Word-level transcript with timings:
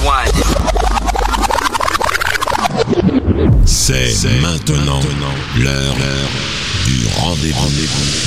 everyone. 0.00 0.26
C'est 3.66 4.40
maintenant 4.40 5.00
l'heure 5.58 5.94
du 6.86 7.06
rendez-vous 7.16 7.70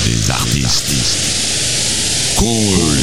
des 0.06 0.32
artistes. 0.32 0.94
Cool. 2.38 2.94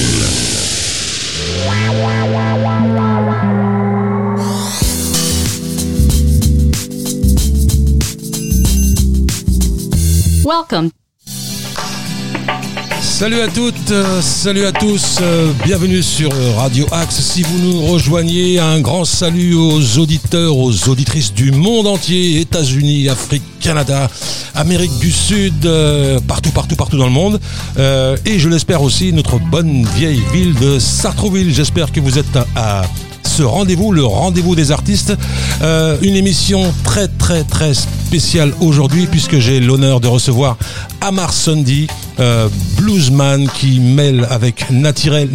Welcome. 10.45 10.91
Salut 13.21 13.43
à 13.43 13.49
toutes, 13.49 13.91
euh, 13.91 14.23
salut 14.23 14.65
à 14.65 14.73
tous, 14.73 15.19
euh, 15.21 15.53
bienvenue 15.63 16.03
sur 16.03 16.33
Radio 16.57 16.87
Axe. 16.91 17.21
Si 17.21 17.43
vous 17.43 17.59
nous 17.59 17.83
rejoignez, 17.83 18.59
un 18.59 18.81
grand 18.81 19.05
salut 19.05 19.55
aux 19.55 19.99
auditeurs, 19.99 20.57
aux 20.57 20.89
auditrices 20.89 21.35
du 21.35 21.53
monde 21.53 21.87
entier, 21.87 22.41
États-Unis, 22.41 23.11
Afrique, 23.11 23.43
Canada, 23.61 24.09
Amérique 24.55 24.99
du 25.01 25.13
Sud, 25.13 25.67
euh, 25.67 26.19
partout, 26.27 26.51
partout, 26.51 26.77
partout 26.77 26.97
dans 26.97 27.05
le 27.05 27.13
monde. 27.13 27.39
Et 28.25 28.39
je 28.39 28.49
l'espère 28.49 28.81
aussi, 28.81 29.13
notre 29.13 29.39
bonne 29.39 29.87
vieille 29.97 30.23
ville 30.33 30.55
de 30.55 30.79
Sartrouville. 30.79 31.53
J'espère 31.53 31.93
que 31.93 32.01
vous 32.01 32.19
êtes 32.19 32.39
à, 32.57 32.85
ce 33.23 33.43
rendez-vous, 33.43 33.93
le 33.93 34.03
rendez-vous 34.03 34.55
des 34.55 34.73
artistes. 34.73 35.13
Une 35.61 36.17
émission 36.17 36.73
très 36.85 37.07
très 37.07 37.45
très 37.45 37.75
spéciale 37.75 38.55
aujourd'hui 38.61 39.07
puisque 39.07 39.39
j'ai 39.39 39.61
l'honneur 39.61 40.01
de 40.01 40.09
recevoir 40.09 40.57
Amar 41.03 41.35
Sundy, 41.35 41.87
euh, 42.19 42.49
bluesman 42.77 43.49
qui 43.49 43.81
mêle 43.81 44.27
avec 44.31 44.71
naturel, 44.71 45.29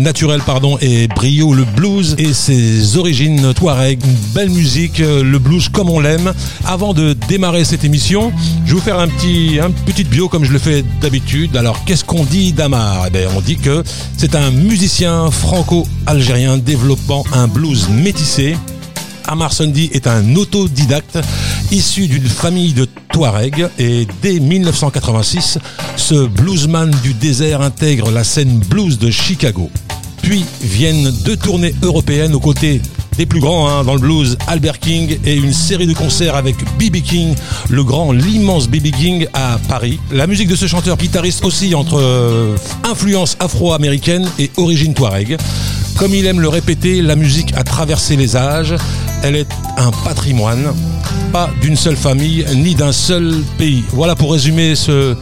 pardon, 0.45 0.77
et 0.81 1.07
brio 1.07 1.53
le 1.53 1.63
blues 1.63 2.15
et 2.17 2.33
ses 2.33 2.97
origines 2.97 3.53
touareg. 3.53 3.99
Une 4.05 4.33
belle 4.33 4.49
musique, 4.49 4.99
euh, 4.99 5.23
le 5.23 5.39
blues 5.39 5.69
comme 5.69 5.89
on 5.89 5.99
l'aime. 5.99 6.33
Avant 6.65 6.93
de 6.93 7.13
démarrer 7.27 7.63
cette 7.63 7.83
émission, 7.83 8.31
je 8.65 8.71
vais 8.71 8.79
vous 8.79 8.85
faire 8.85 8.99
un 8.99 9.07
petit, 9.07 9.59
un 9.61 9.71
petit 9.71 10.03
bio 10.03 10.27
comme 10.27 10.43
je 10.43 10.51
le 10.51 10.59
fais 10.59 10.83
d'habitude. 11.01 11.55
Alors 11.57 11.83
qu'est-ce 11.85 12.03
qu'on 12.03 12.23
dit 12.23 12.53
d'Amar? 12.53 13.05
Eh 13.07 13.09
bien, 13.09 13.29
On 13.35 13.41
dit 13.41 13.57
que 13.57 13.83
c'est 14.17 14.35
un 14.35 14.51
musicien 14.51 15.29
franco-algérien 15.31 16.57
développant 16.57 17.23
un 17.33 17.47
blues 17.47 17.89
métissé 17.89 18.55
Amar 19.27 19.53
Sundy 19.53 19.89
est 19.93 20.07
un 20.07 20.35
autodidacte 20.35 21.19
issu 21.71 22.07
d'une 22.07 22.27
famille 22.27 22.73
de 22.73 22.87
Touareg 23.11 23.67
et 23.79 24.07
dès 24.21 24.39
1986, 24.39 25.59
ce 25.95 26.27
bluesman 26.27 26.91
du 27.03 27.13
désert 27.13 27.61
intègre 27.61 28.11
la 28.11 28.23
scène 28.23 28.59
blues 28.59 28.99
de 28.99 29.09
Chicago. 29.09 29.69
Puis 30.21 30.43
viennent 30.61 31.11
deux 31.23 31.37
tournées 31.37 31.73
européennes 31.81 32.35
aux 32.35 32.39
côtés 32.39 32.81
des 33.17 33.25
plus 33.25 33.39
grands 33.39 33.69
hein, 33.69 33.83
dans 33.83 33.93
le 33.93 33.99
blues, 33.99 34.37
Albert 34.47 34.79
King 34.79 35.17
et 35.23 35.35
une 35.35 35.53
série 35.53 35.87
de 35.87 35.93
concerts 35.93 36.35
avec 36.35 36.55
B.B. 36.77 36.97
King, 36.97 37.35
le 37.69 37.83
grand, 37.83 38.11
l'immense 38.11 38.67
B.B. 38.67 38.91
King 38.91 39.27
à 39.33 39.57
Paris. 39.69 39.99
La 40.11 40.27
musique 40.27 40.49
de 40.49 40.55
ce 40.55 40.67
chanteur 40.67 40.97
guitariste 40.97 41.45
aussi 41.45 41.75
entre 41.75 41.97
euh, 41.99 42.55
influence 42.83 43.37
afro-américaine 43.39 44.27
et 44.37 44.51
origine 44.57 44.93
touareg. 44.93 45.37
Comme 45.97 46.13
il 46.13 46.25
aime 46.25 46.41
le 46.41 46.49
répéter, 46.49 47.01
la 47.01 47.15
musique 47.15 47.53
a 47.55 47.63
traversé 47.63 48.17
les 48.17 48.35
âges. 48.35 48.75
Elle 49.27 49.37
est 49.37 49.47
un 49.77 49.89
patrimoine, 50.03 50.71
pas 51.33 51.49
d'une 51.59 51.75
seule 51.75 51.95
famille 51.95 52.45
ni 52.53 52.75
d'un 52.75 52.91
seul 52.91 53.33
pays. 53.57 53.83
Voilà 53.89 54.15
pour 54.15 54.31
résumer 54.31 54.75
ce, 54.75 55.15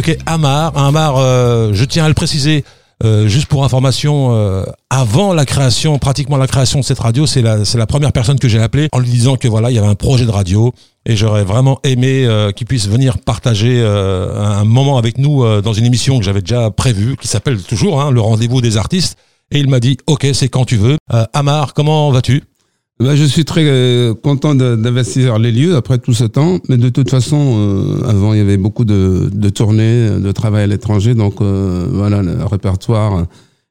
qu'est 0.00 0.18
Amar. 0.26 0.78
Amar, 0.78 1.16
euh, 1.16 1.72
je 1.72 1.84
tiens 1.84 2.04
à 2.04 2.08
le 2.08 2.14
préciser, 2.14 2.64
euh, 3.02 3.26
juste 3.26 3.46
pour 3.46 3.64
information, 3.64 4.28
euh, 4.30 4.64
avant 4.90 5.34
la 5.34 5.44
création, 5.44 5.98
pratiquement 5.98 6.36
la 6.36 6.46
création 6.46 6.78
de 6.78 6.84
cette 6.84 7.00
radio, 7.00 7.26
c'est 7.26 7.42
la, 7.42 7.86
première 7.88 8.12
personne 8.12 8.38
que 8.38 8.46
j'ai 8.46 8.62
appelée 8.62 8.88
en 8.92 9.00
lui 9.00 9.10
disant 9.10 9.34
que 9.34 9.48
voilà, 9.48 9.72
il 9.72 9.74
y 9.74 9.78
avait 9.78 9.88
un 9.88 9.96
projet 9.96 10.24
de 10.24 10.30
radio 10.30 10.72
et 11.04 11.16
j'aurais 11.16 11.42
vraiment 11.42 11.80
aimé 11.82 12.28
qu'il 12.54 12.68
puisse 12.68 12.86
venir 12.86 13.18
partager 13.18 13.84
un 13.84 14.62
moment 14.62 14.98
avec 14.98 15.18
nous 15.18 15.44
dans 15.62 15.72
une 15.72 15.86
émission 15.86 16.16
que 16.20 16.24
j'avais 16.24 16.42
déjà 16.42 16.70
prévue, 16.70 17.16
qui 17.20 17.26
s'appelle 17.26 17.60
toujours 17.60 18.00
hein, 18.00 18.12
le 18.12 18.20
rendez-vous 18.20 18.60
des 18.60 18.76
artistes. 18.76 19.18
Et 19.50 19.58
il 19.58 19.68
m'a 19.68 19.80
dit, 19.80 19.98
ok, 20.06 20.28
c'est 20.32 20.48
quand 20.48 20.64
tu 20.64 20.76
veux. 20.76 20.96
Amar, 21.34 21.74
comment 21.74 22.12
vas-tu? 22.12 22.44
Ben, 23.02 23.16
je 23.16 23.24
suis 23.24 23.44
très 23.44 23.64
euh, 23.64 24.14
content 24.14 24.54
d'investir 24.54 25.40
les 25.40 25.50
lieux 25.50 25.74
après 25.74 25.98
tout 25.98 26.12
ce 26.12 26.22
temps, 26.22 26.60
mais 26.68 26.76
de 26.76 26.88
toute 26.88 27.10
façon, 27.10 27.56
euh, 27.58 28.08
avant 28.08 28.32
il 28.32 28.38
y 28.38 28.40
avait 28.40 28.56
beaucoup 28.56 28.84
de, 28.84 29.28
de 29.32 29.48
tournées, 29.48 30.20
de 30.20 30.30
travail 30.30 30.62
à 30.62 30.66
l'étranger, 30.68 31.14
donc 31.14 31.40
euh, 31.40 31.84
voilà, 31.90 32.22
le 32.22 32.44
répertoire 32.44 33.26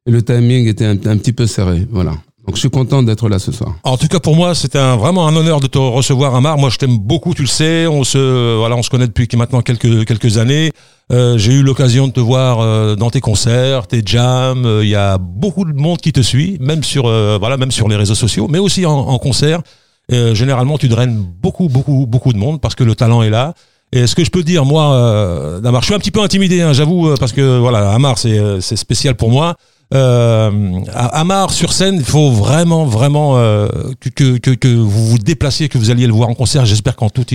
et 0.05 0.11
le 0.11 0.21
timing 0.21 0.67
était 0.67 0.83
un, 0.83 0.97
un 1.05 1.17
petit 1.17 1.31
peu 1.31 1.47
serré, 1.47 1.87
voilà. 1.91 2.15
Donc 2.45 2.55
je 2.55 2.59
suis 2.59 2.69
content 2.69 3.03
d'être 3.03 3.29
là 3.29 3.37
ce 3.37 3.51
soir. 3.51 3.75
En 3.83 3.97
tout 3.97 4.07
cas, 4.07 4.19
pour 4.19 4.35
moi, 4.35 4.55
c'était 4.55 4.79
vraiment 4.95 5.27
un 5.27 5.35
honneur 5.35 5.59
de 5.59 5.67
te 5.67 5.77
recevoir, 5.77 6.33
Amar. 6.33 6.57
Moi, 6.57 6.69
je 6.69 6.77
t'aime 6.77 6.97
beaucoup, 6.97 7.35
tu 7.35 7.43
le 7.43 7.47
sais. 7.47 7.85
On 7.85 8.03
se, 8.03 8.57
voilà, 8.57 8.75
on 8.75 8.81
se 8.81 8.89
connaît 8.89 9.07
depuis 9.07 9.27
maintenant 9.37 9.61
quelques 9.61 10.05
quelques 10.05 10.37
années. 10.37 10.71
Euh, 11.11 11.37
J'ai 11.37 11.53
eu 11.53 11.61
l'occasion 11.61 12.07
de 12.07 12.13
te 12.13 12.19
voir 12.19 12.59
euh, 12.59 12.95
dans 12.95 13.11
tes 13.11 13.21
concerts, 13.21 13.85
tes 13.85 14.01
jams. 14.03 14.65
Euh, 14.65 14.83
Il 14.83 14.89
y 14.89 14.95
a 14.95 15.19
beaucoup 15.19 15.65
de 15.65 15.73
monde 15.73 15.99
qui 15.99 16.13
te 16.13 16.21
suit, 16.21 16.57
même 16.59 16.83
sur, 16.83 17.03
voilà, 17.03 17.57
même 17.57 17.71
sur 17.71 17.87
les 17.87 17.95
réseaux 17.95 18.15
sociaux, 18.15 18.47
mais 18.49 18.59
aussi 18.59 18.85
en, 18.85 19.19
concert. 19.19 19.61
Généralement, 20.09 20.77
tu 20.77 20.87
draines 20.89 21.23
beaucoup, 21.41 21.69
beaucoup, 21.69 22.05
beaucoup 22.07 22.33
de 22.33 22.37
monde 22.37 22.59
parce 22.59 22.75
que 22.75 22.83
le 22.83 22.95
talent 22.95 23.21
est 23.21 23.29
là. 23.29 23.53
Et 23.93 24.07
ce 24.07 24.15
que 24.15 24.23
je 24.23 24.31
peux 24.31 24.43
dire, 24.43 24.65
moi, 24.65 24.93
euh, 24.93 25.59
d'Amar, 25.59 25.81
je 25.81 25.87
suis 25.87 25.95
un 25.95 25.99
petit 25.99 26.11
peu 26.11 26.21
intimidé, 26.21 26.61
hein, 26.61 26.71
j'avoue, 26.71 27.13
parce 27.19 27.33
que 27.33 27.59
voilà, 27.59 27.91
Amar, 27.91 28.17
c'est 28.17 28.75
spécial 28.75 29.15
pour 29.15 29.29
moi. 29.29 29.55
Euh, 29.93 30.51
à 30.93 31.19
Amar 31.19 31.51
sur 31.51 31.73
scène, 31.73 31.95
il 31.97 32.03
faut 32.05 32.31
vraiment, 32.31 32.85
vraiment 32.85 33.37
euh, 33.37 33.67
que, 34.15 34.37
que, 34.37 34.51
que, 34.51 34.67
vous 34.69 35.07
vous 35.07 35.17
déplaciez, 35.17 35.67
que 35.69 35.77
vous 35.77 35.89
alliez 35.91 36.07
le 36.07 36.13
voir 36.13 36.29
en 36.29 36.33
concert. 36.33 36.65
J'espère 36.65 36.95
quand 36.95 37.09
tout, 37.09 37.25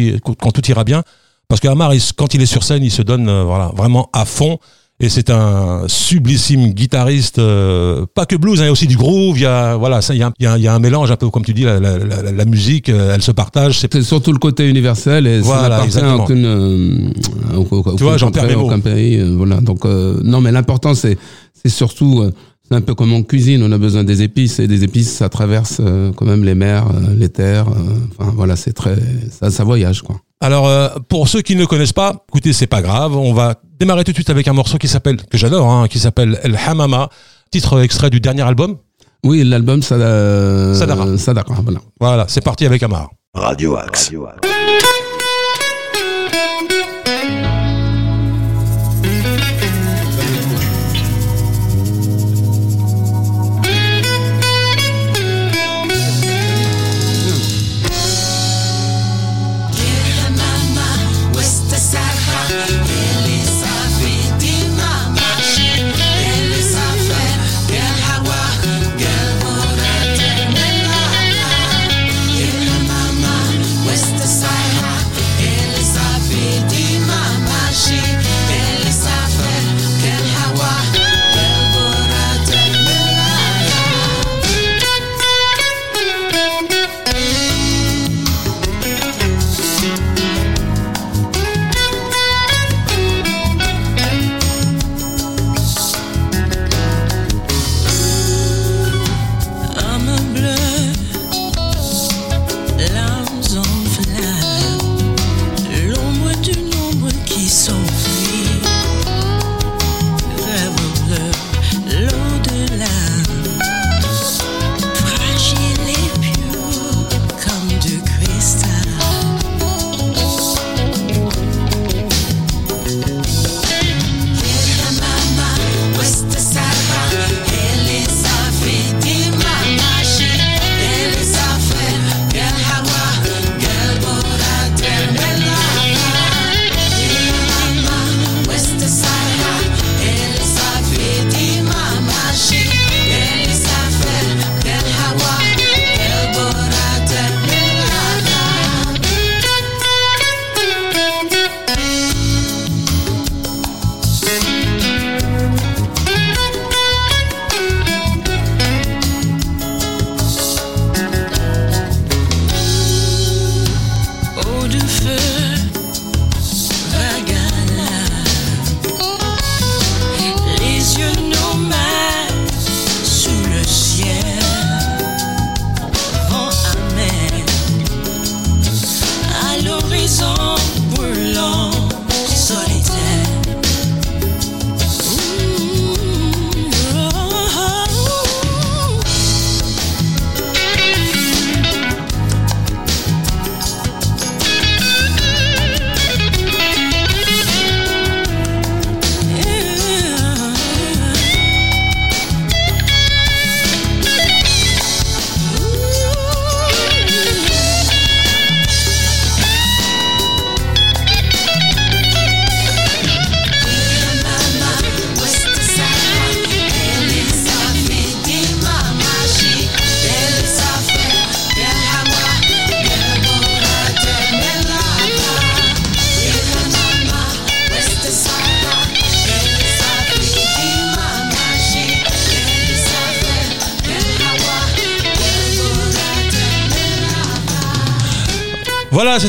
quand 0.41 0.50
tout 0.53 0.66
ira 0.71 0.84
bien, 0.84 1.03
parce 1.49 1.61
qu'Amar, 1.61 1.93
quand 2.16 2.34
il 2.34 2.41
est 2.43 2.47
sur 2.47 2.62
scène, 2.65 2.83
il 2.83 2.91
se 2.91 3.03
donne 3.03 3.28
euh, 3.28 3.45
voilà 3.45 3.71
vraiment 3.77 4.09
à 4.12 4.25
fond. 4.25 4.59
Et 4.99 5.11
c'est 5.11 5.28
un 5.28 5.83
sublissime 5.89 6.69
guitariste, 6.72 7.39
euh, 7.39 8.06
pas 8.15 8.25
que 8.25 8.34
blues, 8.34 8.61
hein, 8.61 8.62
il 8.62 8.66
y 8.66 8.69
a 8.71 8.72
aussi 8.72 8.87
du 8.87 8.97
groove. 8.97 9.37
Il 9.37 9.43
y 9.43 9.45
a 9.47 9.77
voilà, 9.77 10.00
ça, 10.00 10.15
il 10.15 10.21
y 10.21 10.22
a, 10.22 10.33
y 10.41 10.47
a, 10.47 10.56
y 10.56 10.66
a 10.66 10.72
un 10.75 10.78
mélange 10.78 11.11
un 11.11 11.16
peu 11.16 11.28
comme 11.28 11.45
tu 11.45 11.53
dis, 11.53 11.65
la, 11.65 11.78
la, 11.78 11.99
la, 11.99 12.33
la 12.33 12.45
musique, 12.47 12.89
euh, 12.89 13.12
elle 13.15 13.21
se 13.21 13.31
partage. 13.31 13.78
C'est 13.78 14.03
surtout 14.03 14.33
le 14.33 14.39
côté 14.39 14.66
universel 14.66 15.27
et 15.27 15.41
Voilà, 15.41 15.87
ça 15.91 16.00
n'appartient 16.00 16.00
à 16.00 16.16
aucune, 16.16 17.12
au- 17.55 17.66
au- 17.77 17.95
Tu 17.95 18.05
vois, 18.05 18.16
j'en 18.16 18.31
perds 18.31 18.45
mes 18.45 18.49
country, 18.55 18.62
mots. 18.62 18.69
aucun 18.72 18.81
pays, 18.81 19.22
voilà. 19.37 19.56
Donc 19.61 19.84
euh, 19.84 20.19
non, 20.25 20.41
mais 20.41 20.50
l'important 20.50 20.95
c'est 20.95 21.19
c'est 21.69 21.77
surtout 21.77 22.21
euh, 22.21 22.32
c'est 22.69 22.75
un 22.75 22.81
peu 22.81 22.94
comme 22.94 23.12
en 23.12 23.22
cuisine, 23.22 23.62
on 23.62 23.72
a 23.72 23.78
besoin 23.78 24.04
des 24.04 24.22
épices 24.22 24.59
et 24.59 24.66
des 24.66 24.84
épices 24.84 25.12
ça 25.12 25.28
traverse 25.28 25.78
euh, 25.81 26.12
quand 26.12 26.27
même 26.27 26.44
les 26.44 26.54
mers, 26.54 26.87
euh, 26.88 27.15
les 27.16 27.28
terres. 27.28 27.66
Enfin 28.19 28.32
voilà, 28.34 28.56
c'est 28.56 28.72
très 28.72 28.97
ça, 29.31 29.50
ça 29.50 29.65
voyage 29.65 30.03
quoi. 30.03 30.16
Alors, 30.41 30.69
euh, 30.69 30.88
pour 31.09 31.28
ceux 31.28 31.41
qui 31.41 31.54
ne 31.54 31.60
le 31.60 31.66
connaissent 31.66 31.94
pas, 31.94 32.25
écoutez, 32.28 32.53
c'est 32.53 32.66
pas 32.66 32.82
grave. 32.82 33.16
On 33.16 33.32
va 33.32 33.54
démarrer 33.78 34.04
tout 34.04 34.12
de 34.12 34.16
suite 34.16 34.31
avec 34.31 34.47
un 34.49 34.53
morceau 34.53 34.77
qui 34.77 34.88
s'appelle, 34.88 35.16
que 35.16 35.38
j'adore, 35.38 35.71
hein, 35.71 35.88
qui 35.88 35.99
s'appelle 35.99 36.38
El 36.43 36.59
Hamama, 36.66 37.09
titre 37.50 37.81
extrait 37.83 38.10
du 38.10 38.21
dernier 38.21 38.43
album. 38.43 38.77
Oui, 39.25 39.43
l'album 39.44 39.81
euh, 39.93 40.75
Sadara. 40.75 41.16
Sadara, 41.16 41.54
voilà. 41.62 41.81
Voilà, 41.98 42.27
c'est 42.28 42.44
parti 42.44 42.66
avec 42.66 42.83
Amar. 42.83 43.10
Radio 43.34 43.77
Axe. 43.77 44.12
West 44.12 44.56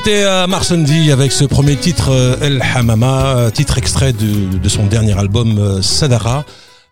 c'était 0.07 0.23
euh, 0.23 0.47
Marsondi 0.47 1.11
avec 1.11 1.33
ce 1.33 1.43
premier 1.43 1.75
titre 1.75 2.13
euh, 2.13 2.37
El 2.41 2.63
Hamama, 2.73 3.35
euh, 3.35 3.49
titre 3.49 3.77
extrait 3.77 4.13
de, 4.13 4.69
son 4.69 4.85
dernier 4.85 5.19
album 5.19 5.81
Sadara. 5.81 6.45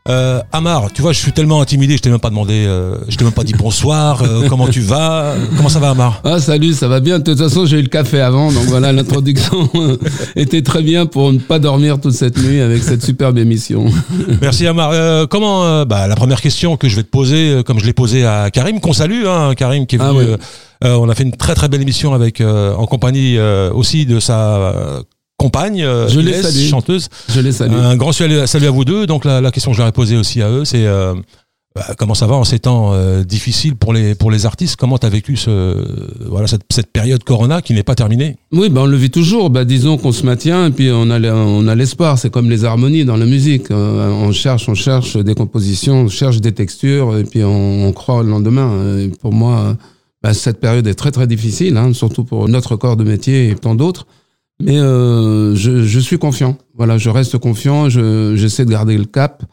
Euh, 0.07 0.40
Amar, 0.52 0.92
tu 0.94 1.02
vois, 1.02 1.13
je 1.13 1.19
suis 1.19 1.31
tellement 1.31 1.62
intimidé, 1.62 1.98
je 1.98 2.02
t'ai 2.04 2.12
même 2.12 2.19
pas 2.19 2.30
demandé, 2.30 2.66
euh, 2.68 2.96
je 3.10 3.16
t'ai 3.18 3.24
même 3.24 3.34
pas 3.34 3.44
dit 3.44 3.54
bonsoir, 3.54 4.22
euh, 4.22 4.46
comment 4.50 4.68
tu 4.68 4.81
vas, 4.81 5.34
comment 5.57 5.68
ça 5.68 5.80
va 5.80 5.90
Amar? 5.90 6.22
Ah 6.24 6.40
salut, 6.40 6.74
ça 6.74 6.88
va 6.88 7.00
bien. 7.00 7.18
De 7.18 7.24
toute 7.24 7.40
façon, 7.40 7.66
j'ai 7.66 7.80
eu 7.80 7.81
le 7.81 7.88
café 7.88 8.22
avant, 8.22 8.52
donc 8.52 8.66
voilà, 8.66 8.92
l'introduction 8.92 9.68
était 10.36 10.62
très 10.62 10.84
bien 10.84 11.07
pour 11.07 11.34
ne 11.34 11.40
pas 11.40 11.57
dormir 11.57 12.00
toute 12.00 12.13
cette 12.13 12.38
nuit 12.38 12.62
avec 12.62 12.84
cette 12.84 13.04
superbe 13.04 13.40
émission. 13.40 13.86
Merci 14.42 14.68
Amar. 14.68 14.92
Euh, 14.94 15.25
comment, 15.25 15.66
euh, 15.66 15.86
bah, 15.86 16.07
la 16.07 16.16
première 16.16 16.40
question 16.40 16.78
que 16.78 16.88
je 16.88 16.98
vais 16.98 17.04
te 17.04 17.10
poser, 17.10 17.50
euh, 17.50 17.63
comme 17.63 17.80
je 17.80 17.86
l'ai 17.88 17.94
posée 17.94 18.28
à 18.28 18.52
Karim, 18.52 18.80
qu'on 18.81 18.94
salue, 18.94 19.25
hein, 19.25 19.54
Karim 19.57 19.88
qui 19.88 19.96
est 19.96 20.00
Ah 20.04 20.12
venu. 20.13 20.34
ouais. 20.34 20.38
on 20.84 21.10
a 21.10 21.16
fait 21.16 21.24
une 21.24 21.36
très 21.36 21.56
très 21.56 21.68
belle 21.68 21.81
émission 21.81 22.13
avec, 22.13 22.42
euh, 22.42 22.75
en 22.75 22.86
compagnie 22.86 23.40
euh, 23.40 23.72
aussi 23.74 24.06
de 24.06 24.19
sa 24.19 24.40
euh, 24.57 25.02
compagne, 25.37 25.81
euh, 25.83 26.07
Je 26.07 26.19
les 26.19 26.41
salue. 26.41 26.67
chanteuse. 26.69 27.09
Je 27.29 27.39
les 27.39 27.51
salue. 27.51 27.73
Un 27.73 27.95
grand 27.97 28.11
salut, 28.11 28.39
à 28.39 28.71
vous 28.71 28.85
deux. 28.85 29.05
Donc 29.07 29.25
la, 29.25 29.41
la 29.41 29.51
question 29.51 29.71
que 29.71 29.75
je 29.77 29.81
leur 29.81 29.89
ai 29.89 29.91
posée 29.91 30.17
aussi 30.17 30.41
à 30.41 30.49
eux, 30.49 30.65
c'est 30.65 30.85
euh, 30.85 31.13
bah, 31.75 31.93
comment 31.97 32.13
ça 32.15 32.25
va 32.25 32.35
en 32.35 32.45
ces 32.45 32.59
temps 32.59 32.91
euh, 32.93 33.23
difficiles 33.23 33.75
pour 33.75 33.91
les 33.91 34.15
pour 34.15 34.31
les 34.31 34.45
artistes? 34.45 34.77
Comment 34.77 34.97
tu 34.97 35.05
as 35.05 35.09
vécu 35.09 35.35
ce 35.35 35.83
voilà 36.29 36.47
cette, 36.47 36.61
cette 36.71 36.89
période 36.91 37.21
Corona 37.23 37.61
qui 37.61 37.73
n'est 37.73 37.83
pas 37.83 37.95
terminée? 37.95 38.37
Oui, 38.53 38.69
ben 38.69 38.81
on 38.81 38.85
le 38.85 38.95
vit 38.95 39.09
toujours. 39.11 39.49
Ben, 39.49 39.65
disons 39.65 39.97
qu'on 39.97 40.13
se 40.13 40.25
maintient 40.25 40.67
et 40.67 40.71
puis 40.71 40.89
on 40.91 41.09
a, 41.09 41.19
le- 41.19 41.33
on 41.33 41.67
a 41.67 41.75
l'espoir. 41.75 42.17
C'est 42.17 42.29
comme 42.29 42.49
les 42.49 42.63
harmonies 42.63 43.03
dans 43.03 43.17
la 43.17 43.25
musique. 43.25 43.71
Euh, 43.71 44.09
on 44.09 44.31
cherche, 44.31 44.69
on 44.69 44.73
cherche 44.75 45.17
des 45.17 45.35
compositions, 45.35 46.03
on 46.03 46.07
cherche 46.07 46.39
des 46.39 46.53
textures 46.53 47.17
et 47.17 47.25
puis 47.25 47.43
on, 47.43 47.87
on 47.87 47.91
croit 47.91 48.19
au 48.19 48.23
lendemain. 48.23 48.97
Et 48.97 49.09
pour 49.09 49.33
moi, 49.33 49.75
cette 50.31 50.59
période 50.61 50.87
est 50.87 50.95
très 50.95 51.11
très 51.11 51.27
difficile, 51.27 51.75
hein, 51.77 51.93
surtout 51.93 52.23
pour 52.23 52.47
notre 52.47 52.77
corps 52.77 52.95
de 52.95 53.03
métier 53.03 53.49
et 53.49 53.55
tant 53.55 53.75
d'autres. 53.75 54.07
Mais 54.62 54.78
euh, 54.80 55.56
je, 55.56 55.84
je 55.84 56.00
suis 56.00 56.18
confiant. 56.18 56.57
Voilà, 56.75 56.98
je 56.98 57.10
reste 57.10 57.38
confiant. 57.38 57.90
Je, 57.90 58.36
j'essaie 58.36 58.66
de 58.66 58.72
garder 58.72 58.98
le 58.98 59.06
cap. 59.06 59.44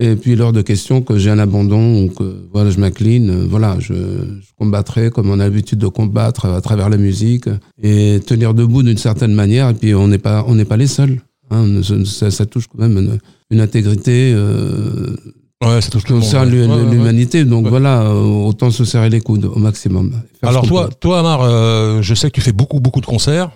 Et 0.00 0.16
puis 0.16 0.34
lors 0.34 0.52
de 0.52 0.60
questions 0.60 1.02
que 1.02 1.18
j'ai 1.18 1.30
un 1.30 1.38
abandon 1.38 2.04
ou 2.04 2.08
que 2.08 2.48
voilà, 2.52 2.70
je 2.70 2.80
m'incline, 2.80 3.44
voilà, 3.44 3.76
je, 3.78 3.94
je 3.94 4.48
combattrai 4.58 5.10
comme 5.10 5.30
on 5.30 5.34
a 5.34 5.44
l'habitude 5.44 5.78
de 5.78 5.86
combattre 5.86 6.46
à 6.46 6.60
travers 6.60 6.88
la 6.88 6.96
musique 6.96 7.48
et 7.80 8.20
tenir 8.26 8.54
debout 8.54 8.82
d'une 8.82 8.98
certaine 8.98 9.32
manière. 9.34 9.68
Et 9.70 9.74
puis 9.74 9.94
on 9.94 10.08
n'est 10.08 10.18
pas, 10.18 10.44
on 10.48 10.56
n'est 10.56 10.64
pas 10.64 10.76
les 10.76 10.88
seuls. 10.88 11.20
Hein, 11.50 11.82
ça, 12.04 12.32
ça 12.32 12.46
touche 12.46 12.66
quand 12.66 12.78
même 12.78 12.98
une, 12.98 13.18
une 13.50 13.60
intégrité 13.60 14.32
euh, 14.34 15.14
Ouais, 15.62 15.80
ça 15.80 15.88
touche 15.88 16.04
concerne 16.04 16.52
ouais. 16.52 16.66
Ouais, 16.66 16.74
ouais, 16.74 16.90
l'humanité. 16.90 17.44
Donc 17.44 17.68
voilà, 17.68 18.02
euh, 18.02 18.46
autant 18.46 18.70
se 18.70 18.84
serrer 18.84 19.08
les 19.08 19.20
coudes 19.20 19.44
au 19.44 19.58
maximum. 19.58 20.12
Alors 20.42 20.66
toi, 20.66 20.90
toi 21.00 21.20
Amar, 21.20 21.40
euh, 21.42 22.02
je 22.02 22.14
sais 22.14 22.28
que 22.30 22.34
tu 22.34 22.40
fais 22.40 22.52
beaucoup 22.52 22.80
beaucoup 22.80 23.00
de 23.00 23.06
concerts. 23.06 23.50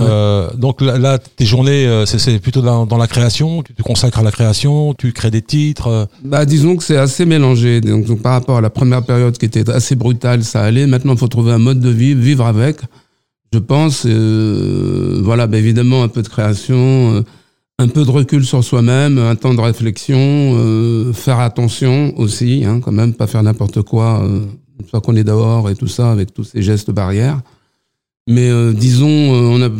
Ouais. 0.00 0.06
Euh, 0.08 0.50
donc 0.54 0.80
là, 0.80 0.98
là, 0.98 1.18
tes 1.18 1.46
journées, 1.46 1.86
euh, 1.86 2.04
c'est- 2.04 2.38
plutôt 2.40 2.62
dans, 2.62 2.84
dans 2.84 2.96
la 2.96 3.06
création. 3.06 3.62
Tu 3.62 3.74
te 3.74 3.82
consacres 3.82 4.18
à 4.18 4.22
la 4.22 4.32
création, 4.32 4.92
tu 4.94 5.12
crées 5.12 5.30
des 5.30 5.42
titres. 5.42 5.86
euh, 5.86 6.04
Bah, 6.24 6.44
disons 6.44 6.76
que 6.76 6.82
c'est 6.82 6.96
assez 6.96 7.24
mélangé. 7.24 7.80
Donc, 7.80 8.04
donc, 8.06 8.20
par 8.20 8.32
rapport 8.32 8.56
à 8.56 8.60
la 8.60 8.70
première 8.70 9.04
période 9.04 9.38
qui 9.38 9.46
était 9.46 9.68
assez 9.70 9.94
brutale, 9.94 10.42
ça 10.42 10.62
allait. 10.62 10.86
Maintenant, 10.88 11.12
il 11.12 11.18
faut 11.18 11.28
trouver 11.28 11.52
un 11.52 11.58
mode 11.58 11.78
de 11.80 11.90
vie, 11.90 12.14
vivre 12.14 12.44
avec. 12.44 12.78
Je 13.52 13.58
pense, 13.60 14.04
voilà, 15.22 15.46
bah, 15.46 15.58
évidemment, 15.58 16.02
un 16.02 16.08
peu 16.08 16.22
de 16.22 16.28
création, 16.28 17.24
un 17.78 17.88
peu 17.88 18.04
de 18.04 18.10
recul 18.10 18.44
sur 18.44 18.64
soi-même, 18.64 19.18
un 19.18 19.36
temps 19.36 19.54
de 19.54 19.60
réflexion, 19.60 21.12
faire 21.12 21.38
attention 21.38 22.18
aussi, 22.18 22.64
hein, 22.66 22.80
quand 22.80 22.90
même, 22.92 23.14
pas 23.14 23.28
faire 23.28 23.42
n'importe 23.44 23.82
quoi 23.82 24.22
une 24.26 24.86
fois 24.90 25.00
qu'on 25.00 25.14
est 25.14 25.22
dehors 25.24 25.70
et 25.70 25.76
tout 25.76 25.86
ça, 25.86 26.10
avec 26.10 26.34
tous 26.34 26.42
ces 26.44 26.62
gestes 26.62 26.90
barrières. 26.90 27.40
Mais 28.28 28.48
euh, 28.50 28.72
disons, 28.72 29.08
euh, 29.08 29.48
on 29.48 29.62
a 29.62 29.70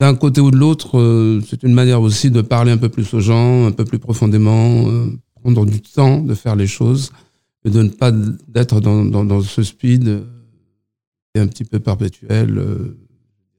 d'un 0.00 0.14
côté 0.14 0.40
ou 0.40 0.50
de 0.50 0.56
l'autre, 0.56 0.98
euh, 0.98 1.40
c'est 1.48 1.62
une 1.62 1.74
manière 1.74 2.00
aussi 2.00 2.30
de 2.30 2.40
parler 2.40 2.72
un 2.72 2.78
peu 2.78 2.88
plus 2.88 3.12
aux 3.14 3.20
gens, 3.20 3.66
un 3.66 3.72
peu 3.72 3.84
plus 3.84 3.98
profondément, 3.98 4.88
euh, 4.88 5.06
prendre 5.40 5.66
du 5.66 5.80
temps 5.80 6.20
de 6.20 6.34
faire 6.34 6.56
les 6.56 6.66
choses 6.66 7.10
et 7.64 7.70
de 7.70 7.82
ne 7.82 7.88
pas 7.88 8.10
d'être 8.12 8.80
dans, 8.80 9.04
dans, 9.04 9.24
dans 9.24 9.40
ce 9.40 9.62
speed 9.62 10.24
un 11.36 11.46
petit 11.48 11.64
peu 11.64 11.80
perpétuel, 11.80 12.64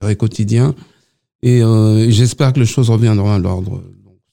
dirais 0.01 0.15
quotidien. 0.15 0.75
Et 1.41 1.61
euh, 1.61 2.09
j'espère 2.09 2.53
que 2.53 2.59
les 2.59 2.65
choses 2.65 2.89
reviendront 2.89 3.31
à 3.31 3.39
l'ordre. 3.39 3.83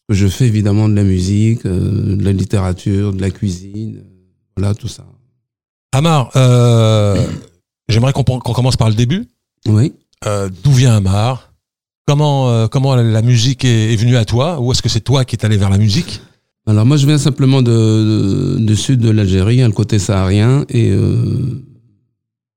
Je 0.08 0.26
fais 0.26 0.46
évidemment 0.46 0.88
de 0.88 0.94
la 0.94 1.04
musique, 1.04 1.64
euh, 1.66 2.16
de 2.16 2.24
la 2.24 2.32
littérature, 2.32 3.12
de 3.12 3.20
la 3.20 3.30
cuisine, 3.30 4.02
voilà 4.56 4.74
tout 4.74 4.88
ça. 4.88 5.06
Amar, 5.92 6.30
euh, 6.36 7.22
j'aimerais 7.92 8.12
qu'on 8.12 8.24
commence 8.24 8.76
par 8.76 8.88
le 8.88 8.94
début. 8.94 9.28
Oui. 9.66 9.92
Euh, 10.26 10.48
D'où 10.64 10.72
vient 10.72 10.96
Amar? 10.96 11.52
Comment 12.06 12.50
euh, 12.50 12.66
comment 12.66 12.94
la, 12.96 13.22
musique 13.22 13.64
est, 13.64 13.92
est 13.92 13.96
venue 13.96 14.16
à 14.16 14.24
toi? 14.24 14.60
Ou 14.60 14.72
est-ce 14.72 14.82
que 14.82 14.88
c'est 14.88 15.00
toi 15.00 15.24
qui 15.24 15.36
es 15.36 15.44
allé 15.44 15.56
vers 15.56 15.70
la 15.70 15.78
musique? 15.78 16.20
Alors 16.66 16.84
moi 16.86 16.96
je 16.96 17.06
viens 17.06 17.18
simplement 17.18 17.62
de, 17.62 17.70
de- 17.70 18.58
du 18.60 18.76
sud 18.76 19.00
de 19.00 19.10
l'Algérie, 19.10 19.62
hein, 19.62 19.68
le 19.68 19.72
côté 19.74 19.98
saharien, 19.98 20.64
et 20.68 20.90
euh, 20.90 21.62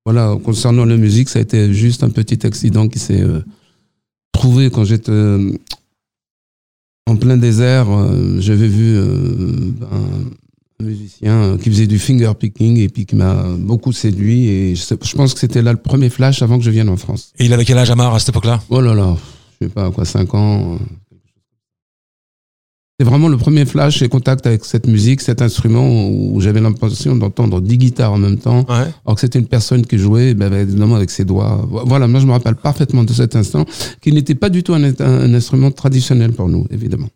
voilà, 0.05 0.35
concernant 0.43 0.85
la 0.85 0.97
musique, 0.97 1.29
ça 1.29 1.39
a 1.39 1.41
été 1.41 1.73
juste 1.73 2.03
un 2.03 2.09
petit 2.09 2.45
accident 2.45 2.87
qui 2.87 2.99
s'est 2.99 3.23
trouvé 4.31 4.69
quand 4.69 4.83
j'étais 4.83 5.11
en 7.07 7.15
plein 7.15 7.37
désert. 7.37 7.87
J'avais 8.39 8.67
vu 8.67 8.97
un 8.99 10.29
musicien 10.81 11.33
euh, 11.33 11.57
qui 11.57 11.69
faisait 11.69 11.87
du 11.87 11.99
finger 11.99 12.31
picking 12.37 12.77
et 12.77 12.89
puis 12.89 13.05
qui 13.05 13.15
m'a 13.15 13.43
beaucoup 13.57 13.91
séduit, 13.93 14.47
et 14.47 14.75
je, 14.75 15.15
pense 15.15 15.33
que 15.33 15.39
c'était 15.39 15.61
là 15.61 15.71
le 15.71 15.77
premier 15.79 16.09
flash 16.09 16.41
avant 16.41 16.57
que 16.57 16.63
je 16.63 16.71
vienne 16.71 16.89
en 16.89 16.97
France. 16.97 17.31
Et 17.39 17.45
il 17.45 17.53
avait 17.53 17.65
quel 17.65 17.77
âge 17.77 17.89
Amar 17.91 18.13
à 18.13 18.19
cette 18.19 18.29
époque-là? 18.29 18.61
Oh 18.69 18.81
là 18.81 18.93
là, 18.93 19.15
je 19.61 19.67
sais 19.67 19.73
pas 19.73 19.89
quoi, 19.91 20.05
5 20.05 20.33
ans. 20.33 20.73
euh, 20.73 20.77
C'est 22.99 23.05
vraiment 23.05 23.27
le 23.27 23.35
premier 23.37 23.65
flash 23.65 24.01
et 24.01 24.07
contact 24.09 24.47
avec 24.47 24.63
cette 24.63 24.87
musique, 24.87 25.19
cet 25.19 25.41
instrument 25.41 26.07
où 26.09 26.39
j'avais 26.39 26.61
l'impression 26.61 27.15
d'entendre 27.15 27.59
10 27.59 27.77
guitares 27.77 28.13
en 28.13 28.17
même 28.17 28.37
temps, 28.37 28.59
Ouais. 28.69 28.87
alors 29.05 29.15
que 29.15 29.19
c'était 29.21 29.39
une 29.39 29.47
personne 29.47 29.85
qui 29.85 29.97
jouait, 29.97 30.33
ben, 30.33 30.45
avec- 30.51 30.69
évidemment 30.69 30.95
avec 30.95 31.09
ses 31.09 31.25
doigts. 31.25 31.67
Voilà, 31.69 32.07
moi 32.07 32.21
je 32.21 32.25
me 32.25 32.31
rappelle 32.31 32.55
parfaitement 32.55 33.03
de 33.03 33.11
cet 33.11 33.35
instant, 33.35 33.65
qui 34.01 34.13
n'était 34.13 34.35
pas 34.35 34.49
du 34.49 34.63
tout 34.63 34.73
un, 34.73 34.83
un 34.83 35.33
instrument 35.33 35.71
traditionnel 35.71 36.31
pour 36.31 36.47
nous, 36.47 36.65
évidemment. 36.71 37.09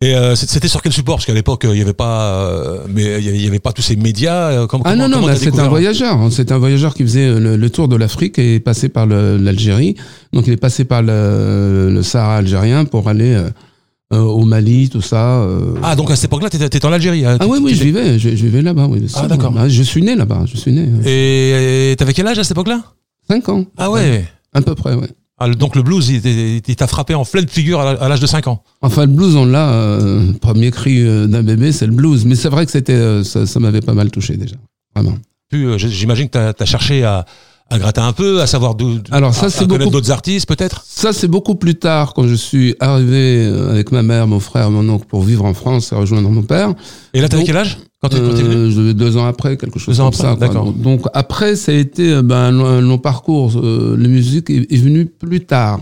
Et 0.00 0.14
euh, 0.14 0.34
c'était 0.34 0.68
sur 0.68 0.82
quel 0.82 0.92
support? 0.92 1.16
Parce 1.16 1.24
qu'à 1.26 1.32
l'époque, 1.32 1.64
euh, 1.64 1.74
il 1.74 1.78
y 1.78 1.82
avait 1.82 1.94
pas, 1.94 2.34
euh, 2.34 2.78
mais 2.92 3.22
il 3.22 3.40
y 3.42 3.46
avait- 3.46 3.58
pas 3.58 3.72
tous 3.72 3.80
ces 3.80 3.96
médias. 3.96 4.50
euh, 4.50 4.62
Ah 4.64 4.66
comment- 4.68 4.84
non, 4.96 5.08
non, 5.08 5.26
t'as 5.26 5.36
c'est 5.36 5.58
un 5.58 5.68
voyageur. 5.68 6.18
C'est 6.30 6.52
un 6.52 6.58
voyageur 6.58 6.94
qui 6.94 7.04
faisait 7.04 7.26
euh, 7.26 7.38
le, 7.40 7.56
le 7.56 7.70
tour 7.70 7.88
de 7.88 7.96
l'Afrique 7.96 8.38
et 8.38 8.56
est 8.56 8.60
passé 8.60 8.88
par 8.90 9.06
l'Algérie. 9.06 9.94
Donc 10.32 10.46
il 10.46 10.52
est 10.52 10.56
passé 10.58 10.84
par 10.84 11.00
le, 11.02 11.90
le 11.90 12.02
Sahara 12.02 12.36
algérien 12.36 12.84
pour 12.84 13.08
aller 13.08 13.32
euh, 14.12 14.18
au 14.20 14.44
Mali, 14.44 14.90
tout 14.90 15.00
ça. 15.00 15.46
Ah, 15.82 15.96
donc 15.96 16.10
à 16.10 16.16
cette 16.16 16.26
époque-là, 16.26 16.50
t'étais 16.50 16.66
étais 16.66 16.84
en 16.84 16.92
Algérie. 16.92 17.24
hein, 17.24 17.38
Ah 17.40 17.46
oui, 17.46 17.58
oui, 17.62 17.74
je 17.74 17.84
vivais, 17.84 18.18
je, 18.18 18.28
je 18.30 18.34
vivais 18.44 18.60
là-bas. 18.62 18.86
Oui, 18.90 19.00
Ah, 19.14 19.26
d'accord. 19.26 19.54
Ah, 19.56 19.68
Je 19.68 19.82
suis 19.82 20.02
né 20.02 20.14
là-bas, 20.16 20.42
je 20.46 20.56
suis 20.58 20.72
né. 20.72 20.86
Et 21.06 21.92
et 21.92 21.96
t'avais 21.96 22.12
quel 22.12 22.26
âge 22.26 22.38
à 22.38 22.42
cette 22.44 22.52
époque-là? 22.52 22.82
Cinq 23.30 23.48
ans. 23.48 23.64
Ah 23.78 23.90
ouais. 23.90 24.24
À 24.52 24.60
peu 24.60 24.74
près, 24.74 24.94
ouais. 24.94 25.08
Ah, 25.44 25.48
le- 25.48 25.54
donc 25.56 25.76
le 25.76 25.82
blues, 25.82 26.08
il 26.08 26.62
t'a 26.76 26.86
frappé 26.86 27.14
en 27.14 27.24
pleine 27.26 27.46
figure 27.48 27.78
à 27.80 28.08
l'âge 28.08 28.20
de 28.20 28.26
5 28.26 28.46
ans. 28.48 28.62
Enfin, 28.80 29.02
le 29.02 29.12
blues, 29.12 29.36
on 29.36 29.44
l'a. 29.44 29.68
euh, 29.72 30.32
premier 30.40 30.70
cri 30.70 31.00
euh, 31.02 31.26
d'un 31.26 31.42
bébé, 31.42 31.70
c'est 31.70 31.86
le 31.86 31.92
blues. 31.92 32.24
Mais 32.24 32.34
c'est 32.34 32.48
vrai 32.48 32.64
que 32.64 32.72
c'était, 32.72 32.92
euh, 32.94 33.22
ça, 33.24 33.44
ça 33.46 33.60
m'avait 33.60 33.82
pas 33.82 33.92
mal 33.92 34.10
touché 34.10 34.36
déjà. 34.38 34.56
Vraiment. 34.94 35.16
Euh, 35.52 35.76
j'imagine 35.76 36.26
que 36.28 36.32
t'as 36.32 36.52
as 36.58 36.64
cherché 36.64 37.04
à, 37.04 37.26
à 37.70 37.78
gratter 37.78 38.00
un 38.00 38.12
peu, 38.14 38.40
à 38.40 38.46
savoir 38.46 38.74
d'où. 38.74 38.98
Alors, 39.10 39.34
ça, 39.34 39.50
c'est 39.50 39.66
beaucoup- 39.66 39.90
d'autres 39.90 40.10
artistes 40.10 40.46
peut-être? 40.48 40.82
Ça, 40.88 41.12
c'est 41.12 41.28
beaucoup 41.28 41.54
plus 41.56 41.74
tard, 41.74 42.14
quand 42.14 42.26
je 42.26 42.34
suis 42.34 42.74
arrivé 42.80 43.44
avec 43.70 43.92
ma 43.92 44.02
mère, 44.02 44.26
mon 44.26 44.40
frère, 44.40 44.70
mon 44.70 44.88
oncle, 44.88 45.06
pour 45.06 45.22
vivre 45.24 45.44
en 45.44 45.52
France 45.54 45.92
et 45.92 45.94
rejoindre 45.94 46.30
mon 46.30 46.42
père. 46.42 46.72
Et 47.12 47.20
là, 47.20 47.28
t'avais 47.28 47.44
quel 47.44 47.56
âge? 47.58 47.76
Quand 48.08 48.16
venu 48.16 48.88
Euh, 48.90 48.92
deux 48.94 49.16
ans 49.16 49.26
après, 49.26 49.56
quelque 49.56 49.78
chose 49.78 49.96
Deux 49.96 50.00
ans 50.00 50.10
comme 50.10 50.20
après, 50.26 50.34
ça. 50.34 50.36
d'accord. 50.48 50.66
Donc, 50.66 50.80
donc, 50.82 51.02
après, 51.14 51.56
ça 51.56 51.72
a 51.72 51.74
été 51.74 52.12
euh, 52.14 52.22
ben, 52.22 52.36
un, 52.60 52.80
long- 52.80 52.98
parcours. 52.98 53.52
Euh, 53.56 53.96
la 53.98 54.08
musique 54.08 54.50
est, 54.50 54.70
est 54.72 54.76
venue 54.76 55.06
plus 55.06 55.44
tard. 55.44 55.80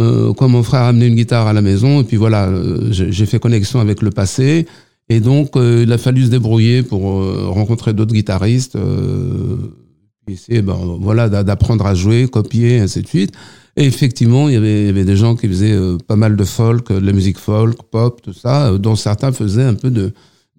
Euh, 0.00 0.32
quand 0.34 0.48
mon 0.48 0.62
frère 0.62 0.82
a 0.82 0.88
amené 0.88 1.06
une 1.06 1.14
guitare 1.16 1.46
à 1.46 1.52
la 1.52 1.60
maison, 1.62 2.00
et 2.00 2.04
puis 2.04 2.16
voilà, 2.16 2.50
j'ai 2.90 3.26
fait 3.26 3.38
connexion 3.38 3.80
avec 3.80 4.00
le 4.02 4.10
passé. 4.10 4.66
Et 5.08 5.20
donc, 5.20 5.50
il 5.56 5.92
a 5.92 5.98
fallu 5.98 6.24
se 6.24 6.30
débrouiller 6.30 6.82
pour 6.82 7.02
rencontrer 7.52 7.92
d'autres 7.92 8.14
guitaristes. 8.14 8.76
Essayer, 10.28 10.62
ben, 10.62 10.76
voilà, 11.00 11.28
d'a- 11.28 11.42
d'apprendre 11.42 11.84
à 11.86 11.94
jouer, 11.94 12.28
copier, 12.28 12.78
ainsi 12.78 13.02
de 13.02 13.08
suite. 13.08 13.32
Et 13.76 13.84
effectivement, 13.84 14.48
il 14.48 14.54
y 14.54 14.56
avait, 14.56 14.82
il 14.82 14.86
y 14.86 14.88
avait 14.88 15.04
des 15.04 15.16
gens 15.16 15.34
qui 15.34 15.48
faisaient 15.48 15.76
pas 16.06 16.14
mal 16.16 16.36
de 16.36 16.44
folk, 16.44 16.92
de 16.92 16.98
la 17.04 17.12
musique 17.12 17.38
folk, 17.38 17.76
pop, 17.90 18.20
tout 18.22 18.32
ça, 18.32 18.76
dont 18.78 18.94
certains 18.94 19.32
faisaient 19.32 19.64
un 19.64 19.74
peu 19.74 19.90
de, 19.90 20.12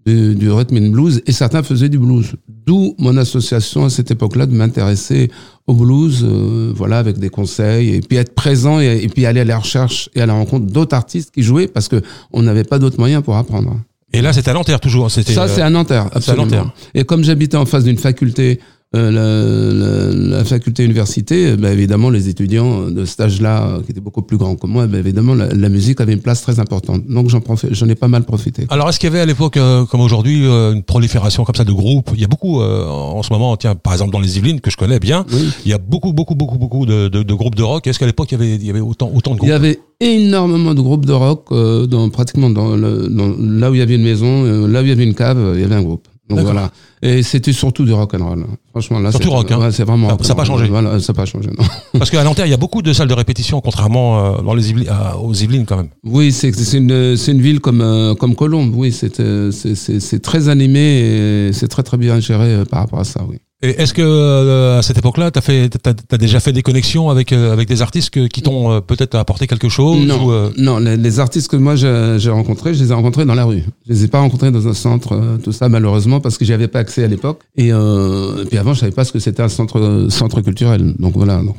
du, 0.06 0.36
du 0.36 0.52
rhythm 0.52 0.78
and 0.78 0.90
blues 0.90 1.22
et 1.26 1.32
certains 1.32 1.64
faisaient 1.64 1.90
du 1.90 2.00
blues. 2.00 2.34
D'où 2.66 2.96
mon 2.98 3.18
association 3.18 3.86
à 3.86 3.90
cette 3.90 4.12
époque-là 4.12 4.46
de 4.46 4.54
m'intéresser 4.54 5.32
au 5.68 5.74
blues, 5.74 6.24
euh, 6.24 6.72
voilà, 6.76 7.00
avec 7.00 7.18
des 7.18 7.30
conseils 7.30 7.96
et 7.96 8.02
puis 8.02 8.18
être 8.18 8.34
présent 8.34 8.80
et, 8.80 9.00
et 9.04 9.08
puis 9.08 9.26
aller 9.26 9.42
à 9.42 9.46
la 9.46 9.60
recherche 9.60 10.10
et 10.16 10.22
à 10.22 10.26
la 10.26 10.34
rencontre 10.34 10.68
d'autres 10.68 10.96
artistes 10.96 11.32
qui 11.32 11.44
jouaient 11.44 11.68
parce 11.68 11.88
que 11.88 12.02
on 12.32 12.42
n'avait 12.42 12.64
pas 12.64 12.80
d'autres 12.80 13.00
moyens 13.00 13.24
pour 13.24 13.36
apprendre. 13.36 13.80
Et 14.14 14.22
là, 14.22 14.34
c'était 14.34 14.52
à 14.52 14.54
Nanterre 14.54 14.80
toujours. 14.80 15.10
C'était. 15.10 15.34
Ça, 15.34 15.44
euh, 15.44 15.48
c'est 15.48 15.62
à 15.62 15.70
Nanterre, 15.70 16.08
c'est 16.10 16.14
à 16.14 16.18
absolument. 16.18 16.46
Nanterre. 16.46 16.74
Et 16.94 17.04
comme 17.04 17.24
j'habitais 17.24 17.58
en 17.58 17.66
face 17.66 17.84
d'une 17.84 17.98
faculté 17.98 18.60
euh, 18.94 19.10
la, 19.10 19.74
la, 19.74 20.38
la, 20.38 20.44
faculté 20.44 20.84
université, 20.84 21.56
bah, 21.56 21.72
évidemment, 21.72 22.10
les 22.10 22.28
étudiants 22.28 22.90
de 22.90 23.06
cet 23.06 23.22
âge-là, 23.22 23.68
euh, 23.68 23.82
qui 23.84 23.92
étaient 23.92 24.02
beaucoup 24.02 24.22
plus 24.22 24.36
grands 24.36 24.58
que 24.58 24.68
moi, 24.68 24.86
bah, 24.86 24.98
évidemment, 24.98 25.34
la, 25.34 25.48
la, 25.48 25.70
musique 25.70 26.02
avait 26.02 26.12
une 26.12 26.20
place 26.20 26.42
très 26.42 26.60
importante. 26.60 27.08
Donc, 27.08 27.30
j'en 27.30 27.40
j'en 27.72 27.88
ai 27.88 27.96
pas 27.96 28.10
mal 28.10 28.24
profité. 28.24 28.66
Alors, 28.70 28.90
est-ce 28.90 29.00
qu'il 29.00 29.08
y 29.08 29.12
avait 29.14 29.22
à 29.22 29.26
l'époque, 29.26 29.56
euh, 29.56 29.86
comme 29.86 30.02
aujourd'hui, 30.02 30.46
euh, 30.46 30.74
une 30.74 30.84
prolifération 30.84 31.46
comme 31.46 31.56
ça 31.56 31.64
de 31.64 31.72
groupes? 31.72 32.12
Il 32.16 32.20
y 32.20 32.26
a 32.26 32.28
beaucoup, 32.28 32.62
en 32.62 33.24
ce 33.24 33.32
moment, 33.32 33.56
tiens, 33.56 33.76
par 33.76 33.94
exemple, 33.94 34.12
dans 34.12 34.20
les 34.20 34.38
Yvelines, 34.38 34.60
que 34.60 34.70
je 34.70 34.76
connais 34.76 35.00
bien, 35.00 35.26
oui. 35.32 35.52
il 35.64 35.72
y 35.72 35.74
a 35.74 35.78
beaucoup, 35.78 36.12
beaucoup, 36.12 36.36
beaucoup, 36.36 36.58
beaucoup 36.58 36.86
de, 36.86 37.08
de, 37.08 37.24
de 37.24 37.34
groupes 37.34 37.56
de 37.56 37.64
rock. 37.64 37.88
Est-ce 37.88 37.98
qu'à 37.98 38.06
l'époque, 38.06 38.30
il 38.34 38.40
y 38.40 38.42
avait, 38.42 38.56
il 38.56 38.66
y 38.66 38.70
avait 38.70 38.82
autant, 38.82 39.10
autant 39.16 39.32
de 39.32 39.38
groupes? 39.38 39.48
Il 39.48 39.52
y 39.52 39.54
avait 39.54 39.80
énormément 40.02 40.74
de 40.74 40.82
groupes 40.82 41.06
de 41.06 41.14
rock, 41.14 41.48
dans, 41.88 42.10
pratiquement 42.10 42.50
dans, 42.50 42.76
le, 42.76 43.08
dans, 43.08 43.34
là 43.40 43.72
où 43.72 43.76
il 43.76 43.78
y 43.78 43.82
avait 43.82 43.96
une 43.96 44.04
maison, 44.04 44.68
là 44.68 44.82
où 44.82 44.84
il 44.84 44.90
y 44.90 44.92
avait 44.92 45.06
une 45.06 45.16
cave, 45.16 45.54
il 45.56 45.62
y 45.62 45.64
avait 45.64 45.76
un 45.76 45.84
groupe. 45.84 46.10
Donc 46.36 46.46
voilà. 46.46 46.72
Et 47.04 47.24
c'était 47.24 47.54
surtout 47.54 47.84
du 47.84 47.94
rock 47.94 48.14
and 48.14 48.28
roll. 48.28 48.46
Franchement, 48.70 49.00
là, 49.00 49.12
surtout 49.12 49.32
rock. 49.32 49.52
Hein. 49.52 49.60
Ouais, 49.60 49.72
c'est 49.72 49.84
vraiment. 49.84 50.10
Ça 50.22 50.30
n'a 50.30 50.36
pas 50.36 50.46
changé. 50.46 50.68
Voilà, 50.68 51.00
ça 51.00 51.14
n'a 51.14 51.18
pas 51.18 51.26
changé. 51.26 51.50
Non. 51.50 51.66
Parce 52.00 52.10
qu'à 52.10 52.24
Nanterre, 52.24 52.46
il 52.46 52.52
y 52.52 52.54
a 52.54 52.58
beaucoup 52.58 52.82
de 52.82 52.94
salles 52.94 53.08
de 53.08 53.14
répétition, 53.14 53.60
contrairement 53.62 54.38
euh, 54.38 54.42
dans 54.42 54.54
les 54.54 54.70
Yvelines, 54.70 54.90
euh, 54.90 55.18
aux 55.18 55.34
Yvelines 55.34 55.66
quand 55.66 55.78
même. 55.78 55.90
Oui, 56.04 56.32
c'est 56.32 56.50
une 56.74 56.92
une 56.92 57.42
ville 57.42 57.60
comme 57.60 57.82
euh, 57.82 58.14
comme 58.16 58.36
Colombe. 58.36 58.74
Oui, 58.76 58.92
c'est 58.92 60.22
très 60.22 60.50
animé 60.50 60.80
et 60.80 61.54
c'est 61.54 61.68
très 61.68 61.84
très 61.84 61.98
bien 61.98 62.20
géré 62.20 62.64
par 62.70 62.82
rapport 62.82 63.00
à 63.00 63.04
ça. 63.04 63.22
Oui. 63.28 63.38
Et 63.64 63.70
est-ce 63.82 63.94
que 63.94 64.02
euh, 64.02 64.80
à 64.80 64.82
cette 64.82 64.98
époque-là, 64.98 65.30
t'as 65.30 65.42
fait, 65.42 65.70
t'as, 65.70 65.94
as 66.12 66.18
déjà 66.18 66.40
fait 66.40 66.52
des 66.52 66.64
connexions 66.64 67.10
avec 67.10 67.32
euh, 67.32 67.54
avec 67.54 67.68
des 67.68 67.82
artistes 67.84 68.10
que, 68.10 68.28
qui 68.28 68.42
t'ont 68.42 68.72
euh, 68.72 68.82
peut-être 68.82 69.16
apporté 69.16 69.46
quelque 69.46 69.70
chose 69.70 70.06
Non, 70.06 70.26
ou, 70.26 70.32
euh... 70.32 70.50
non. 70.58 70.80
Les, 70.80 70.98
les, 70.98 71.20
artistes 71.20 71.50
que 71.50 71.58
moi 71.58 71.76
j'ai, 71.76 72.16
j'ai 72.18 72.32
rencontrés, 72.32 72.74
je 72.74 72.84
les 72.84 72.92
ai 72.92 72.94
rencontrés 72.94 73.26
dans 73.26 73.36
la 73.36 73.46
rue. 73.46 73.64
Je 73.88 73.94
les 73.94 74.06
ai 74.06 74.08
pas 74.08 74.20
rencontrés 74.20 74.50
dans 74.50 74.68
un 74.68 74.74
centre, 74.74 75.14
euh, 75.14 75.38
tout 75.38 75.52
ça 75.52 75.70
malheureusement 75.70 76.20
parce 76.20 76.38
que 76.40 76.46
j'y 76.46 76.54
avais 76.54 76.68
pas 76.68 76.80
accès 76.80 77.04
à 77.04 77.08
l'époque. 77.08 77.42
Et, 77.56 77.68
et 77.68 78.46
puis 78.50 78.58
avant, 78.58 78.74
je 78.74 78.80
savais 78.80 78.92
pas 78.92 79.06
ce 79.06 79.12
que 79.12 79.20
c'était 79.20 79.44
un 79.44 79.50
centre 79.50 80.08
centre 80.10 80.42
culturel. 80.42 80.96
Donc 80.98 81.14
voilà. 81.16 81.38
Donc 81.38 81.58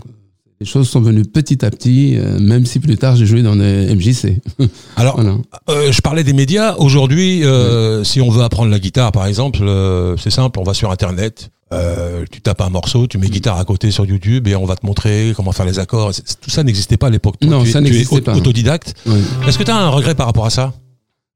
les 0.62 0.66
choses 0.66 0.88
sont 0.88 1.00
venues 1.00 1.24
petit 1.24 1.64
à 1.64 1.70
petit, 1.70 2.16
euh, 2.16 2.38
même 2.38 2.66
si 2.66 2.78
plus 2.78 2.96
tard 2.96 3.16
j'ai 3.16 3.26
joué 3.26 3.42
dans 3.42 3.56
des 3.56 3.92
MJC. 3.96 4.40
Alors, 4.96 5.16
voilà. 5.16 5.36
euh, 5.68 5.90
je 5.90 6.00
parlais 6.00 6.22
des 6.22 6.34
médias. 6.34 6.76
Aujourd'hui, 6.76 7.40
euh, 7.42 7.98
oui. 7.98 8.06
si 8.06 8.20
on 8.20 8.30
veut 8.30 8.44
apprendre 8.44 8.70
la 8.70 8.78
guitare, 8.78 9.10
par 9.10 9.26
exemple, 9.26 9.58
euh, 9.62 10.16
c'est 10.18 10.30
simple, 10.30 10.60
on 10.60 10.62
va 10.62 10.72
sur 10.72 10.92
Internet, 10.92 11.50
euh, 11.72 12.24
tu 12.30 12.40
tapes 12.40 12.60
un 12.60 12.70
morceau, 12.70 13.06
tu 13.06 13.18
mets 13.18 13.28
guitare 13.28 13.58
à 13.58 13.64
côté 13.64 13.90
sur 13.90 14.04
YouTube 14.04 14.46
et 14.48 14.54
on 14.56 14.64
va 14.64 14.76
te 14.76 14.84
montrer 14.86 15.32
comment 15.34 15.52
faire 15.52 15.66
les 15.66 15.78
accords. 15.78 16.12
Tout 16.40 16.50
ça 16.50 16.62
n'existait 16.62 16.96
pas 16.96 17.06
à 17.06 17.10
l'époque. 17.10 17.36
Non, 17.42 17.64
tu, 17.64 17.70
ça 17.70 17.80
n'existait 17.80 18.20
pas. 18.20 18.36
autodidacte. 18.36 18.94
Oui. 19.06 19.20
Est-ce 19.46 19.58
que 19.58 19.64
tu 19.64 19.70
as 19.70 19.76
un 19.76 19.88
regret 19.88 20.14
par 20.14 20.26
rapport 20.26 20.46
à 20.46 20.50
ça? 20.50 20.72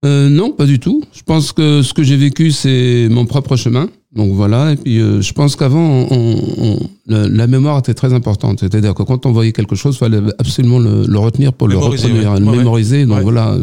Euh, 0.04 0.28
Non, 0.28 0.52
pas 0.52 0.66
du 0.66 0.78
tout. 0.78 1.02
Je 1.12 1.22
pense 1.22 1.52
que 1.52 1.82
ce 1.82 1.94
que 1.94 2.02
j'ai 2.02 2.16
vécu, 2.16 2.52
c'est 2.52 3.08
mon 3.10 3.24
propre 3.26 3.56
chemin. 3.56 3.88
Donc 4.14 4.32
voilà, 4.32 4.72
et 4.72 4.76
puis 4.76 4.98
euh, 4.98 5.20
je 5.20 5.32
pense 5.34 5.56
qu'avant, 5.56 6.06
on, 6.10 6.36
on, 6.58 6.78
la, 7.06 7.28
la, 7.28 7.46
mémoire 7.46 7.78
était 7.78 7.92
très 7.92 8.14
importante. 8.14 8.60
C'est-à-dire 8.60 8.94
que 8.94 9.02
quand 9.02 9.26
on 9.26 9.32
voyait 9.32 9.52
quelque 9.52 9.76
chose, 9.76 9.96
il 9.96 9.98
fallait 9.98 10.20
absolument 10.38 10.78
le, 10.78 11.04
le 11.06 11.18
retenir 11.18 11.52
pour 11.52 11.68
mémoriser, 11.68 12.08
le 12.08 12.26
ouais. 12.26 12.40
le 12.40 12.46
mémoriser. 12.46 13.04
Donc 13.04 13.18
ouais. 13.18 13.22
voilà, 13.22 13.54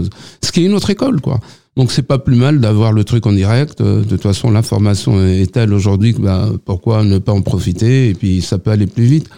ce 0.44 0.52
qui 0.52 0.62
est 0.62 0.66
une 0.66 0.76
autre 0.76 0.92
école, 0.92 1.22
quoi. 1.22 1.40
Donc 1.76 1.92
c'est 1.92 2.04
pas 2.04 2.20
plus 2.20 2.36
mal 2.36 2.60
d'avoir 2.60 2.92
le 2.92 3.04
truc 3.04 3.26
en 3.26 3.34
direct. 3.34 3.82
De 3.82 4.04
toute 4.04 4.22
façon, 4.22 4.52
l'information 4.52 5.20
est 5.26 5.52
telle 5.52 5.74
aujourd'hui 5.74 6.14
que 6.14 6.22
bah, 6.22 6.50
pourquoi 6.66 7.04
ne 7.04 7.18
pas 7.18 7.32
en 7.32 7.42
profiter 7.42 8.10
Et 8.10 8.14
puis 8.14 8.42
ça 8.42 8.60
peut 8.60 8.72
aller 8.72 8.88
plus 8.88 9.06
vite. 9.06 9.30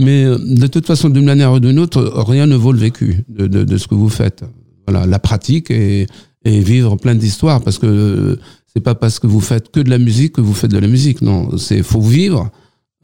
Mais 0.00 0.24
euh, 0.24 0.38
de 0.38 0.66
toute 0.66 0.86
façon, 0.86 1.08
d'une 1.08 1.24
manière 1.24 1.52
ou 1.52 1.60
d'une 1.60 1.78
autre, 1.78 2.12
rien 2.26 2.46
ne 2.46 2.56
vaut 2.56 2.72
le 2.72 2.78
vécu 2.78 3.24
de, 3.28 3.46
de, 3.46 3.64
de 3.64 3.76
ce 3.76 3.88
que 3.88 3.94
vous 3.94 4.08
faites. 4.08 4.44
Voilà, 4.86 5.06
la 5.06 5.18
pratique 5.18 5.70
et, 5.70 6.06
et 6.44 6.60
vivre 6.60 6.96
plein 6.96 7.14
d'histoires, 7.14 7.60
parce 7.60 7.78
que 7.78 8.38
c'est 8.72 8.80
pas 8.80 8.94
parce 8.94 9.18
que 9.18 9.26
vous 9.26 9.40
faites 9.40 9.70
que 9.70 9.80
de 9.80 9.90
la 9.90 9.98
musique 9.98 10.34
que 10.34 10.40
vous 10.40 10.54
faites 10.54 10.70
de 10.70 10.78
la 10.78 10.88
musique. 10.88 11.22
Non, 11.22 11.56
c'est 11.58 11.82
faut 11.82 12.00
vivre 12.00 12.50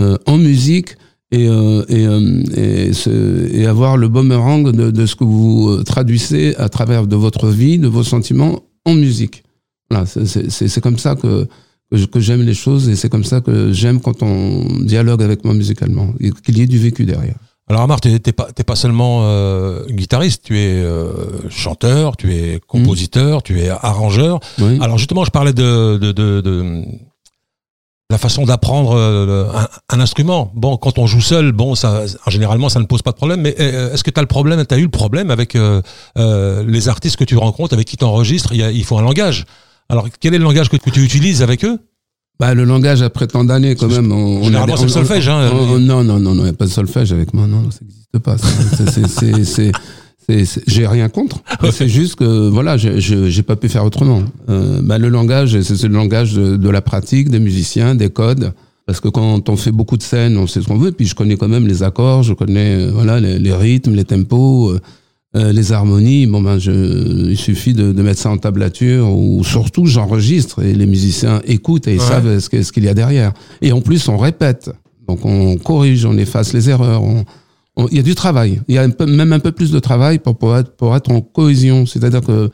euh, 0.00 0.16
en 0.26 0.38
musique 0.38 0.97
et, 1.33 1.49
euh, 1.49 1.85
et, 1.88 2.07
euh, 2.07 2.43
et, 2.55 3.61
et, 3.61 3.66
avoir 3.66 3.97
le 3.97 4.09
boomerang 4.09 4.71
de, 4.71 4.90
de, 4.90 5.07
ce 5.07 5.16
que 5.16 5.25
vous 5.25 5.83
traduisez 5.85 6.57
à 6.57 6.69
travers 6.69 7.07
de 7.07 7.16
votre 7.16 7.49
vie, 7.49 7.78
de 7.78 7.88
vos 7.88 8.05
sentiments 8.05 8.62
en 8.87 8.95
musique. 8.95 9.43
Voilà, 9.90 10.07
c'est 10.07 10.81
comme 10.81 10.99
ça 10.99 11.14
que 11.14 11.47
que, 11.90 12.21
j'aime 12.21 12.43
les 12.43 12.55
choses 12.55 12.88
et 12.88 12.97
c'est 12.97 13.09
comme 13.09 13.25
ça 13.25 13.40
que 13.40 13.73
j'aime 13.73 14.00
quand 14.00 14.23
on 14.23 14.64
dialogue 14.81 15.23
avec 15.23 15.45
moi 15.45 15.55
musicalement, 15.55 16.12
qu'il 16.45 16.59
y 16.59 16.62
ait 16.62 16.66
du 16.66 16.78
vécu 16.78 17.05
derrière. 17.05 17.37
Alors 17.69 17.83
Amar, 17.83 18.00
tu 18.00 18.09
n'es 18.09 18.19
pas, 18.19 18.49
pas 18.52 18.76
seulement 18.76 19.23
euh, 19.25 19.85
guitariste, 19.87 20.45
tu 20.45 20.57
es 20.57 20.83
euh, 20.83 21.49
chanteur, 21.50 22.16
tu 22.16 22.33
es 22.33 22.61
compositeur, 22.64 23.38
mmh. 23.38 23.43
tu 23.43 23.61
es 23.61 23.69
arrangeur. 23.69 24.38
Oui. 24.61 24.78
Alors 24.81 24.99
justement, 24.99 25.25
je 25.25 25.31
parlais 25.31 25.52
de, 25.52 25.97
de, 25.97 26.12
de, 26.12 26.40
de 26.40 26.85
la 28.11 28.19
façon 28.19 28.45
d'apprendre 28.45 28.93
euh, 28.97 29.47
un, 29.55 29.69
un, 29.97 30.01
instrument. 30.01 30.53
Bon, 30.55 30.77
quand 30.77 30.99
on 30.99 31.07
joue 31.07 31.21
seul, 31.21 31.53
bon, 31.53 31.75
ça, 31.75 32.05
généralement, 32.29 32.69
ça 32.69 32.79
ne 32.79 32.85
pose 32.85 33.03
pas 33.03 33.11
de 33.11 33.17
problème. 33.17 33.41
Mais 33.41 33.55
euh, 33.59 33.93
est-ce 33.93 34.05
que 34.05 34.11
tu 34.11 34.19
as 34.19 34.23
le 34.23 34.29
problème, 34.29 34.65
tu 34.65 34.75
as 34.75 34.79
eu 34.79 34.83
le 34.83 34.89
problème 34.89 35.31
avec 35.31 35.57
euh, 35.57 35.83
les 36.67 36.89
artistes 36.89 37.17
que 37.17 37.25
tu 37.25 37.37
rencontres, 37.37 37.75
avec 37.75 37.87
qui 37.87 37.97
tu 37.97 38.05
enregistres 38.05 38.53
il, 38.53 38.61
il 38.61 38.85
faut 38.85 38.97
un 38.99 39.03
langage. 39.03 39.45
Alors, 39.89 40.09
quel 40.21 40.35
est 40.35 40.39
le 40.39 40.45
langage 40.45 40.69
que, 40.69 40.77
que 40.77 40.91
tu 40.91 41.03
utilises 41.03 41.43
avec 41.43 41.65
eux? 41.65 41.79
Bah, 42.39 42.55
le 42.55 42.65
langage 42.65 43.03
après 43.03 43.27
tant 43.27 43.45
d'années, 43.45 43.75
quand 43.77 43.89
même. 43.89 44.13
On, 44.13 44.43
Généralement, 44.45 44.77
c'est 44.77 44.85
le 44.85 44.89
solfège, 44.91 45.29
hein. 45.29 45.51
On, 45.53 45.79
non, 45.79 46.05
non, 46.05 46.21
non, 46.21 46.35
non, 46.35 46.43
il 46.43 46.45
n'y 46.45 46.49
a 46.51 46.53
pas 46.53 46.67
de 46.67 46.71
solfège 46.71 47.13
avec 47.13 47.33
moi, 47.33 47.47
non, 47.47 47.71
ça 47.71 47.79
n'existe 47.83 48.19
pas. 48.19 48.37
C'est, 49.45 49.73
j'ai 50.28 50.87
rien 50.87 51.09
contre. 51.09 51.42
C'est 51.73 51.88
juste 51.88 52.16
que, 52.16 52.49
voilà, 52.49 52.76
j'ai 52.76 53.42
pas 53.42 53.56
pu 53.56 53.68
faire 53.68 53.85
autrement. 53.85 54.23
Euh, 54.49 54.80
bah, 54.83 54.99
le 54.99 55.09
langage, 55.09 55.61
c'est 55.61 55.83
le 55.83 55.95
langage 55.95 56.35
de, 56.35 56.56
de, 56.56 56.71
la 56.71 56.80
pratique, 56.80 57.28
des 57.30 57.38
musiciens, 57.38 57.95
des 57.95 58.11
codes. 58.11 58.52
Parce 58.87 59.00
que 59.00 59.09
quand 59.09 59.49
on 59.49 59.56
fait 59.56 59.73
beaucoup 59.73 59.97
de 59.97 60.02
scènes, 60.02 60.37
on 60.37 60.47
sait 60.47 60.62
ce 60.62 60.68
qu'on 60.68 60.78
veut. 60.78 60.92
Puis 60.92 61.06
je 61.06 61.14
connais 61.14 61.37
quand 61.37 61.49
même 61.49 61.66
les 61.66 61.83
accords, 61.83 62.23
je 62.23 62.35
connais, 62.35 62.87
voilà, 62.88 63.21
les, 63.21 63.38
les 63.38 63.52
rythmes, 63.52 63.95
les 63.95 64.04
tempos. 64.04 64.71
Euh, 64.71 64.80
euh, 65.37 65.52
les 65.52 65.73
harmonies, 65.73 66.26
bon 66.26 66.40
ben, 66.40 66.59
je, 66.59 67.28
il 67.28 67.37
suffit 67.37 67.75
de, 67.75 67.92
de, 67.92 68.02
mettre 68.02 68.21
ça 68.21 68.30
en 68.30 68.38
tablature 68.38 69.11
ou 69.11 69.45
surtout 69.45 69.85
j'enregistre 69.85 70.62
et 70.62 70.73
les 70.73 70.87
musiciens 70.87 71.42
écoutent 71.45 71.88
et 71.88 71.95
ils 71.95 72.00
ouais. 72.00 72.06
savent 72.06 72.38
ce 72.38 72.49
qu'il 72.49 72.64
qu 72.64 72.80
y 72.80 72.88
a 72.88 72.95
derrière. 72.95 73.35
Et 73.61 73.71
en 73.73 73.83
plus, 73.83 74.09
on 74.09 74.16
répète, 74.16 74.71
donc 75.06 75.26
on 75.26 75.59
corrige, 75.59 76.06
on 76.06 76.16
efface 76.16 76.54
les 76.54 76.71
erreurs. 76.71 77.02
Il 77.90 77.97
y 77.97 78.00
a 78.00 78.02
du 78.02 78.14
travail. 78.14 78.62
Il 78.68 78.75
y 78.75 78.78
a 78.78 78.88
même 79.06 79.33
un 79.33 79.38
peu 79.38 79.52
plus 79.52 79.71
de 79.71 79.78
travail 79.78 80.18
pour, 80.18 80.56
être, 80.56 81.11
en 81.11 81.21
cohésion. 81.21 81.87
C'est-à-dire 81.87 82.23
que 82.23 82.50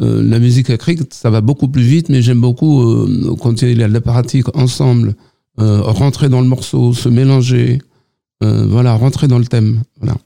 euh, 0.00 0.22
la 0.22 0.38
musique 0.38 0.70
écrite, 0.70 1.14
ça 1.14 1.30
va 1.30 1.40
beaucoup 1.40 1.68
plus 1.68 1.82
vite, 1.82 2.08
mais 2.08 2.20
j'aime 2.20 2.40
beaucoup 2.40 2.82
euh, 2.82 3.34
quand 3.40 3.62
il 3.62 3.78
y 3.78 3.82
a 3.82 3.88
de 3.88 3.92
la 3.92 4.00
pratique 4.00 4.54
ensemble, 4.56 5.14
euh, 5.60 5.80
rentrer 5.82 6.28
dans 6.28 6.40
le 6.40 6.48
morceau, 6.48 6.92
se 6.92 7.08
mélanger, 7.08 7.80
voilà, 8.40 8.94
rentrer 8.94 9.28
dans 9.28 9.38
le 9.38 9.46
thème. 9.46 9.82
Voilà. 10.00 10.16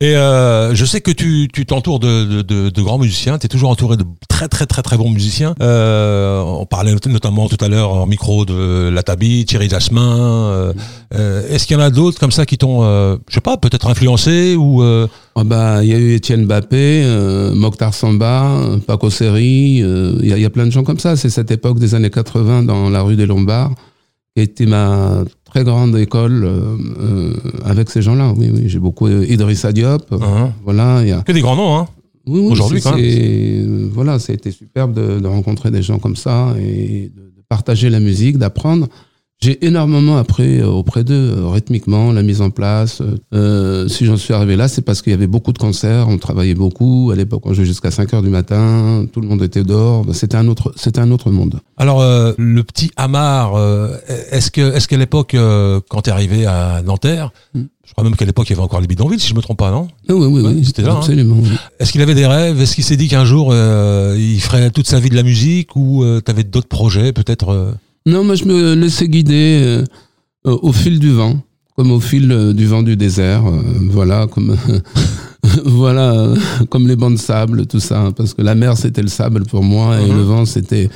Et 0.00 0.16
euh, 0.16 0.74
je 0.74 0.84
sais 0.84 1.00
que 1.00 1.12
tu 1.12 1.48
tu 1.52 1.66
t'entoures 1.66 2.00
de, 2.00 2.24
de, 2.24 2.42
de, 2.42 2.68
de, 2.68 2.82
grands 2.82 2.98
musiciens. 2.98 3.38
Tu 3.38 3.46
es 3.46 3.48
toujours 3.48 3.70
entouré 3.70 3.96
de 3.96 4.04
très 4.28 4.48
très 4.48 4.66
très 4.66 4.82
très 4.82 4.96
bons 4.96 5.08
musiciens. 5.08 5.54
Euh, 5.62 6.40
on 6.40 6.66
parlait 6.66 6.92
notamment 7.06 7.48
tout 7.48 7.64
à 7.64 7.68
l'heure 7.68 7.90
en 7.90 8.06
micro 8.06 8.44
de 8.44 8.88
Latabi, 8.88 9.44
Thierry 9.44 9.68
Jasmin. 9.68 10.74
Euh, 11.14 11.48
Est-ce 11.48 11.68
qu'il 11.68 11.76
y 11.76 11.80
en 11.80 11.82
a 11.82 11.90
d'autres 11.90 12.18
comme 12.18 12.32
ça 12.32 12.44
qui 12.44 12.58
t'ont, 12.58 12.82
je 12.82 13.34
sais 13.34 13.40
pas, 13.40 13.56
peut-être 13.56 13.86
influencé 13.86 14.56
ou 14.56 14.82
oh 14.82 15.44
bah 15.44 15.84
il 15.84 15.90
y 15.90 15.94
a 15.94 15.98
eu 15.98 16.14
Étienne 16.14 16.44
Bappé, 16.44 17.04
Mokhtar 17.54 17.94
Samba, 17.94 18.78
Paco 18.88 19.10
Seri. 19.10 19.76
Il 19.76 20.20
y, 20.24 20.40
y 20.40 20.44
a 20.44 20.50
plein 20.50 20.66
de 20.66 20.72
gens 20.72 20.82
comme 20.82 20.98
ça. 20.98 21.14
C'est 21.14 21.30
cette 21.30 21.52
époque 21.52 21.78
des 21.78 21.94
années 21.94 22.10
80 22.10 22.64
dans 22.64 22.90
la 22.90 23.02
rue 23.02 23.14
des 23.14 23.26
Lombards 23.26 23.70
qui 24.34 24.40
a 24.40 24.42
été 24.42 24.66
ma 24.66 25.22
très 25.54 25.62
grande 25.62 25.96
école 25.96 26.42
euh, 26.44 26.76
euh, 27.00 27.32
avec 27.64 27.88
ces 27.88 28.02
gens-là. 28.02 28.34
Oui, 28.36 28.50
oui, 28.52 28.64
j'ai 28.66 28.80
beaucoup 28.80 29.06
Idrissa 29.08 29.72
Diop. 29.72 30.02
Uh 30.10 30.16
-huh. 30.16 30.50
Voilà, 30.64 31.02
il 31.02 31.08
y 31.10 31.12
a 31.12 31.22
que 31.22 31.30
des 31.30 31.42
grands 31.42 31.54
noms, 31.54 31.72
hein. 31.78 31.86
Oui, 32.26 32.40
oui 32.40 32.50
aujourd'hui 32.52 32.80
quand 32.80 32.96
même. 32.96 33.90
Voilà, 33.98 34.16
été 34.38 34.50
superbe 34.50 34.92
de, 35.00 35.20
de, 35.24 35.28
rencontrer 35.28 35.70
des 35.70 35.82
gens 35.88 36.00
comme 36.04 36.16
ça 36.16 36.36
et 36.58 37.12
de, 37.16 37.22
de 37.36 37.42
partager 37.54 37.88
la 37.96 38.00
musique, 38.00 38.36
d'apprendre. 38.42 38.86
J'ai 39.44 39.62
énormément 39.66 40.16
appris 40.16 40.62
auprès 40.62 41.04
d'eux, 41.04 41.34
rythmiquement, 41.44 42.12
la 42.12 42.22
mise 42.22 42.40
en 42.40 42.48
place. 42.48 43.02
Euh, 43.34 43.88
si 43.88 44.06
j'en 44.06 44.16
suis 44.16 44.32
arrivé 44.32 44.56
là, 44.56 44.68
c'est 44.68 44.80
parce 44.80 45.02
qu'il 45.02 45.10
y 45.10 45.14
avait 45.14 45.26
beaucoup 45.26 45.52
de 45.52 45.58
concerts, 45.58 46.08
on 46.08 46.16
travaillait 46.16 46.54
beaucoup. 46.54 47.10
À 47.12 47.14
l'époque, 47.14 47.42
on 47.44 47.52
jouait 47.52 47.66
jusqu'à 47.66 47.90
5 47.90 48.14
heures 48.14 48.22
du 48.22 48.30
matin, 48.30 49.04
tout 49.12 49.20
le 49.20 49.28
monde 49.28 49.42
était 49.42 49.62
dehors. 49.62 50.06
C'était 50.14 50.38
un 50.38 50.48
autre, 50.48 50.72
c'était 50.76 51.00
un 51.00 51.10
autre 51.10 51.30
monde. 51.30 51.60
Alors, 51.76 52.00
euh, 52.00 52.32
le 52.38 52.64
petit 52.64 52.90
Amar, 52.96 53.54
euh, 53.56 53.98
est-ce 54.30 54.50
que, 54.50 54.62
est-ce 54.74 54.88
qu'à 54.88 54.96
l'époque, 54.96 55.34
euh, 55.34 55.78
quand 55.90 56.00
tu 56.00 56.08
es 56.08 56.12
arrivé 56.14 56.46
à 56.46 56.80
Nanterre, 56.82 57.30
mm. 57.52 57.64
Je 57.86 57.92
crois 57.92 58.04
même 58.04 58.16
qu'à 58.16 58.24
l'époque, 58.24 58.48
il 58.48 58.52
y 58.52 58.54
avait 58.54 58.62
encore 58.62 58.80
les 58.80 58.86
bidonvilles, 58.86 59.20
si 59.20 59.28
je 59.28 59.34
me 59.34 59.42
trompe 59.42 59.58
pas, 59.58 59.70
non? 59.70 59.88
Ah 60.08 60.14
Oui, 60.14 60.26
oui, 60.26 60.42
oui. 60.42 60.64
C'était 60.64 60.82
là. 60.82 60.96
Absolument. 60.96 61.36
Hein. 61.44 61.56
Est-ce 61.78 61.92
qu'il 61.92 62.00
avait 62.00 62.14
des 62.14 62.26
rêves? 62.26 62.60
Est-ce 62.60 62.74
qu'il 62.74 62.84
s'est 62.84 62.96
dit 62.96 63.08
qu'un 63.08 63.26
jour, 63.26 63.50
euh, 63.52 64.16
il 64.18 64.40
ferait 64.40 64.70
toute 64.70 64.86
sa 64.86 64.98
vie 65.00 65.10
de 65.10 65.14
la 65.14 65.22
musique 65.22 65.76
ou 65.76 66.02
euh, 66.02 66.20
tu 66.24 66.30
avais 66.30 66.44
d'autres 66.44 66.68
projets, 66.68 67.12
peut-être 67.12 67.74
Non, 68.06 68.24
moi, 68.24 68.34
je 68.34 68.44
me 68.44 68.74
laissais 68.74 69.08
guider 69.08 69.60
euh, 69.62 69.84
au 70.44 70.72
fil 70.72 70.98
du 70.98 71.12
vent, 71.12 71.40
comme 71.76 71.90
au 71.90 72.00
fil 72.00 72.52
du 72.54 72.66
vent 72.66 72.82
du 72.82 72.96
désert. 72.96 73.44
voilà, 73.90 74.26
comme. 74.26 74.56
voilà, 75.64 76.32
comme 76.70 76.88
les 76.88 76.96
bancs 76.96 77.12
de 77.12 77.18
sable, 77.18 77.66
tout 77.66 77.80
ça, 77.80 78.10
parce 78.16 78.34
que 78.34 78.42
la 78.42 78.54
mer 78.54 78.76
c'était 78.78 79.02
le 79.02 79.08
sable 79.08 79.44
pour 79.44 79.62
moi 79.62 80.00
et 80.00 80.10
mmh. 80.10 80.16
le 80.16 80.22
vent 80.22 80.46
c'était 80.46 80.88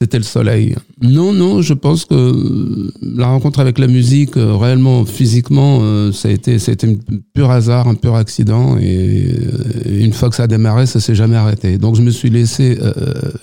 c'était 0.00 0.18
le 0.18 0.24
soleil. 0.24 0.76
Non, 1.00 1.32
non, 1.32 1.62
je 1.62 1.72
pense 1.72 2.04
que 2.04 2.14
euh, 2.14 2.90
la 3.02 3.28
rencontre 3.28 3.60
avec 3.60 3.78
la 3.78 3.86
musique, 3.86 4.36
euh, 4.36 4.54
réellement, 4.54 5.06
physiquement, 5.06 5.78
euh, 5.80 6.12
ça 6.12 6.28
a 6.28 6.32
été, 6.32 6.58
ça 6.58 6.70
a 6.70 6.74
été 6.74 6.86
un 6.86 7.16
pur 7.32 7.50
hasard, 7.50 7.88
un 7.88 7.94
pur 7.94 8.14
accident. 8.14 8.76
Et 8.78 9.26
euh, 9.26 10.04
une 10.04 10.12
fois 10.12 10.28
que 10.28 10.36
ça 10.36 10.42
a 10.42 10.46
démarré, 10.46 10.84
ça 10.84 11.00
s'est 11.00 11.14
jamais 11.14 11.36
arrêté. 11.36 11.78
Donc 11.78 11.96
je 11.96 12.02
me 12.02 12.10
suis 12.10 12.28
laissé 12.28 12.78
euh, 12.80 12.92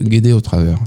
guider 0.02 0.32
au 0.32 0.42
travers. 0.42 0.78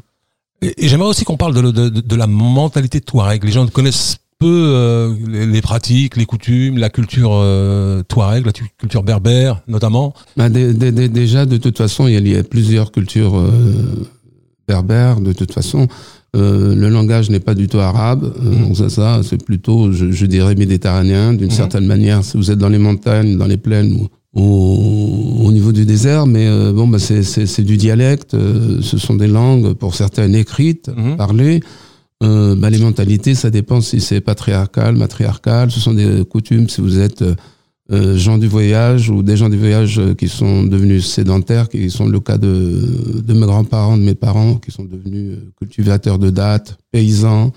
Et, 0.67 0.85
et 0.85 0.89
j'aimerais 0.89 1.09
aussi 1.09 1.25
qu'on 1.25 1.37
parle 1.37 1.55
de, 1.55 1.63
de, 1.71 1.89
de, 1.89 2.01
de 2.01 2.17
la 2.17 2.27
mentalité 2.27 3.01
touareg. 3.01 3.43
Les 3.45 3.53
gens 3.53 3.67
connaissent 3.67 4.17
peu 4.39 4.47
euh, 4.75 5.15
les, 5.29 5.47
les 5.47 5.63
pratiques, 5.63 6.17
les 6.17 6.27
coutumes, 6.27 6.77
la 6.77 6.91
culture 6.91 7.31
euh, 7.33 8.03
touareg, 8.07 8.45
la 8.45 8.53
tu- 8.53 8.67
culture 8.79 9.03
berbère 9.03 9.63
notamment. 9.67 10.13
Bah, 10.37 10.49
dé- 10.51 10.75
dé- 10.75 10.93
dé- 10.93 11.09
déjà, 11.09 11.47
de 11.47 11.57
toute 11.57 11.79
façon, 11.79 12.07
il 12.07 12.29
y 12.29 12.37
a, 12.37 12.43
plusieurs 12.45 12.93
cultures 12.93 13.37
euh, 13.39 14.07
berbères. 14.69 15.21
De 15.21 15.33
toute 15.33 15.53
façon, 15.53 15.87
Euh, 16.35 16.75
le 16.75 16.91
langage 16.91 17.31
n'est 17.31 17.41
pas 17.41 17.55
du 17.55 17.67
tout 17.67 17.79
arabe. 17.79 18.25
Euh, 18.45 18.51
donc 18.63 18.77
ça, 18.77 18.91
ça 18.91 19.21
c'est 19.23 19.43
plutôt, 19.43 19.91
je, 19.91 20.11
je 20.11 20.27
dirais, 20.27 20.55
méditerranéen 20.55 21.33
d'une 21.33 21.47
Mhm. 21.47 21.61
certaine 21.63 21.87
manière. 21.87 22.23
Si 22.25 22.37
vous 22.37 22.51
êtes 22.51 22.59
dans 22.59 22.69
les 22.69 22.77
montagnes, 22.89 23.39
dans 23.39 23.47
les 23.47 23.57
plaines 23.57 23.93
ou 23.95 24.09
au, 24.37 25.43
au 25.47 25.53
niveau 25.53 25.73
du 25.73 25.85
désert, 25.87 26.27
mais 26.27 26.47
euh, 26.47 26.73
bon, 26.73 26.87
bah, 26.87 26.99
c'est- 26.99 27.23
c'est 27.23 27.47
c'est 27.47 27.63
du 27.65 27.77
dialecte. 27.77 28.35
euh, 28.35 28.81
ce 28.83 28.99
sont 28.99 29.15
des 29.17 29.27
langues, 29.29 29.73
pour 29.75 29.95
certaines 29.95 30.35
écrites, 30.35 30.91
Mhm. 30.97 31.17
parlées. 31.17 31.61
Euh, 32.23 32.55
bah, 32.55 32.71
les 32.71 32.79
mentalités, 32.79 33.35
ça 33.35 33.51
dépend 33.51 33.81
si 33.81 34.01
c'est 34.01 34.21
patriarcal, 34.21 34.97
matriarcal. 34.97 35.71
Ce 35.71 35.81
sont 35.81 35.95
des 35.95 36.25
coutumes. 36.33 36.69
Si 36.69 36.81
vous 36.81 36.99
êtes 36.99 37.25
euh, 37.93 38.17
gens 38.17 38.37
du 38.39 38.49
voyage 38.49 39.11
ou 39.11 39.23
des 39.23 39.37
gens 39.37 39.49
du 39.49 39.57
voyage 39.59 40.01
qui 40.19 40.29
sont 40.29 40.65
devenus 40.65 41.07
sédentaires, 41.07 41.69
qui 41.69 41.89
sont 41.91 42.07
le 42.09 42.19
cas 42.21 42.37
de, 42.37 43.23
de 43.29 43.33
mes 43.33 43.47
grands-parents, 43.47 43.97
de 43.97 44.03
mes 44.03 44.15
parents, 44.17 44.55
qui 44.57 44.71
sont 44.73 44.85
devenus 44.85 45.39
cultivateurs 45.59 46.19
de 46.19 46.31
dattes, 46.31 46.79
paysans, 46.91 47.53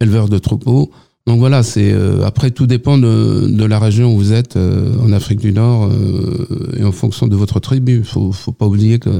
éleveurs 0.00 0.28
de 0.28 0.38
troupeaux. 0.38 0.90
Donc 1.30 1.38
voilà, 1.38 1.62
c'est 1.62 1.92
euh, 1.92 2.24
après 2.26 2.50
tout 2.50 2.66
dépend 2.66 2.98
de, 2.98 3.46
de 3.48 3.64
la 3.64 3.78
région 3.78 4.12
où 4.12 4.16
vous 4.16 4.32
êtes 4.32 4.56
euh, 4.56 4.96
en 5.04 5.12
Afrique 5.12 5.38
du 5.40 5.52
Nord 5.52 5.84
euh, 5.84 6.76
et 6.78 6.82
en 6.84 6.90
fonction 6.92 7.28
de 7.28 7.36
votre 7.36 7.60
tribu. 7.60 8.02
Faut 8.04 8.32
faut 8.32 8.50
pas 8.52 8.66
oublier 8.66 8.98
que 8.98 9.10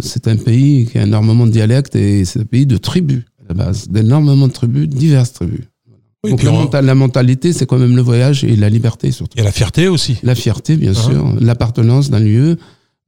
c'est 0.00 0.28
un 0.28 0.36
pays 0.36 0.86
qui 0.86 0.98
a 0.98 1.02
énormément 1.02 1.46
de 1.46 1.50
dialectes 1.52 1.96
et 1.96 2.24
c'est 2.24 2.40
un 2.40 2.44
pays 2.44 2.66
de 2.66 2.76
tribus 2.76 3.22
à 3.40 3.44
la 3.48 3.54
base, 3.54 3.88
d'énormément 3.88 4.46
de 4.46 4.52
tribus, 4.52 4.88
diverses 4.88 5.32
tribus. 5.32 5.64
Oui, 6.24 6.30
Donc 6.30 6.42
la, 6.44 6.52
on- 6.52 6.64
menta- 6.64 6.80
la 6.82 6.94
mentalité, 6.94 7.52
c'est 7.52 7.66
quand 7.66 7.78
même 7.78 7.96
le 7.96 8.02
voyage 8.02 8.44
et 8.44 8.54
la 8.54 8.68
liberté 8.68 9.10
surtout. 9.10 9.40
a 9.40 9.42
la 9.44 9.50
fierté 9.52 9.88
aussi. 9.88 10.18
La 10.22 10.34
fierté, 10.36 10.76
bien 10.76 10.92
Uh-huh. 10.92 11.10
sûr, 11.10 11.34
l'appartenance 11.40 12.08
d'un 12.10 12.20
lieu, 12.20 12.56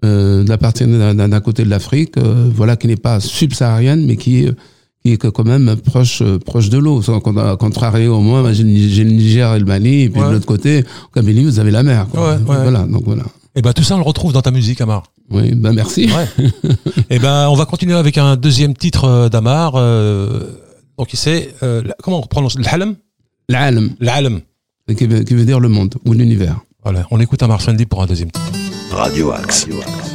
d'appartenir 0.02 1.14
d'un- 1.14 1.40
côté 1.40 1.62
de 1.64 1.70
l'Afrique, 1.70 2.14
voilà, 2.18 2.76
qui 2.76 2.88
n'est 2.88 2.96
pas 2.96 3.20
subsaharienne, 3.20 4.04
mais 4.04 4.16
qui 4.16 4.44
est, 4.44 4.50
qui 5.04 5.12
est 5.12 5.18
quand 5.18 5.44
même 5.44 5.76
proche, 5.76 6.22
proche 6.44 6.70
de 6.70 6.78
l'eau. 6.78 7.02
Contrario, 7.58 8.16
au 8.16 8.20
moins, 8.20 8.52
j'ai 8.52 8.64
le 8.64 9.10
Niger 9.10 9.54
et 9.54 9.58
le 9.58 9.66
Mali, 9.66 10.02
et 10.02 10.08
puis 10.08 10.20
de 10.20 10.26
l'autre 10.26 10.46
côté, 10.46 10.84
au 11.06 11.14
Kabylie, 11.14 11.44
vous 11.44 11.58
avez 11.58 11.70
la 11.70 11.82
mer. 11.82 12.06
Voilà, 12.12 12.84
donc 12.86 13.04
voilà. 13.04 13.24
Et 13.56 13.62
ben 13.62 13.72
tout 13.72 13.84
ça, 13.84 13.94
on 13.94 13.98
le 13.98 14.04
retrouve 14.04 14.32
dans 14.32 14.42
ta 14.42 14.50
musique, 14.50 14.80
Amar. 14.80 15.04
Oui, 15.30 15.54
ben 15.54 15.72
merci. 15.72 16.04
Et 16.38 16.48
eh 17.10 17.18
ben 17.18 17.48
on 17.48 17.54
va 17.54 17.66
continuer 17.66 17.94
avec 17.94 18.18
un 18.18 18.36
deuxième 18.36 18.74
titre 18.74 19.04
euh, 19.04 19.28
d'Amar. 19.28 19.74
Euh, 19.76 20.40
donc 20.98 21.08
euh, 21.62 21.82
comment 22.02 22.18
on 22.18 22.26
prononce 22.26 22.58
l'Alam 22.58 22.96
L'Alam. 23.48 23.90
L'Alam. 24.00 24.40
Qui, 24.96 25.06
veut, 25.06 25.20
qui 25.20 25.34
veut 25.34 25.44
dire 25.44 25.60
le 25.60 25.68
monde 25.68 25.94
ou 26.04 26.12
l'univers. 26.12 26.60
Voilà, 26.82 27.06
on 27.10 27.20
écoute 27.20 27.42
Amar 27.42 27.62
Fendi 27.62 27.86
pour 27.86 28.02
un 28.02 28.06
deuxième 28.06 28.30
titre. 28.30 28.52
Radio 28.90 29.32
Axe. 29.32 29.62
Radio 29.64 29.80
-Axe. 29.80 30.13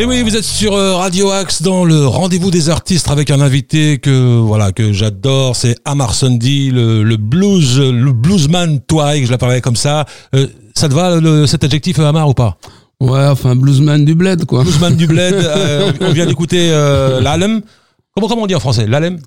Et 0.00 0.04
oui, 0.04 0.22
vous 0.22 0.36
êtes 0.36 0.44
sur 0.44 0.74
euh, 0.74 0.94
Radio 0.94 1.30
Axe 1.30 1.60
dans 1.62 1.84
le 1.84 2.06
rendez-vous 2.06 2.52
des 2.52 2.70
artistes 2.70 3.10
avec 3.10 3.30
un 3.32 3.40
invité 3.40 3.98
que 3.98 4.38
voilà 4.38 4.70
que 4.70 4.92
j'adore, 4.92 5.56
c'est 5.56 5.74
Amar 5.84 6.14
Sundy, 6.14 6.70
le, 6.70 7.02
le 7.02 7.16
blues, 7.16 7.80
le 7.80 8.12
bluesman 8.12 8.78
Touareg, 8.80 9.26
je 9.26 9.30
l'appellerais 9.32 9.60
comme 9.60 9.74
ça. 9.74 10.04
Euh, 10.36 10.46
ça 10.76 10.88
te 10.88 10.94
va 10.94 11.16
le- 11.18 11.46
cet 11.46 11.64
adjectif 11.64 11.98
Amar 11.98 12.28
ou 12.28 12.34
pas? 12.34 12.58
Ouais, 13.00 13.26
enfin, 13.26 13.56
bluesman 13.56 14.04
du 14.04 14.14
bled, 14.14 14.44
quoi. 14.44 14.62
Bluesman 14.62 14.94
du 14.94 15.08
bled. 15.08 15.34
euh, 15.34 15.92
on 16.00 16.12
vient 16.12 16.26
d'écouter 16.26 16.68
euh, 16.70 17.20
l'Alem. 17.20 17.60
Comment 18.14 18.28
comment 18.28 18.42
on 18.42 18.46
dit 18.46 18.54
en 18.54 18.60
français? 18.60 18.86
L'Alem? 18.86 19.18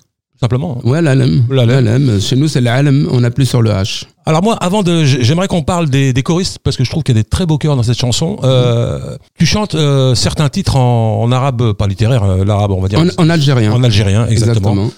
Simplement. 0.41 0.81
Ouais, 0.83 1.01
l'alem. 1.01 1.45
L'alem. 1.49 2.19
Chez 2.19 2.35
nous, 2.35 2.47
c'est 2.47 2.61
l'alem. 2.61 3.07
On 3.11 3.23
appuie 3.23 3.45
sur 3.45 3.61
le 3.61 3.69
H. 3.69 4.03
Alors 4.25 4.43
moi, 4.43 4.55
avant 4.55 4.83
de, 4.83 5.03
j'aimerais 5.03 5.47
qu'on 5.47 5.63
parle 5.63 5.89
des, 5.89 6.13
des 6.13 6.23
choristes 6.23 6.59
parce 6.63 6.75
que 6.77 6.83
je 6.83 6.89
trouve 6.89 7.03
qu'il 7.03 7.15
y 7.15 7.19
a 7.19 7.21
des 7.21 7.27
très 7.29 7.45
beaux 7.45 7.57
chœurs 7.57 7.75
dans 7.75 7.83
cette 7.83 7.99
chanson. 7.99 8.37
Euh, 8.43 9.17
tu 9.37 9.45
chantes 9.45 9.75
euh, 9.75 10.15
certains 10.15 10.49
titres 10.49 10.75
en, 10.75 11.21
en 11.21 11.31
arabe, 11.31 11.73
pas 11.73 11.87
littéraire, 11.87 12.23
euh, 12.23 12.43
l'arabe, 12.43 12.71
on 12.71 12.81
va 12.81 12.87
dire. 12.87 12.99
En, 12.99 13.07
en 13.23 13.29
algérien. 13.29 13.71
En 13.71 13.83
algérien, 13.83 14.27
exactement. 14.27 14.89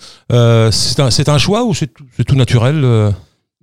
C'est 0.72 1.30
un, 1.30 1.34
un 1.34 1.38
choix 1.38 1.64
ou 1.64 1.74
c'est 1.74 1.88
tout, 1.88 2.06
c'est 2.18 2.24
tout 2.24 2.36
naturel 2.36 3.14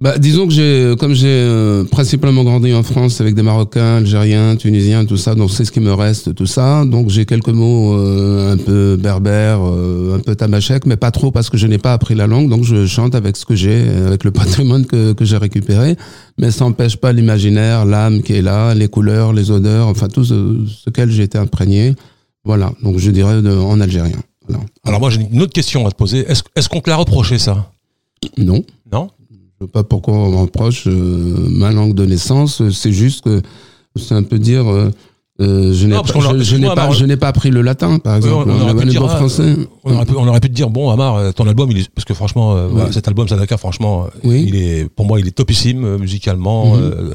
Bah, 0.02 0.16
disons 0.16 0.46
que 0.46 0.52
j'ai, 0.54 0.94
comme 0.98 1.12
j'ai 1.12 1.26
euh, 1.28 1.84
principalement 1.84 2.42
grandi 2.42 2.72
en 2.72 2.82
France 2.82 3.20
avec 3.20 3.34
des 3.34 3.42
Marocains, 3.42 3.96
Algériens, 3.96 4.56
Tunisiens, 4.56 5.04
tout 5.04 5.18
ça, 5.18 5.34
donc 5.34 5.50
c'est 5.50 5.66
ce 5.66 5.70
qui 5.70 5.80
me 5.80 5.92
reste, 5.92 6.34
tout 6.34 6.46
ça. 6.46 6.86
Donc 6.86 7.10
j'ai 7.10 7.26
quelques 7.26 7.50
mots 7.50 7.92
euh, 7.98 8.54
un 8.54 8.56
peu 8.56 8.96
berbères, 8.96 9.60
euh, 9.62 10.16
un 10.16 10.20
peu 10.20 10.34
tamashek, 10.34 10.86
mais 10.86 10.96
pas 10.96 11.10
trop 11.10 11.30
parce 11.30 11.50
que 11.50 11.58
je 11.58 11.66
n'ai 11.66 11.76
pas 11.76 11.92
appris 11.92 12.14
la 12.14 12.26
langue, 12.26 12.48
donc 12.48 12.64
je 12.64 12.86
chante 12.86 13.14
avec 13.14 13.36
ce 13.36 13.44
que 13.44 13.54
j'ai, 13.54 13.86
avec 13.90 14.24
le 14.24 14.30
patrimoine 14.30 14.86
que, 14.86 15.12
que 15.12 15.26
j'ai 15.26 15.36
récupéré. 15.36 15.96
Mais 16.38 16.50
ça 16.50 16.64
n'empêche 16.64 16.96
pas 16.96 17.12
l'imaginaire, 17.12 17.84
l'âme 17.84 18.22
qui 18.22 18.32
est 18.32 18.42
là, 18.42 18.74
les 18.74 18.88
couleurs, 18.88 19.34
les 19.34 19.50
odeurs, 19.50 19.86
enfin 19.88 20.08
tout 20.08 20.24
ce, 20.24 20.64
ce 20.82 20.88
qu'elle 20.88 21.10
j'ai 21.10 21.24
été 21.24 21.36
imprégné. 21.36 21.94
Voilà, 22.46 22.72
donc 22.82 22.96
je 22.96 23.10
dirais 23.10 23.42
de- 23.42 23.50
en 23.54 23.78
algérien. 23.82 24.16
Voilà. 24.48 24.64
Alors 24.86 25.00
moi, 25.00 25.10
j'ai 25.10 25.20
une 25.30 25.42
autre 25.42 25.52
question 25.52 25.86
à 25.86 25.90
te 25.90 25.96
poser. 25.96 26.20
Est-ce 26.26 26.42
est-ce 26.56 26.70
qu'on 26.70 26.80
te 26.80 26.88
l'a 26.88 26.96
reproché 26.96 27.38
ça? 27.38 27.70
Non. 28.38 28.62
Je 29.60 29.66
sais 29.66 29.72
pas 29.72 29.84
pourquoi 29.84 30.14
on 30.14 30.40
reproche 30.40 30.84
euh, 30.86 31.46
ma 31.50 31.70
langue 31.70 31.92
de 31.94 32.06
naissance. 32.06 32.62
euh, 32.62 32.70
C'est 32.70 32.92
juste 32.92 33.24
que 33.24 33.42
c'est 33.96 34.14
un 34.14 34.22
peu 34.22 34.38
dire. 34.38 34.66
euh, 34.66 34.90
euh, 35.42 35.74
je 35.74 35.86
n'ai 35.86 35.94
pas, 35.94 36.02
je, 36.38 36.42
je 36.42 36.56
n'ai 36.56 36.66
pas, 36.66 37.16
pas 37.20 37.28
appris 37.28 37.50
le 37.50 37.60
latin, 37.60 37.98
par 37.98 38.16
exemple. 38.16 38.48
on 38.50 38.60
aurait 38.62 38.74
pu 38.74 38.86
dire, 38.88 39.06
français. 39.10 39.56
on 39.84 39.94
aurait, 39.94 40.06
pu, 40.06 40.14
on 40.16 40.26
aurait 40.26 40.40
pu 40.40 40.48
te 40.48 40.54
dire 40.54 40.70
bon 40.70 40.88
Amar, 40.90 41.16
euh, 41.16 41.32
ton 41.32 41.46
album, 41.46 41.70
il 41.70 41.78
est, 41.78 41.90
parce 41.90 42.06
que 42.06 42.14
franchement, 42.14 42.56
euh, 42.56 42.68
Ouais. 42.68 42.92
cet 42.92 43.06
album 43.08 43.28
Sadaka, 43.28 43.58
franchement, 43.58 44.04
euh, 44.06 44.08
Oui. 44.24 44.44
il 44.48 44.56
est, 44.56 44.88
pour 44.88 45.04
moi, 45.06 45.20
il 45.20 45.26
est 45.26 45.30
topissime 45.30 45.84
euh, 45.84 45.98
musicalement. 45.98 46.74
Mhm. 46.76 46.82
euh, 46.82 47.10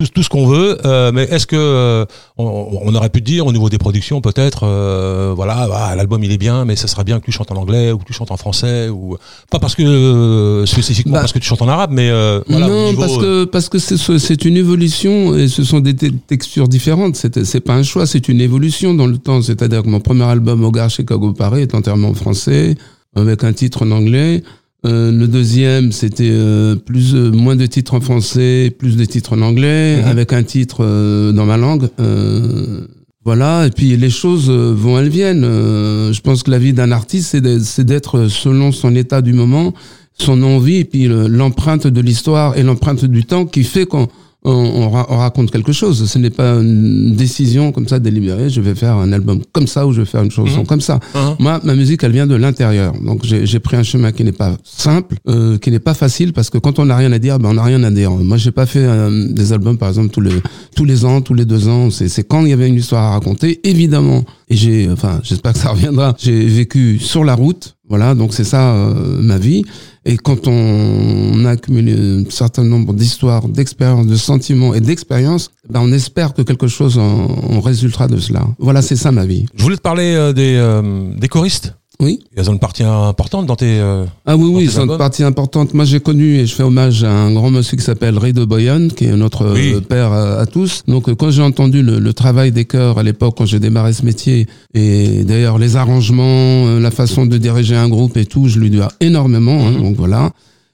tout, 0.00 0.06
tout 0.14 0.22
ce 0.22 0.28
qu'on 0.28 0.46
veut, 0.46 0.78
euh, 0.86 1.10
mais 1.12 1.24
est-ce 1.24 1.44
que 1.46 1.56
euh, 1.56 2.04
on, 2.36 2.68
on 2.84 2.94
aurait 2.94 3.08
pu 3.08 3.20
te 3.20 3.24
dire 3.26 3.46
au 3.46 3.52
niveau 3.52 3.68
des 3.68 3.78
productions 3.78 4.20
peut-être, 4.20 4.60
euh, 4.64 5.32
voilà, 5.34 5.66
bah, 5.66 5.96
l'album 5.96 6.22
il 6.22 6.30
est 6.30 6.38
bien, 6.38 6.64
mais 6.64 6.76
ça 6.76 6.86
serait 6.86 7.02
bien 7.02 7.18
que 7.18 7.24
tu 7.24 7.32
chantes 7.32 7.50
en 7.50 7.56
anglais 7.56 7.90
ou 7.90 7.98
que 7.98 8.04
tu 8.04 8.12
chantes 8.12 8.30
en 8.30 8.36
français 8.36 8.88
ou 8.88 9.16
pas 9.50 9.58
parce 9.58 9.74
que 9.74 9.82
euh, 9.82 10.66
spécifiquement 10.66 11.14
Bah, 11.14 11.20
parce 11.20 11.32
que 11.32 11.40
tu 11.40 11.48
chantes 11.48 11.62
en 11.62 11.68
arabe, 11.68 11.90
mais 11.92 12.10
euh, 12.10 12.40
voilà, 12.48 12.68
non, 12.68 12.90
niveau, 12.90 13.00
parce 13.00 13.16
que 13.18 13.44
parce 13.44 13.68
que 13.68 13.78
c'est 13.80 13.96
ce- 13.96 14.18
c'est 14.18 14.44
une 14.44 14.56
évolution 14.56 15.34
et 15.36 15.48
ce 15.48 15.64
sont 15.64 15.80
des 15.80 15.96
te- 15.96 16.06
textures 16.06 16.68
différentes. 16.68 17.16
C'est 17.16 17.44
c'est 17.44 17.60
pas 17.60 17.74
un 17.74 17.82
choix, 17.82 18.06
c'est 18.06 18.28
une 18.28 18.40
évolution 18.40 18.94
dans 18.94 19.06
le 19.08 19.18
temps. 19.18 19.42
C'est-à-dire 19.42 19.82
que 19.82 19.88
mon 19.88 19.98
premier 20.00 20.24
album 20.24 20.62
Au 20.62 20.70
Gare 20.70 20.90
Chicago 20.90 21.32
Paris 21.32 21.62
est 21.62 21.74
entièrement 21.74 22.10
en 22.10 22.14
français 22.14 22.76
avec 23.16 23.42
un 23.42 23.52
titre 23.52 23.82
en 23.84 23.90
anglais. 23.90 24.44
Euh, 24.86 25.10
le 25.10 25.26
deuxième, 25.26 25.90
c'était 25.90 26.30
euh, 26.30 26.76
plus 26.76 27.14
euh, 27.14 27.30
moins 27.32 27.56
de 27.56 27.66
titres 27.66 27.94
en 27.94 28.00
français, 28.00 28.72
plus 28.78 28.96
de 28.96 29.04
titres 29.04 29.32
en 29.36 29.42
anglais, 29.42 29.96
Mhm. 30.02 30.04
avec 30.08 30.32
un 30.32 30.44
titre 30.44 30.78
euh, 30.84 31.32
dans 31.32 31.46
ma 31.46 31.56
langue. 31.56 31.88
Euh, 31.98 32.86
voilà, 33.24 33.66
et 33.66 33.70
puis 33.70 33.96
les 33.96 34.08
choses 34.10 34.48
vont, 34.48 34.96
elles 34.98 35.08
viennent. 35.10 35.42
Je 35.44 36.20
pense 36.20 36.42
que 36.42 36.50
la 36.50 36.58
vie 36.58 36.72
d'un 36.72 36.92
artiste, 36.92 37.36
c'est 37.62 37.84
d'être 37.84 38.28
selon 38.28 38.72
son 38.72 38.94
état 38.94 39.20
du 39.20 39.34
moment, 39.34 39.74
son 40.18 40.42
envie, 40.42 40.76
et 40.76 40.84
puis 40.84 41.08
le- 41.08 41.26
l'empreinte 41.26 41.86
de 41.86 42.00
l'histoire 42.00 42.56
et 42.56 42.62
l'empreinte 42.62 43.04
du 43.04 43.24
temps 43.24 43.44
qui 43.44 43.64
fait 43.64 43.84
qu'on 43.84 44.08
on, 44.44 44.52
on 44.52 44.90
ra- 44.90 45.06
on 45.10 45.16
raconte 45.18 45.50
quelque 45.50 45.72
chose. 45.72 46.08
Ce 46.08 46.18
n'est 46.18 46.30
pas 46.30 46.52
une 46.54 47.16
décision 47.16 47.72
comme 47.72 47.88
ça 47.88 47.98
délibérée, 47.98 48.48
je 48.50 48.60
vais 48.60 48.74
faire 48.74 48.94
un 48.96 49.12
album 49.12 49.40
comme 49.52 49.66
ça 49.66 49.86
ou 49.86 49.92
je 49.92 50.00
vais 50.02 50.06
faire 50.06 50.22
une 50.22 50.30
chanson 50.30 50.60
Mhm. 50.60 50.66
comme 50.66 50.80
ça. 50.80 51.00
Hein 51.14 51.36
Moi, 51.38 51.60
ma 51.64 51.74
musique, 51.74 52.02
elle 52.04 52.12
vient 52.12 52.26
de 52.26 52.36
l'intérieur. 52.36 52.92
Donc, 53.04 53.22
j'ai 53.24 53.58
pris 53.58 53.76
un 53.76 53.82
chemin 53.82 54.12
qui 54.12 54.24
n'est 54.24 54.32
pas 54.32 54.56
simple, 54.64 55.16
euh, 55.28 55.58
qui 55.58 55.70
n'est 55.70 55.80
pas 55.80 55.94
facile, 55.94 56.32
parce 56.32 56.50
que 56.50 56.58
quand 56.58 56.78
on 56.78 56.84
n'a 56.86 56.96
rien 56.96 57.12
à 57.12 57.18
dire, 57.18 57.38
ben, 57.38 57.50
on 57.50 57.54
n'a 57.54 57.64
rien 57.64 57.82
à 57.82 57.90
dire. 57.90 58.10
Moi, 58.12 58.36
j'ai 58.36 58.52
pas 58.52 58.66
fait 58.66 58.84
euh, 58.84 59.26
des 59.32 59.52
albums, 59.52 59.76
par 59.76 59.88
exemple, 59.88 60.10
tous 60.10 60.20
les, 60.20 60.32
tous 60.76 60.84
les 60.84 61.04
ans, 61.04 61.20
tous 61.20 61.34
les 61.34 61.44
deux 61.44 61.68
ans. 61.68 61.90
C'est 61.90 62.08
c'est 62.08 62.22
quand 62.26 62.42
il 62.42 62.48
y 62.50 62.52
avait 62.52 62.68
une 62.68 62.76
histoire 62.76 63.02
à 63.04 63.10
raconter, 63.10 63.60
évidemment. 63.68 64.24
Et 64.48 64.56
j'ai, 64.56 64.88
enfin, 64.90 65.20
j'espère 65.24 65.52
que 65.52 65.58
ça 65.58 65.70
reviendra. 65.70 66.14
J'ai 66.18 66.46
vécu 66.46 66.98
sur 66.98 67.24
la 67.24 67.34
route. 67.34 67.74
Voilà, 67.88 68.14
donc 68.14 68.34
c'est 68.34 68.44
ça 68.44 68.74
euh, 68.74 69.22
ma 69.22 69.38
vie. 69.38 69.64
Et 70.04 70.16
quand 70.16 70.46
on 70.46 71.44
a 71.44 71.52
un 71.52 72.24
certain 72.30 72.64
nombre 72.64 72.92
d'histoires, 72.92 73.48
d'expériences, 73.48 74.06
de 74.06 74.16
sentiments 74.16 74.74
et 74.74 74.80
d'expériences, 74.80 75.50
ben 75.68 75.80
on 75.82 75.92
espère 75.92 76.34
que 76.34 76.42
quelque 76.42 76.68
chose 76.68 76.98
en, 76.98 77.60
résultera 77.60 78.06
de 78.06 78.18
cela. 78.18 78.46
Voilà, 78.58 78.82
c'est 78.82 78.96
ça 78.96 79.12
ma 79.12 79.26
vie. 79.26 79.46
Je 79.54 79.62
voulais 79.62 79.76
te 79.76 79.82
parler 79.82 80.14
euh, 80.14 80.32
euh, 80.36 81.14
des 81.16 81.28
choristes. 81.28 81.74
Oui. 82.00 82.20
Ils 82.36 82.48
ont 82.48 82.52
une 82.52 82.60
partie 82.60 82.84
importante 82.84 83.46
dans 83.46 83.56
tes. 83.56 83.80
euh, 83.80 84.04
Ah 84.24 84.36
oui, 84.36 84.48
oui, 84.54 84.68
c'est 84.70 84.80
une 84.82 84.96
partie 84.96 85.24
importante. 85.24 85.74
Moi, 85.74 85.84
j'ai 85.84 85.98
connu 85.98 86.36
et 86.36 86.46
je 86.46 86.54
fais 86.54 86.62
hommage 86.62 87.02
à 87.02 87.10
un 87.10 87.32
grand 87.32 87.50
monsieur 87.50 87.76
qui 87.76 87.82
s'appelle 87.82 88.16
Ray 88.18 88.32
de 88.32 88.44
Boyan, 88.44 88.86
qui 88.86 89.06
est 89.06 89.16
notre 89.16 89.52
Oui. 89.52 89.72
euh, 89.74 89.80
père 89.80 90.12
à, 90.12 90.38
à 90.38 90.46
tous. 90.46 90.82
Donc, 90.86 91.08
euh, 91.08 91.16
quand 91.16 91.32
j'ai 91.32 91.42
entendu 91.42 91.82
le, 91.82 91.98
le 91.98 92.12
travail 92.12 92.52
des 92.52 92.66
chœurs 92.66 92.98
à 92.98 93.02
l'époque, 93.02 93.34
quand 93.36 93.46
j'ai 93.46 93.58
démarré 93.58 93.92
ce 93.92 94.04
métier, 94.04 94.46
et 94.74 95.24
d'ailleurs 95.24 95.58
les 95.58 95.74
arrangements, 95.74 96.68
euh, 96.68 96.78
la 96.78 96.92
façon 96.92 97.26
de 97.26 97.36
diriger 97.36 97.74
un 97.74 97.88
groupe 97.88 98.16
et 98.16 98.26
tout, 98.26 98.46
je 98.46 98.60
lui 98.60 98.70
dois 98.70 98.92
énormément. 99.00 99.66
hein, 99.66 99.72
Mhm. 99.72 99.82
donc 99.82 99.96
voilà. 99.96 100.30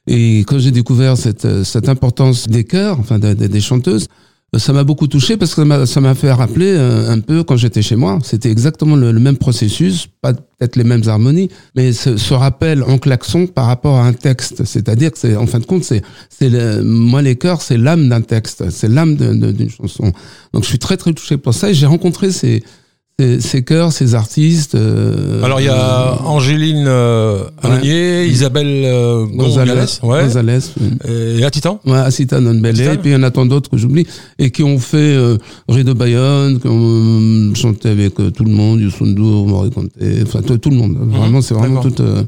Et 0.06 0.40
quand 0.40 0.58
j'ai 0.58 0.72
découvert 0.72 1.16
cette, 1.16 1.62
cette 1.64 1.88
importance 1.88 2.48
des 2.48 2.64
chœurs, 2.64 3.00
enfin 3.00 3.18
des, 3.18 3.34
des- 3.34 3.48
des 3.48 3.60
chanteuses, 3.62 4.08
ça 4.58 4.72
m'a 4.72 4.84
beaucoup 4.84 5.06
touché 5.06 5.36
parce 5.36 5.54
que 5.54 5.84
ça 5.86 6.00
m'a- 6.00 6.14
fait 6.14 6.32
rappeler 6.32 6.74
euh, 6.76 7.10
un 7.10 7.20
peu 7.20 7.42
quand 7.44 7.56
j'étais 7.56 7.82
chez 7.82 7.96
moi. 7.96 8.18
C'était 8.22 8.50
exactement 8.50 8.96
le, 8.96 9.10
le 9.12 9.20
même 9.20 9.36
processus, 9.36 10.06
pas 10.20 10.32
peut-être 10.32 10.76
les 10.76 10.84
mêmes 10.84 11.02
harmonies, 11.08 11.48
mais 11.74 11.92
ce, 11.92 12.16
ce 12.16 12.34
rappel 12.34 12.82
en 12.82 12.98
klaxon 12.98 13.46
par 13.46 13.66
rapport 13.66 13.96
à 13.96 14.04
un 14.06 14.12
texte. 14.12 14.64
C'est-à-dire 14.64 15.10
que 15.12 15.18
c'est, 15.18 15.36
en 15.36 15.46
fin 15.46 15.58
de 15.58 15.66
compte, 15.66 15.84
c'est, 15.84 16.02
c'est 16.28 16.48
le- 16.48 16.82
moi 16.82 17.22
les 17.22 17.36
chœurs, 17.36 17.62
c'est 17.62 17.76
l'âme 17.78 18.08
d'un 18.08 18.20
texte, 18.20 18.70
c'est 18.70 18.88
l'âme 18.88 19.16
d'une 19.16 19.70
chanson. 19.70 20.12
Donc 20.52 20.62
je 20.64 20.68
suis 20.68 20.78
très 20.78 20.96
très 20.96 21.12
touché 21.12 21.36
pour 21.36 21.54
ça 21.54 21.70
et 21.70 21.74
j'ai 21.74 21.86
rencontré 21.86 22.30
ces 22.30 22.62
ces, 23.18 23.40
ces 23.40 23.62
chœurs, 23.62 23.92
ces 23.92 24.14
artistes. 24.16 24.74
euh, 24.74 25.42
Alors 25.44 25.60
il 25.60 25.66
y 25.66 25.68
a 25.68 26.20
Angéline 26.24 26.84
euh, 26.88 27.44
Alonier, 27.62 28.26
Isabelle 28.26 28.82
euh, 28.84 29.24
Gonzalez, 29.26 29.84
ouais, 30.02 30.22
Gonzalez, 30.24 30.58
oui. 30.80 31.38
et 31.38 31.44
Atitan. 31.44 31.80
Ouais, 31.86 31.92
Nonbele, 32.40 32.70
Asita. 32.74 32.94
et 32.94 32.98
puis 32.98 33.10
il 33.10 33.12
y 33.12 33.16
en 33.16 33.22
a 33.22 33.30
tant 33.30 33.46
d'autres 33.46 33.70
que 33.70 33.76
j'oublie, 33.76 34.06
et 34.38 34.50
qui 34.50 34.64
ont 34.64 34.78
fait 34.80 34.96
euh, 34.96 35.36
Ré 35.68 35.84
de 35.84 35.92
Bayonne, 35.92 36.58
qui 36.60 36.66
ont 36.66 36.80
euh, 36.82 37.54
chanté 37.54 37.88
avec 37.90 38.18
euh, 38.18 38.30
tout 38.30 38.44
le 38.44 38.50
monde, 38.50 38.80
Youssou 38.80 39.06
N'Dour, 39.06 39.46
Maury 39.46 39.70
Conté, 39.70 40.22
enfin 40.24 40.42
tout, 40.42 40.58
tout 40.58 40.70
le 40.70 40.76
monde. 40.76 40.96
Vraiment, 40.98 41.40
c'est 41.40 41.54
vraiment 41.54 41.82
d'accord. 41.82 42.24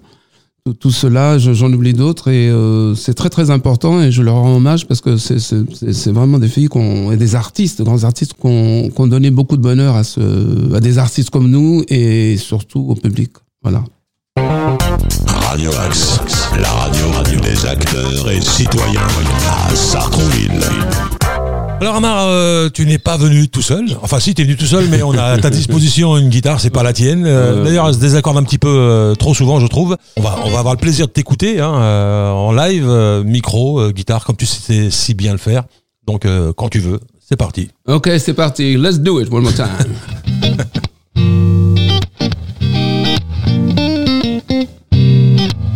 Tout, 0.72 0.90
cela, 0.90 1.38
je- 1.38 1.52
j'en 1.52 1.72
oublie 1.72 1.92
d'autres, 1.92 2.28
et 2.28 2.48
euh, 2.48 2.94
c'est 2.94 3.14
très 3.14 3.28
très 3.30 3.50
important, 3.50 4.00
et 4.02 4.10
je 4.12 4.22
leur 4.22 4.34
rends 4.36 4.56
hommage 4.56 4.86
parce 4.86 5.00
que 5.00 5.16
c'est- 5.16 6.10
vraiment 6.10 6.38
des 6.38 6.48
filles 6.48 6.68
qu'on 6.68 7.10
et 7.12 7.16
des 7.16 7.34
artistes, 7.34 7.82
grands 7.82 8.04
artistes, 8.04 8.34
qui 8.34 8.46
ont 8.46 8.88
qui 8.88 9.00
ont 9.00 9.06
donné 9.06 9.30
beaucoup 9.30 9.56
de 9.56 9.62
bonheur 9.62 9.96
à 9.96 10.80
des 10.80 10.98
artistes 10.98 11.30
comme 11.30 11.48
nous, 11.50 11.82
et 11.88 12.36
surtout 12.36 12.86
au 12.88 12.94
public. 12.94 13.32
Voilà. 13.62 13.84
Radio 15.48 15.70
Axe, 15.86 16.20
la 16.60 16.68
radio, 16.70 17.10
radio 17.12 17.40
des 17.40 17.64
acteurs 17.66 18.30
et 18.30 18.40
citoyens 18.40 19.00
à 19.70 19.74
Sartrouville. 19.74 20.60
Alors 21.80 21.96
Amar, 21.96 22.24
euh, 22.26 22.70
tu 22.72 22.86
n'es 22.86 22.98
pas 22.98 23.16
venu 23.18 23.48
tout 23.48 23.60
seul. 23.60 23.84
Enfin 24.02 24.18
si, 24.18 24.34
tu 24.34 24.40
es 24.42 24.44
venu 24.44 24.56
tout 24.56 24.64
seul, 24.64 24.88
mais 24.88 25.02
on 25.02 25.12
a 25.12 25.22
à 25.24 25.38
ta 25.38 25.50
disposition 25.60 26.16
une 26.16 26.30
guitare, 26.30 26.58
c'est 26.58 26.70
pas 26.70 26.82
la 26.82 26.92
tienne. 26.92 27.26
Euh, 27.26 27.56
Euh. 27.56 27.64
D'ailleurs, 27.64 27.86
elle 27.88 27.94
se 27.94 27.98
désaccorde 28.00 28.38
un 28.38 28.42
petit 28.42 28.58
peu 28.58 28.68
euh, 28.68 29.14
trop 29.14 29.34
souvent, 29.34 29.60
je 29.60 29.66
trouve. 29.66 29.96
On 30.16 30.22
va, 30.22 30.38
on 30.44 30.50
va 30.50 30.58
avoir 30.60 30.74
le 30.74 30.80
plaisir 30.80 31.06
de 31.06 31.12
t'écouter 31.12 31.60
hein, 31.60 31.68
en 31.68 32.52
live, 32.52 32.86
micro, 33.24 33.90
guitare, 33.92 34.24
comme 34.24 34.36
tu 34.36 34.46
sais 34.46 34.90
si 34.90 35.14
bien 35.14 35.32
le 35.32 35.38
faire. 35.38 35.64
Donc 36.06 36.26
quand 36.56 36.68
tu 36.68 36.78
veux, 36.80 37.00
c'est 37.28 37.36
parti. 37.36 37.68
Ok, 37.86 38.08
c'est 38.18 38.34
parti, 38.34 38.76
let's 38.76 38.98
do 38.98 39.20
it 39.20 39.30
one 39.30 39.42
more 39.42 39.52
time. 39.52 39.66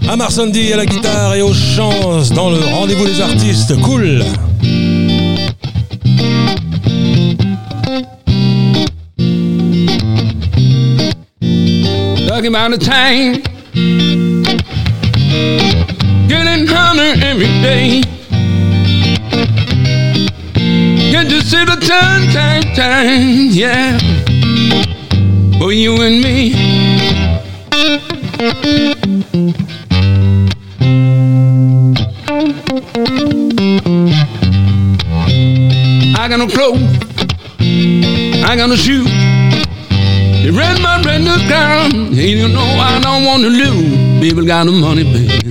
Amar 0.08 0.32
Sandy 0.32 0.72
à 0.72 0.76
la 0.76 0.86
guitare 0.86 1.34
et 1.34 1.42
aux 1.42 1.52
chants 1.52 2.22
dans 2.34 2.50
le 2.50 2.58
rendez-vous 2.58 3.04
des 3.06 3.20
artistes. 3.20 3.80
Cool. 3.82 4.24
talking 12.40 12.54
about 12.54 12.70
the 12.70 12.78
time. 12.78 13.34
Getting 16.26 16.66
hotter 16.66 17.22
every 17.22 17.52
day. 17.60 18.00
Can't 21.10 21.28
you 21.28 21.42
see 21.42 21.64
the 21.66 21.76
time, 21.76 22.32
time, 22.32 22.62
time, 22.74 23.48
yeah. 23.50 23.98
For 25.58 25.72
you 25.72 26.00
and 26.00 26.22
me. 26.22 26.54
I 36.14 36.26
got 36.26 36.38
no 36.38 36.46
clothes. 36.46 36.80
I 38.42 38.56
got 38.56 38.70
no 38.70 38.76
shoes. 38.76 39.10
You 40.42 40.58
read 40.58 40.80
my 40.80 40.89
new 41.30 41.48
car, 41.48 41.88
and 41.92 42.14
you 42.16 42.48
know 42.48 42.68
I 42.90 43.00
don't 43.00 43.24
want 43.24 43.42
to 43.42 43.48
lose. 43.48 44.20
People 44.20 44.44
got 44.44 44.64
the 44.66 44.72
money, 44.72 45.04
baby. 45.04 45.50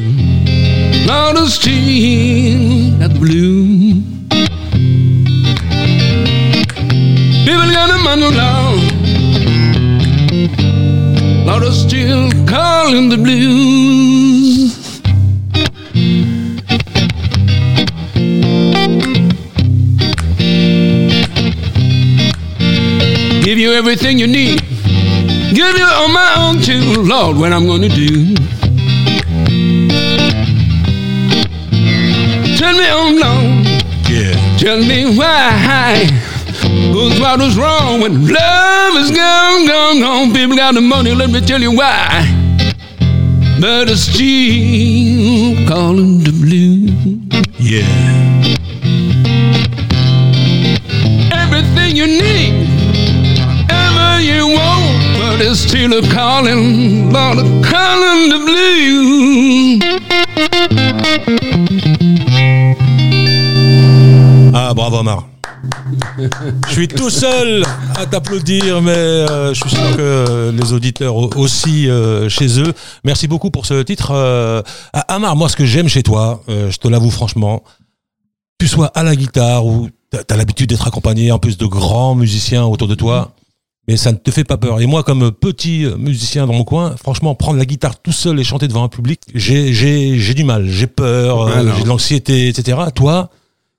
Lord, 1.07 1.37
the 1.37 1.47
steel 1.47 2.97
got 2.99 3.13
the 3.13 3.19
blue. 3.19 4.01
People 7.45 7.69
got 7.75 7.87
the 7.91 7.97
money, 8.07 8.29
Lord. 8.41 8.81
Lord, 11.47 11.63
the 11.63 11.71
still 11.71 12.29
calling 12.45 13.09
the 13.09 13.17
blues. 13.17 14.75
Give 23.43 23.57
you 23.57 23.71
everything 23.73 24.19
you 24.19 24.27
need. 24.27 24.68
Give 25.59 25.77
you 25.77 25.83
on 25.83 26.13
my 26.13 26.35
own 26.39 26.61
too, 26.61 27.01
Lord, 27.03 27.35
what 27.35 27.51
I'm 27.51 27.67
gonna 27.67 27.89
do. 27.89 28.33
Tell 32.55 32.73
me 32.79 32.85
oh, 32.87 33.03
on 33.03 33.19
long, 33.19 33.65
Yeah. 34.07 34.39
tell 34.57 34.79
me 34.79 35.17
why. 35.17 36.05
Who's 36.93 37.19
what 37.19 37.39
was 37.41 37.57
wrong 37.57 37.99
when 37.99 38.25
love 38.29 38.95
is 39.03 39.11
gone, 39.11 39.67
gone, 39.67 39.99
gone? 39.99 40.31
People 40.33 40.55
got 40.55 40.75
the 40.75 40.81
money, 40.81 41.13
let 41.13 41.29
me 41.29 41.41
tell 41.41 41.59
you 41.61 41.75
why. 41.75 42.23
But 43.59 43.89
it's 43.89 44.03
still 44.03 45.67
calling 45.67 46.23
the 46.23 46.31
blue. 46.39 46.87
Yeah. 47.59 47.83
Everything 51.43 51.97
you 51.97 52.07
need, 52.07 52.38
Ah, 64.53 64.73
bravo 64.73 64.97
Amar. 64.97 65.25
Je 66.67 66.71
suis 66.73 66.87
tout 66.87 67.09
seul 67.09 67.63
à 67.97 68.05
t'applaudir, 68.05 68.81
mais 68.81 68.91
euh, 68.91 69.53
je 69.53 69.59
suis 69.61 69.69
sûr 69.69 69.97
que 69.97 70.51
les 70.51 70.73
auditeurs 70.73 71.15
au- 71.15 71.29
aussi 71.35 71.89
euh, 71.89 72.29
chez 72.29 72.59
eux. 72.59 72.73
Merci 73.03 73.27
beaucoup 73.27 73.51
pour 73.51 73.65
ce 73.65 73.81
titre. 73.81 74.11
Euh, 74.13 74.61
ah, 74.93 75.01
Amar, 75.15 75.35
moi, 75.35 75.49
ce 75.49 75.55
que 75.55 75.65
j'aime 75.65 75.87
chez 75.87 76.03
toi, 76.03 76.41
je 76.47 76.77
te 76.77 76.87
l'avoue 76.87 77.11
franchement, 77.11 77.63
tu 78.59 78.67
sois 78.67 78.87
à 78.95 79.03
la 79.03 79.15
guitare 79.15 79.65
ou 79.65 79.89
t'as 80.11 80.19
as, 80.33 80.37
l'habitude 80.37 80.69
d'être 80.69 80.87
accompagné 80.87 81.31
en 81.31 81.39
plus 81.39 81.57
de 81.57 81.65
grands 81.65 82.15
musiciens 82.15 82.65
autour 82.65 82.87
de 82.87 82.95
toi, 82.95 83.31
mais 83.89 83.97
ça 83.97 84.11
ne 84.11 84.17
te 84.17 84.29
fait 84.29 84.43
pas 84.43 84.57
peur. 84.57 84.79
Et 84.81 84.85
moi, 84.85 85.01
comme 85.01 85.31
petit 85.31 85.85
musicien 85.97 86.45
dans 86.45 86.53
mon 86.53 86.63
coin, 86.63 86.95
franchement, 86.95 87.33
prendre 87.33 87.57
la 87.57 87.65
guitare 87.65 87.99
tout 87.99 88.11
seul 88.11 88.39
et 88.39 88.43
chanter 88.43 88.67
devant 88.67 88.83
un 88.83 88.87
public, 88.89 89.19
j'ai 89.33 89.73
j'ai- 89.73 90.17
j'ai 90.19 90.33
du 90.35 90.43
mal, 90.43 90.67
j'ai 90.67 90.85
peur, 90.87 91.41
euh, 91.47 91.73
j'ai 91.75 91.83
de 91.83 91.87
l'anxiété, 91.87 92.47
etc. 92.49 92.77
Toi, 92.93 93.29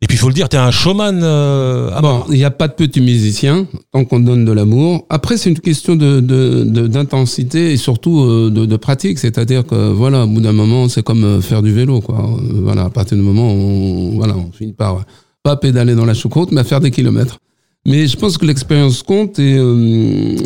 et 0.02 0.06
puis 0.06 0.16
il 0.16 0.18
faut 0.18 0.28
le 0.28 0.34
dire, 0.34 0.48
t'es 0.48 0.56
un 0.56 0.70
showman. 0.72 1.20
Euh. 1.22 2.00
Bon, 2.00 2.24
il 2.30 2.36
n'y 2.38 2.44
a 2.44 2.50
pas 2.50 2.66
de 2.68 2.72
petit 2.72 3.00
musicien 3.00 3.66
tant 3.92 4.04
qu'on 4.04 4.18
donne 4.20 4.44
de 4.46 4.52
l'amour. 4.52 5.04
Après, 5.10 5.36
c'est 5.36 5.50
une 5.50 5.60
question 5.60 5.94
de 5.94 6.20
de- 6.20 6.64
de- 6.64 6.86
d'intensité 6.88 7.72
et 7.72 7.76
surtout 7.76 8.16
euh, 8.24 8.50
de, 8.50 8.64
de 8.66 8.76
pratique. 8.76 9.18
C'est-à-dire 9.18 9.64
que 9.66 9.92
voilà, 9.92 10.24
au 10.24 10.26
bout 10.26 10.40
d'un 10.40 10.52
moment, 10.62 10.88
c'est 10.88 11.02
comme 11.02 11.22
euh, 11.24 11.40
faire 11.40 11.62
du 11.62 11.72
vélo, 11.72 12.00
quoi. 12.00 12.18
Euh, 12.18 12.60
Voilà, 12.68 12.82
à 12.84 12.90
partir 12.90 13.16
du 13.16 13.22
moment 13.22 13.48
où 13.52 13.56
on, 13.56 14.16
voilà, 14.16 14.34
on 14.36 14.50
finit 14.52 14.72
par 14.72 15.04
pas 15.42 15.56
pédaler 15.56 15.94
dans 15.94 16.06
la 16.06 16.14
choucroute, 16.14 16.50
mais 16.52 16.62
à 16.62 16.64
faire 16.64 16.80
des 16.80 16.90
kilomètres. 16.90 17.38
Mais 17.86 18.06
je 18.06 18.16
pense 18.16 18.36
que 18.36 18.44
l'expérience 18.44 19.02
compte 19.02 19.38
et 19.38 19.56
euh, 19.58 20.36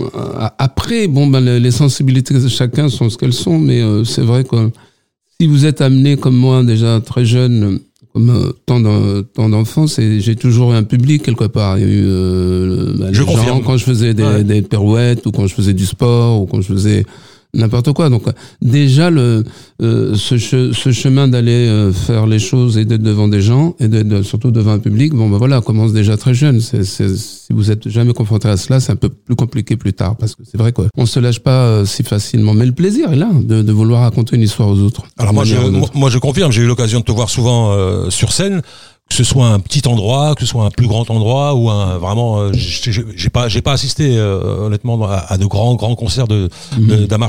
après, 0.58 1.08
bon, 1.08 1.26
ben, 1.26 1.40
les 1.40 1.58
les 1.58 1.70
sensibilités 1.72 2.34
de 2.34 2.48
chacun 2.48 2.88
sont 2.88 3.10
ce 3.10 3.18
qu'elles 3.18 3.32
sont, 3.32 3.58
mais 3.58 3.80
euh, 3.82 4.04
c'est 4.04 4.22
vrai 4.22 4.44
que 4.44 4.70
si 5.40 5.46
vous 5.48 5.66
êtes 5.66 5.80
amené 5.80 6.16
comme 6.16 6.36
moi 6.36 6.62
déjà 6.62 7.00
très 7.00 7.24
jeune, 7.24 7.80
comme 8.12 8.30
euh, 8.30 8.52
tant 8.66 8.78
d'en- 8.78 9.22
tant 9.24 9.48
d'enfants, 9.48 9.88
c'est 9.88 10.20
j'ai 10.20 10.36
toujours 10.36 10.72
eu 10.72 10.76
un 10.76 10.84
public 10.84 11.22
quelque 11.24 11.46
part. 11.48 11.76
Il 11.76 11.82
y 11.82 11.84
a 11.84 11.92
eu 11.92 12.04
euh, 12.06 12.94
les 13.08 13.12
Je 13.14 13.22
gens 13.22 13.26
confirme. 13.26 13.62
quand 13.64 13.76
je 13.78 13.84
faisais 13.84 14.14
des, 14.14 14.22
Ouais. 14.22 14.44
des 14.44 14.62
pirouettes 14.62 15.26
ou 15.26 15.32
quand 15.32 15.48
je 15.48 15.54
faisais 15.54 15.74
du 15.74 15.86
sport 15.86 16.40
ou 16.40 16.46
quand 16.46 16.60
je 16.60 16.68
faisais 16.72 17.04
n'importe 17.54 17.92
quoi. 17.92 18.08
Donc 18.10 18.22
déjà 18.60 19.10
le 19.10 19.44
euh, 19.82 20.14
ce, 20.16 20.36
che- 20.36 20.72
ce 20.72 20.92
chemin 20.92 21.28
d'aller 21.28 21.66
euh, 21.68 21.92
faire 21.92 22.26
les 22.26 22.38
choses 22.38 22.78
et 22.78 22.84
d'être 22.84 23.02
devant 23.02 23.28
des 23.28 23.40
gens 23.42 23.74
et 23.80 23.88
d'être 23.88 24.22
surtout 24.22 24.50
devant 24.50 24.72
un 24.72 24.78
public, 24.78 25.12
bon 25.14 25.28
ben 25.28 25.38
voilà, 25.38 25.60
commence 25.60 25.92
déjà 25.92 26.16
très 26.16 26.34
jeune. 26.34 26.60
Si 26.60 27.52
vous 27.52 27.70
êtes 27.70 27.88
jamais 27.88 28.12
confronté 28.12 28.48
à 28.48 28.56
cela, 28.56 28.80
c'est 28.80 28.92
un 28.92 28.96
peu 28.96 29.08
plus 29.08 29.36
compliqué 29.36 29.76
plus 29.76 29.92
tard 29.92 30.16
parce 30.16 30.34
que 30.34 30.42
c'est 30.44 30.58
vrai 30.58 30.72
qu'on 30.72 31.06
se 31.06 31.20
lâche 31.20 31.40
pas 31.40 31.50
euh, 31.64 31.84
si 31.84 32.02
facilement. 32.02 32.54
Mais 32.54 32.66
le 32.66 32.72
plaisir 32.72 33.12
est 33.12 33.16
là 33.16 33.30
de, 33.32 33.62
de 33.62 33.72
vouloir 33.72 34.02
raconter 34.02 34.36
une 34.36 34.42
histoire 34.42 34.68
aux 34.68 34.78
autres. 34.78 35.02
Alors 35.18 35.32
moi 35.34 35.44
moi, 35.70 35.88
moi, 35.94 36.10
je 36.10 36.18
confirme, 36.18 36.50
j'ai 36.52 36.62
eu 36.62 36.66
l'occasion 36.66 37.00
de 37.00 37.04
te 37.04 37.12
voir 37.12 37.28
souvent 37.30 37.72
euh, 37.72 38.10
sur 38.10 38.32
scène, 38.32 38.62
que 39.08 39.14
ce 39.14 39.24
soit 39.24 39.46
un 39.48 39.60
petit 39.60 39.86
endroit, 39.86 40.34
que 40.34 40.40
ce 40.40 40.46
soit 40.46 40.64
un 40.64 40.70
plus 40.70 40.86
grand 40.88 41.08
endroit 41.10 41.54
ou 41.54 41.68
un 41.70 41.98
vraiment, 41.98 42.40
euh, 42.40 42.52
j'ai 42.52 43.28
pas, 43.30 43.48
j'ai 43.48 43.60
pas 43.62 43.72
assisté 43.72 44.16
euh, 44.16 44.66
honnêtement 44.66 45.02
à, 45.06 45.16
à 45.32 45.38
de 45.38 45.44
grands 45.46 45.74
grands 45.74 45.94
concerts 45.94 46.26
de 46.26 46.48